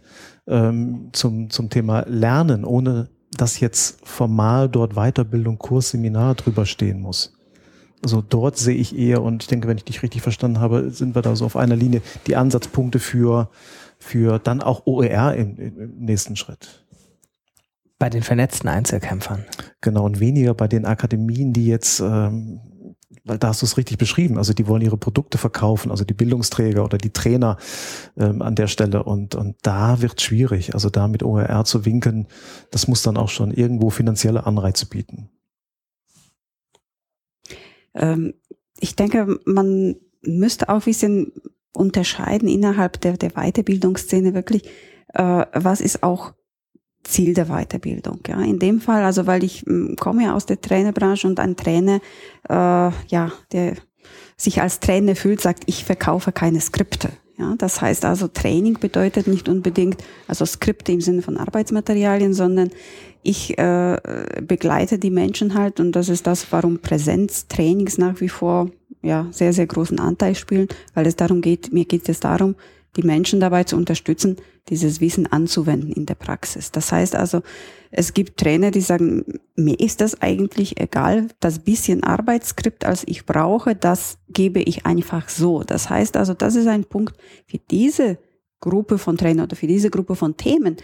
ähm, 0.50 1.10
zum, 1.14 1.50
zum 1.50 1.70
Thema 1.70 2.04
Lernen, 2.08 2.66
ohne 2.66 3.10
dass 3.38 3.60
jetzt 3.60 4.06
formal 4.06 4.68
dort 4.68 4.96
Weiterbildung, 4.96 5.58
Kurs, 5.60 5.92
Seminar 5.92 6.36
drüber 6.36 6.66
stehen 6.66 7.00
muss. 7.00 7.34
Also 8.04 8.22
dort 8.22 8.58
sehe 8.58 8.76
ich 8.76 8.98
eher, 8.98 9.22
und 9.22 9.44
ich 9.44 9.48
denke, 9.48 9.68
wenn 9.68 9.78
ich 9.78 9.84
dich 9.84 10.02
richtig 10.04 10.22
verstanden 10.22 10.60
habe, 10.60 10.90
sind 10.90 11.16
wir 11.16 11.22
da 11.22 11.36
so 11.36 11.46
auf 11.46 11.56
einer 11.56 11.76
Linie, 11.76 12.02
die 12.28 12.36
Ansatzpunkte 12.36 13.00
für, 13.00 13.50
für 14.00 14.40
dann 14.40 14.62
auch 14.62 14.86
OER 14.86 15.36
im, 15.36 15.58
im 15.58 15.98
nächsten 16.00 16.36
Schritt. 16.36 16.86
Bei 17.98 18.10
den 18.10 18.24
vernetzten 18.24 18.70
Einzelkämpfern. 18.70 19.44
Genau, 19.82 20.06
und 20.06 20.22
weniger 20.22 20.54
bei 20.54 20.70
den 20.70 20.86
Akademien, 20.86 21.52
die 21.52 21.68
jetzt 21.68 22.00
ähm, 22.00 22.62
weil 23.30 23.38
da 23.38 23.50
hast 23.50 23.62
du 23.62 23.66
es 23.66 23.78
richtig 23.78 23.98
beschrieben. 23.98 24.38
Also 24.38 24.54
die 24.54 24.68
wollen 24.68 24.82
ihre 24.82 24.98
Produkte 24.98 25.38
verkaufen, 25.38 25.92
also 25.92 26.04
die 26.04 26.14
Bildungsträger 26.14 26.84
oder 26.84 26.98
die 26.98 27.12
Trainer 27.12 27.58
ähm, 28.18 28.42
an 28.42 28.56
der 28.56 28.68
Stelle. 28.68 29.04
Und, 29.04 29.36
und 29.36 29.56
da 29.62 30.02
wird 30.02 30.22
schwierig. 30.22 30.74
Also 30.74 30.90
da 30.90 31.08
mit 31.08 31.24
OER 31.24 31.64
zu 31.66 31.86
winken, 31.86 32.28
das 32.72 32.88
muss 32.88 33.04
dann 33.04 33.18
auch 33.18 33.30
schon 33.30 33.52
irgendwo 33.52 33.90
finanzielle 33.90 34.46
Anreize 34.46 34.88
bieten. 34.88 35.30
Ähm, 37.94 38.34
ich 38.80 38.96
denke, 38.96 39.40
man 39.46 39.96
müsste 40.22 40.70
auch 40.70 40.76
ein 40.76 40.82
bisschen 40.82 41.32
unterscheiden 41.74 42.50
innerhalb 42.50 43.00
der, 43.02 43.18
der 43.18 43.32
Weiterbildungsszene 43.32 44.34
wirklich, 44.34 44.66
äh, 45.14 45.46
was 45.54 45.82
ist 45.82 46.04
auch 46.04 46.34
Ziel 47.10 47.34
der 47.34 47.46
Weiterbildung. 47.46 48.20
Ja. 48.28 48.42
In 48.42 48.60
dem 48.60 48.82
Fall, 48.82 49.04
also 49.04 49.28
weil 49.28 49.44
ich 49.44 49.62
hm, 49.62 49.96
komme 50.00 50.26
ja 50.26 50.36
aus 50.36 50.46
der 50.46 50.62
Trainerbranche 50.62 51.28
und 51.28 51.40
ein 51.40 51.56
Trainer, 51.56 52.00
äh, 52.48 52.54
ja, 52.54 53.32
der 53.52 53.74
sich 54.38 54.62
als 54.62 54.80
Trainer 54.80 55.16
fühlt, 55.16 55.42
sagt, 55.42 55.64
ich 55.66 55.84
verkaufe 55.84 56.32
keine 56.32 56.62
Skripte. 56.62 57.10
Ja, 57.38 57.56
das 57.58 57.82
heißt 57.82 58.04
also, 58.04 58.28
Training 58.28 58.80
bedeutet 58.80 59.28
nicht 59.28 59.48
unbedingt, 59.48 60.04
also 60.28 60.46
Skripte 60.46 60.92
im 60.92 61.00
Sinne 61.00 61.22
von 61.22 61.38
Arbeitsmaterialien, 61.38 62.34
sondern 62.34 62.70
ich 63.24 63.58
äh, 63.58 63.98
begleite 64.42 65.00
die 65.00 65.10
Menschen 65.10 65.54
halt 65.54 65.80
und 65.80 65.94
das 65.94 66.10
ist 66.10 66.28
das, 66.28 66.52
warum 66.52 66.80
Präsenztrainings 66.80 67.98
nach 67.98 68.20
wie 68.20 68.30
vor 68.30 68.70
ja 69.02 69.28
sehr, 69.32 69.54
sehr 69.54 69.68
großen 69.68 70.00
Anteil 70.00 70.36
spielen, 70.36 70.68
weil 70.94 71.08
es 71.08 71.16
darum 71.16 71.42
geht, 71.42 71.72
mir 71.72 71.86
geht 71.86 72.10
es 72.10 72.20
darum, 72.20 72.56
die 72.98 73.04
Menschen 73.04 73.40
dabei 73.40 73.64
zu 73.64 73.76
unterstützen, 73.76 74.38
dieses 74.70 75.00
Wissen 75.00 75.28
anzuwenden 75.28 75.92
in 75.92 76.06
der 76.06 76.16
Praxis. 76.16 76.72
Das 76.72 76.92
heißt 76.92 77.16
also, 77.16 77.42
es 77.92 78.14
gibt 78.14 78.40
Trainer, 78.40 78.72
die 78.72 78.82
sagen, 78.82 79.26
mir 79.56 79.80
ist 79.80 80.02
das 80.02 80.22
eigentlich 80.22 80.80
egal, 80.80 81.28
das 81.40 81.60
bisschen 81.60 82.04
Arbeitsskript, 82.04 82.86
als 82.86 83.04
ich 83.08 83.26
brauche, 83.26 83.76
das 83.76 84.20
gebe 84.28 84.62
ich 84.62 84.86
einfach 84.86 85.30
so. 85.30 85.64
Das 85.64 85.90
heißt 85.90 86.18
also, 86.18 86.34
das 86.34 86.56
ist 86.56 86.68
ein 86.68 86.86
Punkt 86.86 87.16
für 87.48 87.60
diese 87.72 88.18
Gruppe 88.60 88.98
von 88.98 89.18
Trainern 89.18 89.46
oder 89.46 89.56
für 89.56 89.68
diese 89.68 89.90
Gruppe 89.90 90.16
von 90.16 90.36
Themen, 90.36 90.78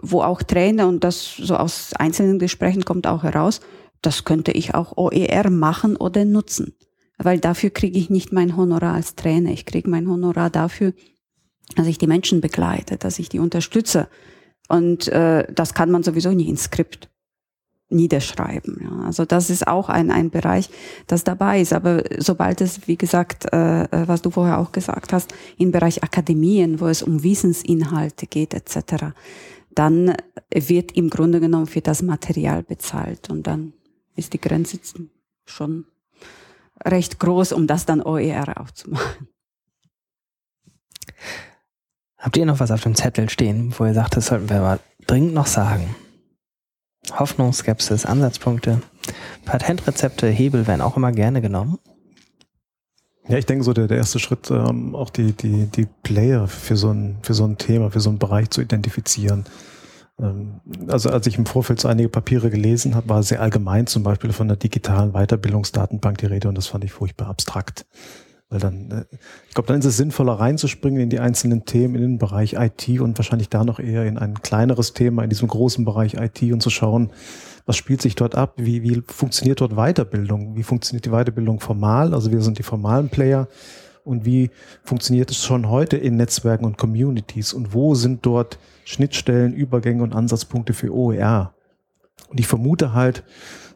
wo 0.00 0.22
auch 0.22 0.42
Trainer, 0.42 0.88
und 0.88 1.04
das 1.04 1.36
so 1.36 1.56
aus 1.56 1.92
einzelnen 1.94 2.38
Gesprächen 2.38 2.84
kommt 2.84 3.06
auch 3.06 3.22
heraus, 3.22 3.60
das 4.00 4.24
könnte 4.24 4.52
ich 4.52 4.74
auch 4.74 4.96
OER 4.96 5.50
machen 5.50 5.96
oder 5.96 6.24
nutzen. 6.24 6.74
weil 7.18 7.40
dafür 7.40 7.70
kriege 7.70 7.98
ich 7.98 8.10
nicht 8.10 8.32
mein 8.32 8.56
Honorar 8.56 8.94
als 8.94 9.16
Trainer. 9.16 9.50
Ich 9.50 9.66
kriege 9.66 9.90
mein 9.90 10.08
Honorar 10.08 10.50
dafür, 10.50 10.92
dass 11.76 11.86
ich 11.86 11.98
die 11.98 12.06
Menschen 12.06 12.40
begleite, 12.40 12.96
dass 12.96 13.18
ich 13.18 13.28
die 13.28 13.38
unterstütze. 13.38 14.08
Und 14.68 15.08
äh, 15.08 15.46
das 15.52 15.74
kann 15.74 15.90
man 15.90 16.02
sowieso 16.02 16.30
nicht 16.30 16.48
ins 16.48 16.64
Skript 16.64 17.08
niederschreiben. 17.90 18.80
Ja. 18.82 19.06
Also 19.06 19.24
das 19.24 19.48
ist 19.48 19.66
auch 19.66 19.88
ein, 19.88 20.10
ein 20.10 20.30
Bereich, 20.30 20.68
das 21.06 21.24
dabei 21.24 21.60
ist. 21.60 21.72
Aber 21.72 22.02
sobald 22.18 22.60
es, 22.60 22.86
wie 22.86 22.96
gesagt, 22.96 23.46
äh, 23.52 23.84
äh 23.84 24.08
was 24.08 24.22
du 24.22 24.30
vorher 24.30 24.58
auch 24.58 24.72
gesagt 24.72 25.12
hast, 25.12 25.32
im 25.56 25.72
Bereich 25.72 26.02
Akademien, 26.02 26.80
wo 26.80 26.86
es 26.86 27.02
um 27.02 27.22
Wissensinhalte 27.22 28.26
geht 28.26 28.54
etc., 28.54 29.06
dann 29.74 30.16
wird 30.52 30.92
im 30.92 31.08
Grunde 31.08 31.40
genommen 31.40 31.66
für 31.66 31.80
das 31.80 32.02
Material 32.02 32.62
bezahlt 32.62 33.30
und 33.30 33.46
dann 33.46 33.74
ist 34.16 34.32
die 34.32 34.40
Grenze 34.40 34.80
schon 35.46 35.84
recht 36.84 37.18
groß, 37.20 37.52
um 37.52 37.66
das 37.66 37.86
dann 37.86 38.02
OER 38.02 38.60
auch 38.60 38.72
zu 38.72 38.90
machen. 38.90 39.28
Habt 42.18 42.36
ihr 42.36 42.46
noch 42.46 42.58
was 42.58 42.72
auf 42.72 42.82
dem 42.82 42.96
Zettel 42.96 43.30
stehen, 43.30 43.72
wo 43.78 43.86
ihr 43.86 43.94
sagt, 43.94 44.16
das 44.16 44.26
sollten 44.26 44.50
wir 44.50 44.58
aber 44.58 44.80
dringend 45.06 45.34
noch 45.34 45.46
sagen? 45.46 45.94
Hoffnung, 47.12 47.52
Skepsis, 47.52 48.04
Ansatzpunkte, 48.04 48.82
Patentrezepte, 49.44 50.26
Hebel 50.26 50.66
werden 50.66 50.80
auch 50.80 50.96
immer 50.96 51.12
gerne 51.12 51.40
genommen. 51.40 51.78
Ja, 53.28 53.38
ich 53.38 53.46
denke 53.46 53.62
so, 53.62 53.72
der, 53.72 53.86
der 53.88 53.98
erste 53.98 54.18
Schritt, 54.18 54.50
ähm, 54.50 54.94
auch 54.94 55.10
die, 55.10 55.32
die, 55.32 55.66
die 55.66 55.86
Player 56.02 56.48
für 56.48 56.76
so, 56.76 56.90
ein, 56.90 57.18
für 57.22 57.34
so 57.34 57.44
ein 57.44 57.58
Thema, 57.58 57.90
für 57.90 58.00
so 58.00 58.08
einen 58.08 58.18
Bereich 58.18 58.50
zu 58.50 58.62
identifizieren. 58.62 59.44
Ähm, 60.18 60.60
also 60.88 61.10
als 61.10 61.26
ich 61.26 61.38
im 61.38 61.46
Vorfeld 61.46 61.80
so 61.80 61.88
einige 61.88 62.08
Papiere 62.08 62.50
gelesen 62.50 62.94
habe, 62.94 63.08
war 63.08 63.22
sehr 63.22 63.42
allgemein 63.42 63.86
zum 63.86 64.02
Beispiel 64.02 64.32
von 64.32 64.48
der 64.48 64.56
digitalen 64.56 65.12
Weiterbildungsdatenbank 65.12 66.18
die 66.18 66.26
Rede 66.26 66.48
und 66.48 66.56
das 66.56 66.66
fand 66.66 66.84
ich 66.84 66.92
furchtbar 66.92 67.28
abstrakt. 67.28 67.86
Weil 68.50 68.60
dann, 68.60 68.90
äh, 68.90 69.04
ich 69.48 69.54
glaube, 69.54 69.68
dann 69.68 69.78
ist 69.78 69.84
es 69.84 69.96
sinnvoller 69.96 70.34
reinzuspringen 70.34 71.00
in 71.00 71.10
die 71.10 71.20
einzelnen 71.20 71.64
Themen 71.64 71.94
in 71.94 72.00
den 72.02 72.18
Bereich 72.18 72.54
IT 72.54 73.00
und 73.00 73.18
wahrscheinlich 73.18 73.48
da 73.48 73.64
noch 73.64 73.78
eher 73.78 74.06
in 74.06 74.18
ein 74.18 74.40
kleineres 74.40 74.94
Thema 74.94 75.22
in 75.22 75.30
diesem 75.30 75.48
großen 75.48 75.84
Bereich 75.84 76.14
IT 76.14 76.42
und 76.52 76.62
zu 76.62 76.70
schauen, 76.70 77.10
was 77.66 77.76
spielt 77.76 78.00
sich 78.00 78.14
dort 78.14 78.34
ab, 78.34 78.54
wie, 78.56 78.82
wie 78.82 79.02
funktioniert 79.06 79.60
dort 79.60 79.74
Weiterbildung, 79.74 80.56
wie 80.56 80.62
funktioniert 80.62 81.04
die 81.04 81.10
Weiterbildung 81.10 81.60
formal, 81.60 82.14
also 82.14 82.32
wir 82.32 82.40
sind 82.40 82.58
die 82.58 82.62
formalen 82.62 83.10
Player. 83.10 83.48
Und 84.04 84.24
wie 84.24 84.50
funktioniert 84.84 85.30
es 85.30 85.44
schon 85.44 85.68
heute 85.68 85.98
in 85.98 86.16
Netzwerken 86.16 86.64
und 86.64 86.78
Communities? 86.78 87.52
Und 87.52 87.74
wo 87.74 87.94
sind 87.94 88.24
dort 88.24 88.58
Schnittstellen, 88.86 89.52
Übergänge 89.52 90.02
und 90.02 90.14
Ansatzpunkte 90.14 90.72
für 90.72 90.94
OER. 90.94 91.52
Und 92.30 92.40
ich 92.40 92.46
vermute 92.46 92.94
halt, 92.94 93.22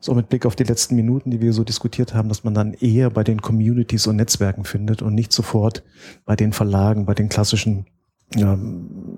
so 0.03 0.15
mit 0.15 0.29
Blick 0.29 0.45
auf 0.47 0.57
die 0.57 0.65
letzten 0.65 0.97
Minuten, 0.97 1.31
die 1.31 1.41
wir 1.41 1.53
so 1.53 1.63
diskutiert 1.63 2.13
haben, 2.13 2.29
dass 2.29 2.45
man 2.45 2.55
dann 2.55 2.75
eher 2.75 3.09
bei 3.09 3.23
den 3.23 3.41
Communities 3.41 4.07
und 4.09 4.17
Netzwerken 4.17 4.65
findet 4.65 5.01
und 5.01 5.15
nicht 5.15 5.33
sofort 5.33 5.85
bei 6.25 6.35
den 6.35 6.53
Verlagen, 6.53 7.07
bei 7.07 7.15
den 7.15 7.29
klassischen 7.29 7.87
ja, 8.35 8.59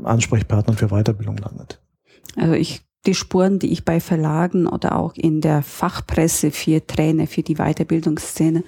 Ansprechpartnern 0.02 0.76
für 0.76 0.88
Weiterbildung 0.88 1.38
landet. 1.38 1.80
Also 2.36 2.52
ich 2.54 2.82
die 3.06 3.14
Spuren, 3.14 3.58
die 3.58 3.70
ich 3.70 3.84
bei 3.84 4.00
Verlagen 4.00 4.66
oder 4.66 4.96
auch 4.96 5.14
in 5.14 5.40
der 5.40 5.62
Fachpresse 5.62 6.50
für 6.50 6.86
Trainer, 6.86 7.26
für 7.26 7.42
die 7.42 7.56
Weiterbildungsszene, 7.56 8.64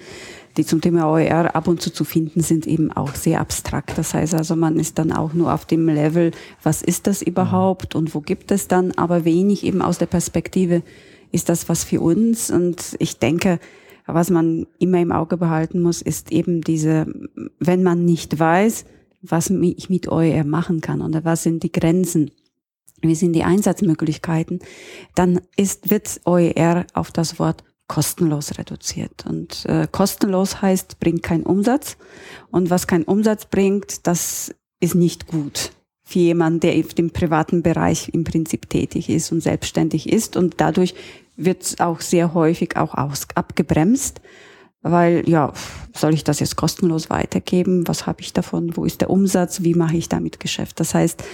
die 0.57 0.65
zum 0.65 0.81
Thema 0.81 1.11
OER 1.11 1.55
ab 1.55 1.67
und 1.67 1.81
zu 1.81 1.91
zu 1.91 2.03
finden 2.03 2.41
sind, 2.41 2.67
eben 2.67 2.91
auch 2.91 3.15
sehr 3.15 3.41
abstrakt. 3.41 3.97
Das 3.97 4.13
heißt 4.13 4.35
also, 4.35 4.55
man 4.55 4.79
ist 4.79 4.99
dann 4.99 5.11
auch 5.11 5.33
nur 5.33 5.53
auf 5.53 5.65
dem 5.65 5.87
Level, 5.87 6.31
was 6.61 6.81
ist 6.81 7.07
das 7.07 7.21
überhaupt 7.21 7.95
und 7.95 8.13
wo 8.13 8.21
gibt 8.21 8.51
es 8.51 8.67
dann, 8.67 8.91
aber 8.91 9.25
wenig 9.25 9.63
eben 9.63 9.81
aus 9.81 9.97
der 9.97 10.05
Perspektive, 10.05 10.83
ist 11.31 11.49
das 11.49 11.69
was 11.69 11.83
für 11.83 12.01
uns? 12.01 12.51
Und 12.51 12.95
ich 12.99 13.19
denke, 13.19 13.59
was 14.05 14.29
man 14.29 14.67
immer 14.79 14.99
im 14.99 15.11
Auge 15.11 15.37
behalten 15.37 15.81
muss, 15.81 16.01
ist 16.01 16.31
eben 16.31 16.61
diese, 16.61 17.07
wenn 17.59 17.83
man 17.83 18.05
nicht 18.05 18.39
weiß, 18.39 18.85
was 19.21 19.49
ich 19.49 19.89
mit 19.89 20.07
OER 20.09 20.45
machen 20.45 20.81
kann 20.81 21.01
oder 21.01 21.25
was 21.25 21.43
sind 21.43 21.63
die 21.63 21.71
Grenzen, 21.71 22.31
wie 23.01 23.15
sind 23.15 23.33
die 23.33 23.43
Einsatzmöglichkeiten, 23.43 24.59
dann 25.15 25.41
ist, 25.55 25.89
wird 25.89 26.21
OER 26.25 26.85
auf 26.93 27.11
das 27.11 27.37
Wort 27.39 27.63
kostenlos 27.87 28.57
reduziert. 28.57 29.25
Und 29.27 29.65
äh, 29.65 29.87
kostenlos 29.91 30.61
heißt, 30.61 30.99
bringt 30.99 31.23
keinen 31.23 31.43
Umsatz. 31.43 31.97
Und 32.51 32.69
was 32.69 32.87
keinen 32.87 33.03
Umsatz 33.03 33.45
bringt, 33.45 34.07
das 34.07 34.53
ist 34.79 34.95
nicht 34.95 35.27
gut 35.27 35.71
für 36.07 36.19
jemanden, 36.19 36.61
der 36.61 36.81
dem 36.81 37.09
privaten 37.09 37.61
Bereich 37.61 38.09
im 38.13 38.23
Prinzip 38.23 38.69
tätig 38.69 39.09
ist 39.09 39.33
und 39.33 39.41
selbstständig 39.41 40.09
ist. 40.09 40.37
Und 40.37 40.55
dadurch 40.57 40.95
wird 41.35 41.63
es 41.63 41.79
auch 41.81 41.99
sehr 41.99 42.33
häufig 42.33 42.77
auch 42.77 42.93
aus, 42.93 43.27
abgebremst, 43.35 44.21
weil 44.81 45.27
ja, 45.27 45.51
soll 45.93 46.13
ich 46.13 46.23
das 46.23 46.39
jetzt 46.39 46.55
kostenlos 46.55 47.09
weitergeben? 47.09 47.85
Was 47.89 48.05
habe 48.05 48.21
ich 48.21 48.31
davon? 48.31 48.77
Wo 48.77 48.85
ist 48.85 49.01
der 49.01 49.09
Umsatz? 49.09 49.63
Wie 49.63 49.73
mache 49.73 49.97
ich 49.97 50.07
damit 50.07 50.39
Geschäft? 50.39 50.79
Das 50.79 50.93
heißt, 50.93 51.25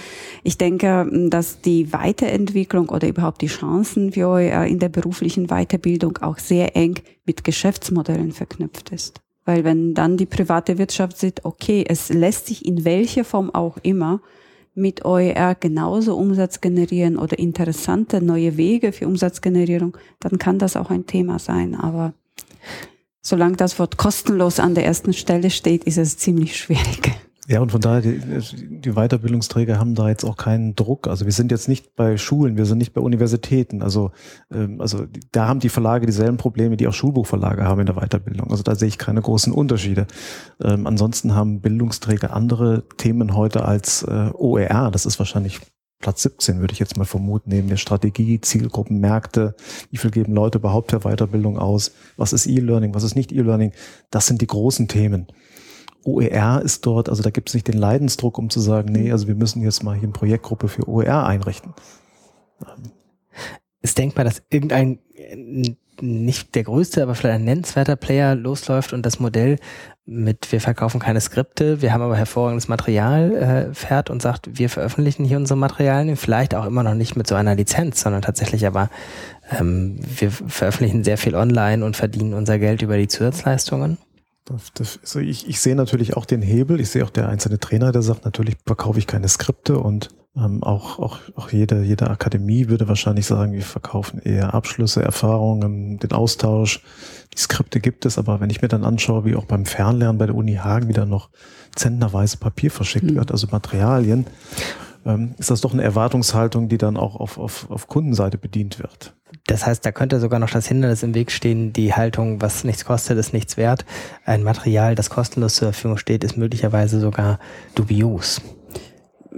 ich 0.42 0.58
denke, 0.58 1.08
dass 1.30 1.60
die 1.60 1.92
Weiterentwicklung 1.92 2.88
oder 2.88 3.06
überhaupt 3.06 3.42
die 3.42 3.46
Chancen 3.46 4.10
für 4.10 4.26
euch 4.26 4.68
in 4.68 4.80
der 4.80 4.88
beruflichen 4.88 5.46
Weiterbildung 5.46 6.18
auch 6.18 6.40
sehr 6.40 6.74
eng 6.74 6.98
mit 7.26 7.44
Geschäftsmodellen 7.44 8.32
verknüpft 8.32 8.90
ist. 8.90 9.20
Weil 9.44 9.62
wenn 9.62 9.94
dann 9.94 10.16
die 10.16 10.26
private 10.26 10.78
Wirtschaft 10.78 11.18
sieht, 11.18 11.44
okay, 11.44 11.84
es 11.86 12.08
lässt 12.08 12.46
sich 12.46 12.66
in 12.66 12.84
welcher 12.84 13.24
Form 13.24 13.54
auch 13.54 13.76
immer 13.82 14.20
mit 14.74 15.04
OER 15.04 15.54
genauso 15.54 16.16
Umsatz 16.16 16.60
generieren 16.60 17.16
oder 17.16 17.38
interessante 17.38 18.20
neue 18.20 18.56
Wege 18.56 18.92
für 18.92 19.06
Umsatzgenerierung, 19.06 19.96
dann 20.20 20.38
kann 20.38 20.58
das 20.58 20.76
auch 20.76 20.90
ein 20.90 21.06
Thema 21.06 21.38
sein. 21.38 21.74
Aber 21.74 22.12
solange 23.22 23.56
das 23.56 23.78
Wort 23.78 23.96
kostenlos 23.96 24.58
an 24.60 24.74
der 24.74 24.84
ersten 24.84 25.12
Stelle 25.12 25.50
steht, 25.50 25.84
ist 25.84 25.98
es 25.98 26.18
ziemlich 26.18 26.56
schwierig. 26.56 27.12
Ja, 27.46 27.60
und 27.60 27.72
von 27.72 27.80
daher, 27.80 28.00
die, 28.00 28.20
die 28.80 28.92
Weiterbildungsträger 28.92 29.78
haben 29.78 29.94
da 29.94 30.08
jetzt 30.08 30.24
auch 30.24 30.36
keinen 30.36 30.74
Druck. 30.76 31.08
Also 31.08 31.26
wir 31.26 31.32
sind 31.32 31.50
jetzt 31.50 31.68
nicht 31.68 31.94
bei 31.94 32.16
Schulen, 32.16 32.56
wir 32.56 32.64
sind 32.64 32.78
nicht 32.78 32.94
bei 32.94 33.02
Universitäten. 33.02 33.82
Also, 33.82 34.12
ähm, 34.50 34.80
also 34.80 35.06
da 35.32 35.46
haben 35.46 35.60
die 35.60 35.68
Verlage 35.68 36.06
dieselben 36.06 36.38
Probleme, 36.38 36.78
die 36.78 36.88
auch 36.88 36.94
Schulbuchverlage 36.94 37.64
haben 37.64 37.80
in 37.80 37.86
der 37.86 37.96
Weiterbildung. 37.96 38.50
Also 38.50 38.62
da 38.62 38.74
sehe 38.74 38.88
ich 38.88 38.96
keine 38.96 39.20
großen 39.20 39.52
Unterschiede. 39.52 40.06
Ähm, 40.62 40.86
ansonsten 40.86 41.34
haben 41.34 41.60
Bildungsträger 41.60 42.32
andere 42.32 42.84
Themen 42.96 43.36
heute 43.36 43.66
als 43.66 44.02
äh, 44.04 44.30
OER. 44.32 44.90
Das 44.90 45.04
ist 45.04 45.18
wahrscheinlich 45.18 45.60
Platz 46.04 46.22
17, 46.22 46.60
würde 46.60 46.72
ich 46.72 46.78
jetzt 46.78 46.96
mal 46.98 47.04
vermuten, 47.04 47.50
neben 47.50 47.68
der 47.68 47.78
Strategie, 47.78 48.40
Zielgruppen, 48.40 49.00
Märkte, 49.00 49.54
wie 49.90 49.96
viel 49.96 50.10
geben 50.10 50.34
Leute 50.34 50.58
überhaupt 50.58 50.90
für 50.90 51.00
Weiterbildung 51.00 51.58
aus, 51.58 51.92
was 52.18 52.34
ist 52.34 52.46
E-Learning, 52.46 52.94
was 52.94 53.04
ist 53.04 53.16
nicht 53.16 53.32
E-Learning, 53.32 53.72
das 54.10 54.26
sind 54.26 54.42
die 54.42 54.46
großen 54.46 54.86
Themen. 54.86 55.28
OER 56.04 56.62
ist 56.62 56.86
dort, 56.86 57.08
also 57.08 57.22
da 57.22 57.30
gibt 57.30 57.48
es 57.48 57.54
nicht 57.54 57.68
den 57.68 57.78
Leidensdruck, 57.78 58.38
um 58.38 58.50
zu 58.50 58.60
sagen, 58.60 58.92
nee, 58.92 59.10
also 59.10 59.28
wir 59.28 59.34
müssen 59.34 59.62
jetzt 59.62 59.82
mal 59.82 59.94
hier 59.94 60.04
eine 60.04 60.12
Projektgruppe 60.12 60.68
für 60.68 60.88
OER 60.88 61.26
einrichten. 61.26 61.74
Ist 63.82 63.98
denkbar, 63.98 64.24
dass 64.24 64.42
irgendein 64.50 64.98
nicht 66.00 66.54
der 66.54 66.64
größte, 66.64 67.02
aber 67.02 67.14
vielleicht 67.14 67.36
ein 67.36 67.44
nennenswerter 67.44 67.96
Player 67.96 68.34
losläuft 68.34 68.92
und 68.92 69.06
das 69.06 69.20
Modell 69.20 69.58
mit 70.06 70.52
wir 70.52 70.60
verkaufen 70.60 71.00
keine 71.00 71.20
Skripte, 71.20 71.80
wir 71.80 71.92
haben 71.92 72.02
aber 72.02 72.16
hervorragendes 72.16 72.68
Material 72.68 73.32
äh, 73.70 73.74
fährt 73.74 74.10
und 74.10 74.20
sagt, 74.20 74.58
wir 74.58 74.68
veröffentlichen 74.68 75.24
hier 75.24 75.38
unsere 75.38 75.58
Materialien, 75.58 76.16
vielleicht 76.16 76.54
auch 76.54 76.66
immer 76.66 76.82
noch 76.82 76.94
nicht 76.94 77.16
mit 77.16 77.26
so 77.26 77.34
einer 77.34 77.54
Lizenz, 77.54 78.02
sondern 78.02 78.20
tatsächlich 78.20 78.66
aber 78.66 78.90
ähm, 79.58 79.98
wir 80.00 80.30
veröffentlichen 80.30 81.04
sehr 81.04 81.16
viel 81.16 81.34
online 81.34 81.84
und 81.84 81.96
verdienen 81.96 82.34
unser 82.34 82.58
Geld 82.58 82.82
über 82.82 82.98
die 82.98 83.08
Zusatzleistungen. 83.08 83.96
Das, 84.44 84.72
das, 84.74 84.98
also 85.02 85.20
ich, 85.20 85.48
ich 85.48 85.60
sehe 85.60 85.74
natürlich 85.74 86.16
auch 86.16 86.26
den 86.26 86.42
Hebel. 86.42 86.80
Ich 86.80 86.90
sehe 86.90 87.04
auch 87.04 87.10
der 87.10 87.28
einzelne 87.28 87.58
Trainer, 87.58 87.92
der 87.92 88.02
sagt, 88.02 88.24
natürlich 88.24 88.56
verkaufe 88.66 88.98
ich 88.98 89.06
keine 89.06 89.28
Skripte 89.28 89.78
und 89.78 90.10
ähm, 90.36 90.62
auch, 90.62 90.98
auch, 90.98 91.18
auch 91.36 91.50
jede, 91.50 91.82
jede 91.82 92.10
Akademie 92.10 92.68
würde 92.68 92.88
wahrscheinlich 92.88 93.24
sagen, 93.24 93.52
wir 93.52 93.62
verkaufen 93.62 94.18
eher 94.18 94.52
Abschlüsse, 94.52 95.02
Erfahrungen, 95.02 95.98
den 95.98 96.12
Austausch. 96.12 96.82
Die 97.32 97.38
Skripte 97.38 97.80
gibt 97.80 98.04
es, 98.04 98.18
aber 98.18 98.40
wenn 98.40 98.50
ich 98.50 98.60
mir 98.60 98.68
dann 98.68 98.84
anschaue, 98.84 99.24
wie 99.24 99.36
auch 99.36 99.44
beim 99.44 99.64
Fernlernen 99.64 100.18
bei 100.18 100.26
der 100.26 100.34
Uni 100.34 100.56
Hagen 100.56 100.88
wieder 100.88 101.06
noch 101.06 101.30
zentnerweise 101.74 102.36
Papier 102.36 102.70
verschickt 102.70 103.12
mhm. 103.12 103.16
wird, 103.16 103.30
also 103.30 103.46
Materialien, 103.50 104.26
ähm, 105.06 105.34
ist 105.38 105.50
das 105.50 105.60
doch 105.60 105.72
eine 105.72 105.82
Erwartungshaltung, 105.82 106.68
die 106.68 106.78
dann 106.78 106.96
auch 106.96 107.16
auf, 107.16 107.38
auf, 107.38 107.70
auf 107.70 107.86
Kundenseite 107.86 108.36
bedient 108.36 108.78
wird. 108.80 109.14
Das 109.46 109.66
heißt, 109.66 109.84
da 109.84 109.92
könnte 109.92 110.20
sogar 110.20 110.40
noch 110.40 110.50
das 110.50 110.66
Hindernis 110.66 111.02
im 111.02 111.14
Weg 111.14 111.30
stehen, 111.30 111.72
die 111.72 111.92
Haltung, 111.92 112.40
was 112.40 112.64
nichts 112.64 112.84
kostet, 112.84 113.18
ist 113.18 113.34
nichts 113.34 113.56
wert. 113.56 113.84
Ein 114.24 114.42
Material, 114.42 114.94
das 114.94 115.10
kostenlos 115.10 115.56
zur 115.56 115.72
Verfügung 115.72 115.98
steht, 115.98 116.24
ist 116.24 116.38
möglicherweise 116.38 116.98
sogar 116.98 117.38
dubios. 117.74 118.40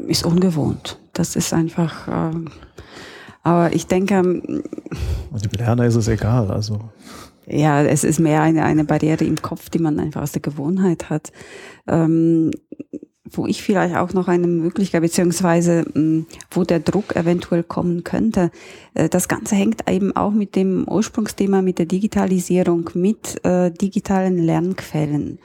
Ist 0.06 0.24
ungewohnt. 0.24 0.98
Das 1.12 1.34
ist 1.34 1.52
einfach, 1.52 2.06
äh, 2.06 2.38
aber 3.42 3.74
ich 3.74 3.86
denke. 3.86 4.20
Und 4.20 5.44
dem 5.44 5.52
Lerner 5.58 5.86
ist 5.86 5.96
es 5.96 6.06
egal, 6.06 6.50
also. 6.50 6.90
Ja, 7.46 7.82
es 7.82 8.04
ist 8.04 8.20
mehr 8.20 8.42
eine, 8.42 8.64
eine 8.64 8.84
Barriere 8.84 9.24
im 9.24 9.36
Kopf, 9.36 9.70
die 9.70 9.78
man 9.78 9.98
einfach 9.98 10.22
aus 10.22 10.32
der 10.32 10.42
Gewohnheit 10.42 11.10
hat. 11.10 11.32
Ähm, 11.86 12.50
wo 13.30 13.46
ich 13.46 13.62
vielleicht 13.62 13.96
auch 13.96 14.12
noch 14.12 14.28
eine 14.28 14.46
Möglichkeit, 14.46 15.02
beziehungsweise 15.02 15.84
hm, 15.92 16.26
wo 16.50 16.64
der 16.64 16.80
Druck 16.80 17.16
eventuell 17.16 17.62
kommen 17.62 18.04
könnte. 18.04 18.50
Äh, 18.94 19.08
das 19.08 19.28
Ganze 19.28 19.56
hängt 19.56 19.88
eben 19.90 20.14
auch 20.16 20.32
mit 20.32 20.56
dem 20.56 20.86
Ursprungsthema, 20.88 21.62
mit 21.62 21.78
der 21.78 21.86
Digitalisierung, 21.86 22.90
mit 22.94 23.44
äh, 23.44 23.70
digitalen 23.70 24.38
Lernquellen. 24.38 25.38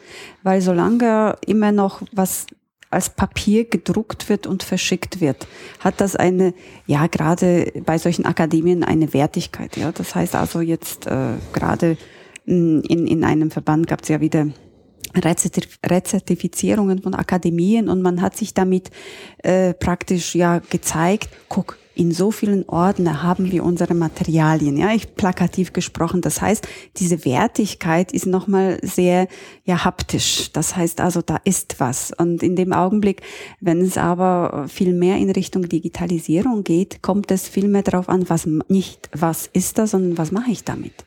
Weil 0.44 0.62
solange 0.62 1.36
immer 1.46 1.72
noch 1.72 2.02
was 2.12 2.46
als 2.90 3.10
Papier 3.10 3.66
gedruckt 3.66 4.28
wird 4.28 4.46
und 4.46 4.64
verschickt 4.64 5.22
wird, 5.22 5.48
hat 5.80 6.02
das 6.02 6.18
eine, 6.18 6.54
ja, 6.86 7.08
gerade 7.08 7.72
bei 7.86 7.98
solchen 7.98 8.26
Akademien 8.26 8.84
eine 8.84 9.14
Wertigkeit. 9.14 9.78
Ja, 9.78 9.94
das 9.94 10.14
heißt 10.14 10.36
also 10.36 10.60
jetzt 10.60 11.08
äh, 11.08 11.36
gerade 11.54 11.98
hm, 12.46 12.84
in, 12.88 13.08
in 13.08 13.24
einem 13.24 13.50
Verband 13.50 13.88
gab 13.88 14.02
es 14.02 14.10
ja 14.10 14.20
wieder 14.20 14.48
Rezertifizierungen 15.16 17.02
von 17.02 17.14
Akademien 17.14 17.90
und 17.90 18.02
man 18.02 18.22
hat 18.22 18.38
sich 18.38 18.54
damit 18.54 18.92
äh, 19.40 19.74
praktisch 19.74 20.36
ja 20.36 20.60
gezeigt, 20.60 21.30
guck, 21.50 21.78
in 21.94 22.12
so 22.12 22.32
vielen 22.32 22.68
Orten 22.70 23.22
haben 23.22 23.52
wir 23.52 23.64
unsere 23.64 23.94
Materialien, 23.94 24.78
ja, 24.78 24.94
ich 24.94 25.16
plakativ 25.16 25.74
gesprochen. 25.74 26.22
Das 26.22 26.42
heißt, 26.42 26.68
diese 26.98 27.26
Wertigkeit 27.26 28.14
ist 28.14 28.26
nochmal 28.26 28.80
sehr, 28.82 29.28
ja, 29.66 29.84
haptisch. 29.84 30.52
Das 30.54 30.76
heißt 30.76 31.02
also, 31.02 31.22
da 31.22 31.40
ist 31.44 31.80
was. 31.80 32.12
Und 32.18 32.44
in 32.44 32.56
dem 32.56 32.72
Augenblick, 32.72 33.22
wenn 33.60 33.82
es 33.82 33.98
aber 33.98 34.68
viel 34.68 34.94
mehr 34.94 35.18
in 35.18 35.30
Richtung 35.32 35.68
Digitalisierung 35.68 36.64
geht, 36.64 37.02
kommt 37.02 37.30
es 37.30 37.48
viel 37.48 37.68
mehr 37.68 37.84
darauf 37.84 38.08
an, 38.08 38.30
was 38.30 38.48
nicht, 38.70 39.10
was 39.14 39.48
ist 39.52 39.78
das, 39.78 39.92
sondern 39.92 40.18
was 40.18 40.32
mache 40.32 40.52
ich 40.52 40.64
damit? 40.64 41.06